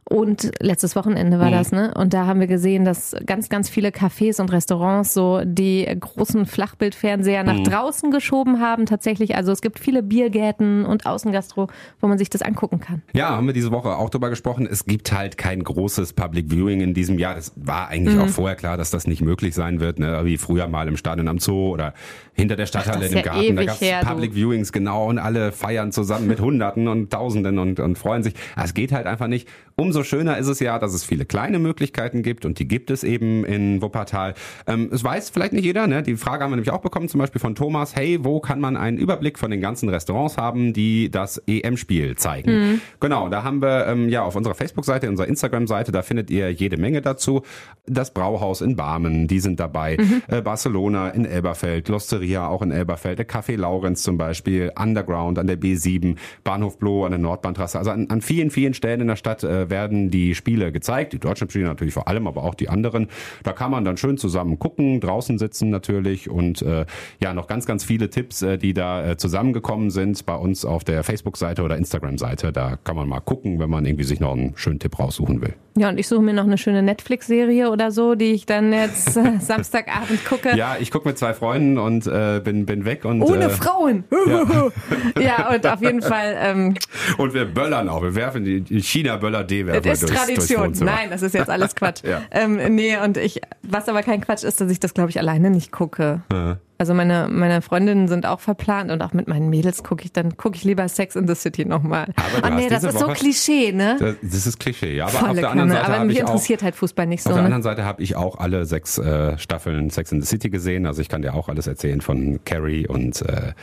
und 0.08 0.52
letztes 0.60 0.96
Wochenende 0.96 1.38
war 1.38 1.48
mhm. 1.48 1.52
das, 1.52 1.72
ne? 1.72 1.92
Und 1.94 2.14
da 2.14 2.26
haben 2.26 2.40
wir 2.40 2.46
gesehen, 2.46 2.86
dass 2.86 3.14
ganz, 3.26 3.50
ganz 3.50 3.68
viele 3.68 3.90
Cafés 3.90 4.40
und 4.40 4.50
Restaurants 4.50 5.12
so 5.12 5.42
die 5.44 5.86
großen 6.00 6.46
Flachbildfernseher 6.46 7.44
nach 7.44 7.58
mhm. 7.58 7.64
draußen 7.64 8.10
geschoben 8.10 8.60
haben, 8.60 8.86
tatsächlich. 8.86 9.36
Also 9.36 9.52
es 9.52 9.60
gibt 9.60 9.78
viele 9.78 10.02
Biergärten 10.02 10.86
und 10.86 11.04
Außengastro, 11.04 11.68
wo 12.00 12.06
man 12.06 12.16
sich 12.16 12.30
das 12.30 12.40
angucken 12.40 12.80
kann. 12.80 13.02
Ja, 13.12 13.36
haben 13.36 13.46
wir 13.46 13.52
diese 13.52 13.70
Woche 13.70 13.96
auch 13.96 14.08
drüber 14.08 14.30
gesprochen. 14.30 14.66
Es 14.70 14.86
gibt 14.86 15.12
halt 15.12 15.36
kein 15.36 15.62
großes 15.62 16.14
Public 16.14 16.50
Viewing 16.50 16.80
in 16.80 16.94
diesem 16.94 17.18
Jahr. 17.18 17.34
Das 17.34 17.52
war 17.56 17.88
eigentlich 17.88 18.14
mhm. 18.14 18.22
auch 18.22 18.28
vorher 18.28 18.56
klar, 18.56 18.78
dass 18.78 18.90
das 18.90 19.06
nicht 19.06 19.20
möglich 19.20 19.54
sein 19.54 19.78
wird, 19.78 19.98
ne? 19.98 20.20
Wie 20.24 20.38
früher 20.38 20.68
mal 20.68 20.88
im 20.88 20.96
Stadion 20.96 21.28
am 21.28 21.38
Zoo 21.38 21.68
oder 21.68 21.92
hinter 22.38 22.56
der 22.56 22.66
Stadthalle 22.66 23.06
Ach, 23.06 23.10
im 23.10 23.16
ja 23.16 23.22
Garten. 23.22 23.56
Da 23.56 23.64
gab 23.64 23.82
es 23.82 24.06
Public 24.06 24.30
du. 24.30 24.36
Viewings, 24.36 24.72
genau, 24.72 25.06
und 25.06 25.18
alle 25.18 25.52
feiern 25.52 25.90
zusammen 25.92 26.28
mit 26.28 26.40
Hunderten 26.40 26.86
und 26.86 27.10
Tausenden 27.10 27.58
und, 27.58 27.80
und 27.80 27.98
freuen 27.98 28.22
sich. 28.22 28.34
Es 28.56 28.74
geht 28.74 28.92
halt 28.92 29.06
einfach 29.06 29.26
nicht. 29.26 29.48
Umso 29.76 30.02
schöner 30.02 30.38
ist 30.38 30.48
es 30.48 30.58
ja, 30.58 30.78
dass 30.78 30.92
es 30.92 31.04
viele 31.04 31.24
kleine 31.24 31.58
Möglichkeiten 31.58 32.22
gibt 32.22 32.44
und 32.44 32.58
die 32.58 32.66
gibt 32.66 32.90
es 32.90 33.04
eben 33.04 33.44
in 33.44 33.80
Wuppertal. 33.80 34.34
Ähm, 34.66 34.88
es 34.92 35.04
weiß 35.04 35.30
vielleicht 35.30 35.52
nicht 35.52 35.64
jeder, 35.64 35.86
ne? 35.86 36.02
Die 36.02 36.16
Frage 36.16 36.42
haben 36.42 36.50
wir 36.50 36.56
nämlich 36.56 36.72
auch 36.72 36.80
bekommen, 36.80 37.08
zum 37.08 37.20
Beispiel 37.20 37.40
von 37.40 37.54
Thomas, 37.54 37.94
hey, 37.94 38.18
wo 38.22 38.40
kann 38.40 38.60
man 38.60 38.76
einen 38.76 38.98
Überblick 38.98 39.38
von 39.38 39.50
den 39.50 39.60
ganzen 39.60 39.88
Restaurants 39.88 40.36
haben, 40.36 40.72
die 40.72 41.10
das 41.10 41.42
EM-Spiel 41.46 42.16
zeigen? 42.16 42.50
Mhm. 42.50 42.80
Genau, 42.98 43.28
da 43.28 43.44
haben 43.44 43.62
wir 43.62 43.86
ähm, 43.86 44.08
ja 44.08 44.22
auf 44.22 44.34
unserer 44.34 44.54
Facebook-Seite, 44.54 45.08
unserer 45.08 45.28
Instagram-Seite, 45.28 45.92
da 45.92 46.02
findet 46.02 46.30
ihr 46.30 46.50
jede 46.52 46.76
Menge 46.76 47.00
dazu. 47.00 47.42
Das 47.86 48.12
Brauhaus 48.12 48.60
in 48.60 48.74
Barmen, 48.74 49.28
die 49.28 49.40
sind 49.40 49.60
dabei. 49.60 49.96
Mhm. 49.98 50.22
Äh, 50.26 50.42
Barcelona 50.42 51.10
in 51.10 51.24
Elberfeld, 51.24 51.88
Losteria 51.88 52.27
auch 52.36 52.62
in 52.62 52.70
Elberfeld, 52.70 53.18
der 53.18 53.28
Café 53.28 53.56
Laurenz 53.56 54.02
zum 54.02 54.18
Beispiel, 54.18 54.72
Underground 54.78 55.38
an 55.38 55.46
der 55.46 55.58
B7, 55.58 56.16
Bahnhof 56.44 56.78
Bloh 56.78 57.04
an 57.04 57.12
der 57.12 57.18
Nordbahntrasse. 57.18 57.78
Also 57.78 57.90
an, 57.90 58.08
an 58.10 58.20
vielen, 58.20 58.50
vielen 58.50 58.74
Stellen 58.74 59.00
in 59.00 59.08
der 59.08 59.16
Stadt 59.16 59.44
äh, 59.44 59.70
werden 59.70 60.10
die 60.10 60.34
Spiele 60.34 60.72
gezeigt, 60.72 61.12
die 61.12 61.18
deutschen 61.18 61.48
Spiele 61.48 61.66
natürlich 61.66 61.94
vor 61.94 62.08
allem, 62.08 62.26
aber 62.26 62.44
auch 62.44 62.54
die 62.54 62.68
anderen. 62.68 63.08
Da 63.42 63.52
kann 63.52 63.70
man 63.70 63.84
dann 63.84 63.96
schön 63.96 64.18
zusammen 64.18 64.58
gucken, 64.58 65.00
draußen 65.00 65.38
sitzen 65.38 65.70
natürlich 65.70 66.28
und 66.28 66.62
äh, 66.62 66.84
ja, 67.22 67.34
noch 67.34 67.46
ganz, 67.46 67.66
ganz 67.66 67.84
viele 67.84 68.10
Tipps, 68.10 68.42
äh, 68.42 68.58
die 68.58 68.74
da 68.74 69.10
äh, 69.10 69.16
zusammengekommen 69.16 69.90
sind 69.90 70.26
bei 70.26 70.34
uns 70.34 70.64
auf 70.64 70.84
der 70.84 71.02
Facebook-Seite 71.02 71.62
oder 71.62 71.76
Instagram-Seite. 71.76 72.52
Da 72.52 72.76
kann 72.76 72.96
man 72.96 73.08
mal 73.08 73.20
gucken, 73.20 73.58
wenn 73.58 73.70
man 73.70 73.86
irgendwie 73.86 74.04
sich 74.04 74.20
noch 74.20 74.32
einen 74.32 74.52
schönen 74.56 74.78
Tipp 74.78 74.98
raussuchen 74.98 75.40
will. 75.40 75.54
Ja, 75.78 75.90
und 75.90 75.98
ich 75.98 76.08
suche 76.08 76.22
mir 76.22 76.32
noch 76.32 76.44
eine 76.44 76.58
schöne 76.58 76.82
Netflix-Serie 76.82 77.70
oder 77.70 77.92
so, 77.92 78.16
die 78.16 78.32
ich 78.32 78.46
dann 78.46 78.72
jetzt 78.72 79.16
äh, 79.16 79.34
Samstagabend 79.40 80.24
gucke. 80.24 80.56
Ja, 80.56 80.76
ich 80.80 80.90
gucke 80.90 81.06
mit 81.06 81.18
zwei 81.18 81.34
Freunden 81.34 81.78
und 81.78 82.06
äh, 82.18 82.40
bin, 82.40 82.66
bin 82.66 82.84
weg. 82.84 83.04
und 83.04 83.22
Ohne 83.22 83.46
äh, 83.46 83.50
Frauen! 83.50 84.04
Ja. 84.26 84.70
ja. 85.20 85.50
und 85.50 85.66
auf 85.66 85.80
jeden 85.80 86.02
Fall. 86.02 86.36
Ähm, 86.38 86.74
und 87.16 87.34
wir 87.34 87.44
böllern 87.44 87.88
auch. 87.88 88.02
Wir 88.02 88.14
werfen 88.14 88.44
die 88.44 88.82
China-Böller 88.82 89.44
D-Werfer 89.44 89.80
Das 89.80 90.02
ist 90.02 90.14
Tradition. 90.14 90.72
Nein, 90.80 91.10
das 91.10 91.22
ist 91.22 91.34
jetzt 91.34 91.50
alles 91.50 91.74
Quatsch. 91.74 92.02
ja. 92.04 92.22
ähm, 92.30 92.74
nee, 92.74 92.96
und 92.96 93.16
ich, 93.16 93.40
was 93.62 93.88
aber 93.88 94.02
kein 94.02 94.20
Quatsch 94.20 94.44
ist, 94.44 94.60
dass 94.60 94.70
ich 94.70 94.80
das, 94.80 94.94
glaube 94.94 95.10
ich, 95.10 95.18
alleine 95.18 95.50
nicht 95.50 95.72
gucke. 95.72 96.22
Ja. 96.32 96.58
Also 96.80 96.94
meine, 96.94 97.26
meine 97.28 97.60
Freundinnen 97.60 98.06
sind 98.06 98.24
auch 98.24 98.38
verplant 98.38 98.92
und 98.92 99.02
auch 99.02 99.12
mit 99.12 99.26
meinen 99.26 99.50
Mädels 99.50 99.82
gucke 99.82 100.04
ich, 100.04 100.12
dann 100.12 100.36
gucke 100.36 100.54
ich 100.54 100.62
lieber 100.62 100.88
Sex 100.88 101.16
in 101.16 101.26
the 101.26 101.34
City 101.34 101.64
nochmal. 101.64 102.06
Aber 102.14 102.52
oh 102.52 102.56
nee, 102.56 102.68
das 102.68 102.84
ist 102.84 102.94
Woche, 102.94 103.06
so 103.06 103.12
Klischee, 103.14 103.72
ne? 103.72 103.96
Das, 103.98 104.14
das 104.22 104.46
ist 104.46 104.60
Klischee, 104.60 104.94
ja. 104.94 105.06
Aber 105.06 105.12
Volle 105.12 105.30
auf 105.30 105.34
der 105.34 105.48
Kanne. 105.48 105.62
anderen 105.62 105.82
Seite 105.82 105.92
aber 105.92 106.04
mich 106.04 106.18
interessiert 106.20 106.60
auch, 106.60 106.64
halt 106.64 106.76
Fußball 106.76 107.06
nicht 107.06 107.24
so. 107.24 107.30
Auf 107.30 107.34
der 107.34 107.42
ne? 107.42 107.46
anderen 107.46 107.62
Seite 107.64 107.84
habe 107.84 108.00
ich 108.00 108.14
auch 108.14 108.38
alle 108.38 108.64
sechs 108.64 108.96
äh, 108.96 109.36
Staffeln 109.38 109.90
Sex 109.90 110.12
in 110.12 110.20
the 110.20 110.26
City 110.28 110.50
gesehen. 110.50 110.86
Also 110.86 111.02
ich 111.02 111.08
kann 111.08 111.22
dir 111.22 111.34
auch 111.34 111.48
alles 111.48 111.66
erzählen 111.66 112.00
von 112.00 112.38
Carrie 112.44 112.86
und 112.86 113.22
äh, 113.22 113.54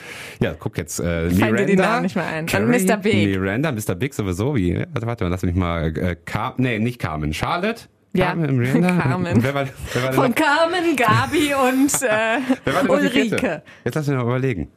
ja, 0.41 0.53
guck 0.59 0.77
jetzt 0.77 0.99
äh, 0.99 1.03
Miranda. 1.03 1.37
Fallen 1.39 1.55
dir 1.55 1.65
die 1.67 1.75
Namen 1.77 2.01
nicht 2.01 2.15
mehr 2.17 2.27
ein. 2.27 2.45
Carrie, 2.47 2.85
Mr. 2.85 2.97
Big. 2.97 3.39
Miranda, 3.39 3.71
Mr. 3.71 3.95
Big 3.95 4.13
sowieso. 4.13 4.57
Wie, 4.57 4.75
warte, 4.75 5.07
warte, 5.07 5.27
lass 5.29 5.43
mich 5.43 5.55
mal. 5.55 5.97
Äh, 5.97 6.17
Car 6.25 6.55
nee, 6.57 6.79
nicht 6.79 6.99
Carmen. 6.99 7.33
Charlotte. 7.33 7.83
Ja, 8.15 8.27
Carmen, 8.27 8.57
Miranda? 8.57 8.97
Carmen. 8.97 9.43
Wer 9.43 9.53
war, 9.53 9.67
wer 9.93 10.03
war 10.03 10.13
Von 10.13 10.35
Carmen, 10.35 10.95
Gabi 10.95 11.53
und 11.69 11.91
äh, 12.03 12.87
Ulrike. 12.87 13.61
Jetzt 13.83 13.95
lass 13.95 14.07
mich 14.07 14.15
mal 14.15 14.23
überlegen. 14.23 14.71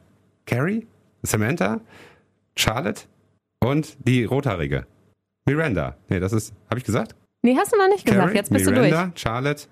Carrie, 0.45 0.87
Samantha, 1.23 1.79
Charlotte 2.55 3.03
und 3.63 3.97
die 4.07 4.25
Rothaarige. 4.25 4.85
Miranda. 5.45 5.95
Nee, 6.09 6.19
das 6.19 6.33
ist, 6.33 6.53
habe 6.69 6.79
ich 6.79 6.83
gesagt? 6.85 7.15
Nee, 7.41 7.55
hast 7.57 7.71
du 7.73 7.77
noch 7.77 7.87
nicht 7.87 8.05
gesagt. 8.05 8.21
Carrie, 8.21 8.35
Jetzt 8.35 8.51
bist 8.51 8.65
Miranda, 8.65 9.03
du 9.03 9.07
durch. 9.09 9.19
Charlotte, 9.21 9.63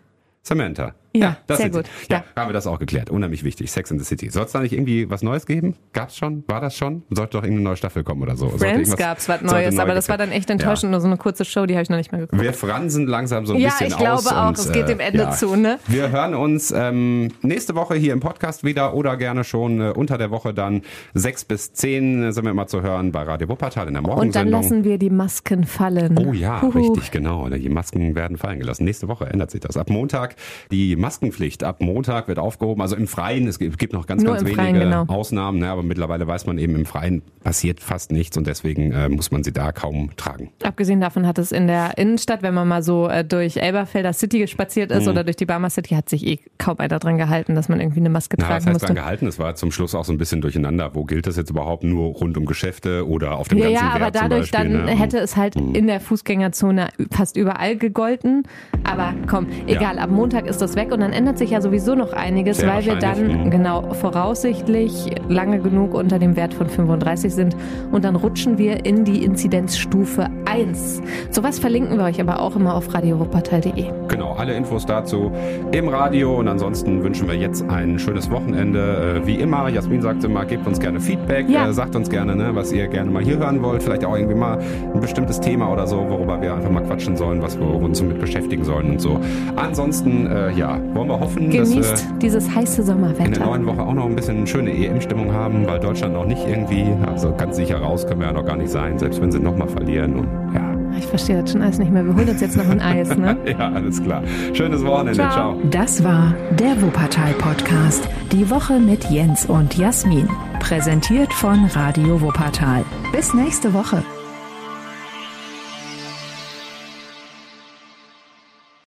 Samantha. 0.43 0.95
Ja, 1.15 1.37
das 1.47 1.57
sehr 1.57 1.69
gut. 1.69 1.85
Ja, 2.09 2.17
ja, 2.17 2.23
haben 2.35 2.49
wir 2.49 2.53
das 2.53 2.67
auch 2.67 2.79
geklärt. 2.79 3.09
Unheimlich 3.09 3.43
wichtig. 3.43 3.71
Sex 3.71 3.91
in 3.91 3.99
the 3.99 4.05
City. 4.05 4.29
Soll 4.29 4.45
es 4.45 4.51
da 4.51 4.59
nicht 4.59 4.73
irgendwie 4.73 5.09
was 5.09 5.23
Neues 5.23 5.45
geben? 5.45 5.75
Gab's 5.93 6.17
schon? 6.17 6.43
War 6.47 6.61
das 6.61 6.75
schon? 6.75 7.03
Sollte 7.09 7.37
doch 7.37 7.43
irgendeine 7.43 7.69
neue 7.69 7.77
Staffel 7.77 8.03
kommen 8.03 8.21
oder 8.21 8.35
so. 8.35 8.49
Friends 8.49 8.95
gab's 8.95 9.27
was 9.29 9.41
Neues, 9.41 9.75
neu 9.75 9.81
aber 9.81 9.93
das 9.93 10.09
war 10.09 10.17
dann 10.17 10.31
echt 10.31 10.49
enttäuschend. 10.49 10.89
Ja. 10.89 10.91
Nur 10.91 11.01
so 11.01 11.07
eine 11.07 11.17
kurze 11.17 11.45
Show, 11.45 11.65
die 11.65 11.73
habe 11.73 11.83
ich 11.83 11.89
noch 11.89 11.97
nicht 11.97 12.11
mehr 12.11 12.21
geguckt. 12.21 12.41
Wir 12.41 12.53
fransen 12.53 13.07
langsam 13.07 13.45
so 13.45 13.53
ein 13.53 13.59
ja, 13.59 13.69
bisschen 13.69 13.93
aus. 13.93 13.99
Ja, 14.01 14.15
ich 14.15 14.21
glaube 14.23 14.37
auch. 14.37 14.47
Und, 14.49 14.59
es 14.59 14.71
geht 14.71 14.89
dem 14.89 14.99
Ende 14.99 15.19
ja. 15.19 15.31
zu, 15.31 15.55
ne? 15.55 15.79
Wir 15.87 16.11
hören 16.11 16.35
uns 16.35 16.71
ähm, 16.71 17.29
nächste 17.41 17.75
Woche 17.75 17.95
hier 17.95 18.13
im 18.13 18.19
Podcast 18.19 18.63
wieder 18.63 18.93
oder 18.93 19.17
gerne 19.17 19.43
schon 19.43 19.81
äh, 19.81 19.89
unter 19.89 20.17
der 20.17 20.31
Woche 20.31 20.53
dann 20.53 20.81
sechs 21.13 21.45
bis 21.45 21.73
zehn 21.73 22.31
sind 22.31 22.43
wir 22.43 22.51
immer 22.51 22.67
zu 22.67 22.81
hören 22.81 23.11
bei 23.11 23.23
Radio 23.23 23.49
Wuppertal 23.49 23.87
in 23.87 23.93
der 23.93 24.01
Morgensendung. 24.03 24.47
Und 24.47 24.51
dann 24.53 24.61
lassen 24.61 24.83
wir 24.83 24.97
die 24.97 25.09
Masken 25.09 25.65
fallen. 25.65 26.17
Oh 26.17 26.33
ja, 26.33 26.61
Huhu. 26.61 26.77
richtig, 26.77 27.11
genau. 27.11 27.47
Die 27.49 27.69
Masken 27.69 28.15
werden 28.15 28.37
fallen 28.37 28.59
gelassen. 28.59 28.83
Nächste 28.83 29.07
Woche 29.07 29.25
ändert 29.25 29.51
sich 29.51 29.61
das. 29.61 29.77
Ab 29.77 29.89
Montag 29.89 30.35
die 30.71 30.95
Maskenpflicht. 30.97 31.63
Ab 31.63 31.81
Montag 31.81 32.27
wird 32.27 32.39
aufgehoben. 32.39 32.81
Also 32.81 32.95
im 32.95 33.07
Freien, 33.07 33.47
es 33.47 33.59
gibt 33.59 33.93
noch 33.93 34.07
ganz, 34.07 34.23
Nur 34.23 34.33
ganz 34.33 34.45
wenige 34.45 34.61
Freien, 34.61 34.79
genau. 34.79 35.05
Ausnahmen, 35.07 35.59
ne, 35.59 35.69
aber 35.69 35.83
mittlerweile 35.83 36.27
weiß 36.27 36.45
man 36.45 36.57
eben, 36.57 36.75
im 36.75 36.85
Freien 36.85 37.21
passiert 37.43 37.79
fast 37.79 38.11
nichts 38.11 38.37
und 38.37 38.47
deswegen 38.47 38.91
äh, 38.91 39.09
muss 39.09 39.31
man 39.31 39.43
sie 39.43 39.51
da 39.51 39.71
kaum 39.71 40.15
tragen. 40.17 40.51
Abgesehen 40.63 41.01
davon 41.01 41.25
hat 41.27 41.37
es 41.37 41.51
in 41.51 41.67
der 41.67 41.97
Innenstadt, 41.97 42.41
wenn 42.41 42.53
man 42.53 42.67
mal 42.67 42.83
so 42.83 43.07
äh, 43.07 43.23
durch 43.23 43.57
Elberfelder 43.57 44.13
City 44.13 44.47
spaziert 44.47 44.91
ist 44.91 45.03
mhm. 45.03 45.11
oder 45.11 45.23
durch 45.23 45.35
die 45.37 45.45
Barmer 45.45 45.69
City, 45.69 45.95
hat 45.95 46.09
sich 46.09 46.25
eh 46.25 46.39
kaum 46.57 46.79
einer 46.79 46.99
dran 46.99 47.17
gehalten, 47.17 47.55
dass 47.55 47.69
man 47.69 47.79
irgendwie 47.79 47.99
eine 47.99 48.09
Maske 48.09 48.37
Na, 48.39 48.45
tragen 48.47 48.55
was 48.61 48.65
heißt 48.65 48.73
musste. 48.73 48.85
dran 48.87 48.95
gehalten? 48.95 49.27
Es 49.27 49.39
war 49.39 49.55
zum 49.55 49.71
Schluss 49.71 49.95
auch 49.95 50.05
so 50.05 50.13
ein 50.13 50.17
bisschen 50.17 50.41
durcheinander. 50.41 50.91
Wo 50.93 51.03
gilt 51.03 51.27
das 51.27 51.37
jetzt 51.37 51.49
überhaupt 51.49 51.83
nur 51.83 52.13
rund 52.13 52.37
um 52.37 52.45
Geschäfte 52.45 53.07
oder 53.07 53.37
auf 53.37 53.47
dem 53.47 53.57
ja, 53.59 53.65
ganzen 53.69 53.85
ja, 53.85 53.91
aber 53.91 53.99
Wert 54.05 54.15
dadurch 54.15 54.51
Beispiel, 54.51 54.73
dann 54.73 54.85
ne? 54.85 54.91
hätte 54.91 55.19
es 55.19 55.35
halt 55.35 55.55
Mhm. 55.57 55.75
in 55.75 55.87
der 55.87 55.99
Fußgängerzone 55.99 56.89
fast 57.11 57.37
überall 57.37 57.75
gegolten. 57.77 58.43
Aber 58.83 59.13
komm, 59.27 59.47
egal, 59.67 59.99
ab 59.99 60.09
Montag 60.09 60.47
ist 60.47 60.61
das 60.61 60.75
weg. 60.75 60.86
Weg 60.87 60.93
und 60.93 61.01
dann 61.01 61.13
ändert 61.13 61.37
sich 61.37 61.51
ja 61.51 61.61
sowieso 61.61 61.95
noch 61.95 62.13
einiges, 62.13 62.57
Sehr 62.57 62.69
weil 62.69 62.85
wir 62.85 62.95
dann 62.95 63.45
mhm. 63.45 63.49
genau 63.51 63.93
voraussichtlich 63.93 65.05
lange 65.27 65.59
genug 65.59 65.93
unter 65.93 66.19
dem 66.19 66.35
Wert 66.35 66.53
von 66.53 66.67
35 66.67 67.33
sind 67.33 67.55
und 67.91 68.05
dann 68.05 68.15
rutschen 68.15 68.57
wir 68.57 68.85
in 68.85 69.03
die 69.03 69.23
Inzidenzstufe 69.23 70.27
1. 70.45 71.01
Sowas 71.31 71.59
verlinken 71.59 71.97
wir 71.97 72.05
euch 72.05 72.19
aber 72.21 72.41
auch 72.41 72.55
immer 72.55 72.75
auf 72.75 72.93
radiowuppertal.de. 72.93 73.85
Genau, 74.07 74.33
alle 74.33 74.53
Infos 74.53 74.85
dazu 74.85 75.31
im 75.71 75.89
Radio 75.89 76.37
und 76.37 76.47
ansonsten 76.47 77.03
wünschen 77.03 77.27
wir 77.27 77.35
jetzt 77.35 77.67
ein 77.69 77.99
schönes 77.99 78.29
Wochenende. 78.31 79.21
Äh, 79.23 79.27
Wie 79.27 79.35
immer, 79.35 79.67
Jasmin 79.69 80.01
sagt 80.01 80.23
immer, 80.23 80.45
gebt 80.45 80.65
uns 80.67 80.79
gerne 80.79 80.99
Feedback, 80.99 81.49
Ja. 81.49 81.67
äh, 81.67 81.73
sagt 81.73 81.95
uns 81.95 82.09
gerne, 82.09 82.35
ne, 82.35 82.51
was 82.53 82.71
ihr 82.71 82.87
gerne 82.87 83.11
mal 83.11 83.23
hier 83.23 83.37
hören 83.37 83.61
wollt, 83.61 83.83
vielleicht 83.83 84.05
auch 84.05 84.15
irgendwie 84.15 84.35
mal 84.35 84.59
ein 84.93 85.01
bestimmtes 85.01 85.39
Thema 85.39 85.71
oder 85.71 85.87
so, 85.87 85.97
worüber 86.09 86.41
wir 86.41 86.53
einfach 86.53 86.71
mal 86.71 86.83
quatschen 86.83 87.17
sollen, 87.17 87.41
was 87.41 87.59
wir 87.59 87.67
uns 87.67 87.97
so 87.97 88.05
mit 88.05 88.19
beschäftigen 88.19 88.63
sollen 88.63 88.91
und 88.91 89.01
so. 89.01 89.19
Ansonsten, 89.55 90.27
äh, 90.27 90.51
ja, 90.53 90.76
wollen 90.93 91.07
wir 91.09 91.19
hoffen, 91.19 91.45
dass 91.51 91.69
wir 91.69 91.81
Genießt 91.81 92.07
dieses 92.21 92.53
heiße 92.53 92.81
in 92.81 92.87
der 92.87 92.95
Sommerwetter. 92.95 93.45
neuen 93.45 93.65
Woche 93.65 93.81
auch 93.81 93.93
noch 93.93 94.05
ein 94.05 94.15
bisschen 94.15 94.45
schöne 94.47 94.71
EM-Stimmung 94.71 95.31
haben, 95.33 95.65
weil 95.67 95.79
Deutschland 95.79 96.13
noch 96.13 96.25
nicht 96.25 96.45
irgendwie, 96.47 96.85
also 97.05 97.33
ganz 97.35 97.55
sicher 97.55 97.77
raus 97.79 98.05
können 98.07 98.21
wir 98.21 98.27
ja 98.27 98.33
noch 98.33 98.45
gar 98.45 98.57
nicht 98.57 98.69
sein, 98.69 98.97
selbst 98.97 99.21
wenn 99.21 99.31
sie 99.31 99.39
nochmal 99.39 99.67
verlieren 99.67 100.15
und 100.15 100.27
ja. 100.53 100.73
Ich 100.97 101.05
verstehe 101.05 101.41
das 101.41 101.51
schon 101.51 101.61
alles 101.61 101.77
nicht 101.77 101.91
mehr. 101.91 102.03
Wir 102.03 102.15
holen 102.15 102.27
uns 102.29 102.41
jetzt 102.41 102.57
noch 102.57 102.67
ein 102.67 102.79
Eis, 102.81 103.15
ne? 103.15 103.37
Ja, 103.45 103.71
alles 103.71 104.01
klar. 104.01 104.23
Schönes 104.53 104.83
Wochenende. 104.83 105.13
Ciao. 105.13 105.31
Ciao. 105.31 105.57
Das 105.69 106.03
war 106.03 106.33
der 106.57 106.81
Wuppertal-Podcast. 106.81 108.07
Die 108.31 108.49
Woche 108.49 108.79
mit 108.79 109.03
Jens 109.11 109.45
und 109.45 109.77
Jasmin. 109.77 110.27
Präsentiert 110.59 111.31
von 111.33 111.65
Radio 111.65 112.19
Wuppertal. 112.19 112.83
Bis 113.11 113.33
nächste 113.35 113.73
Woche. 113.75 114.03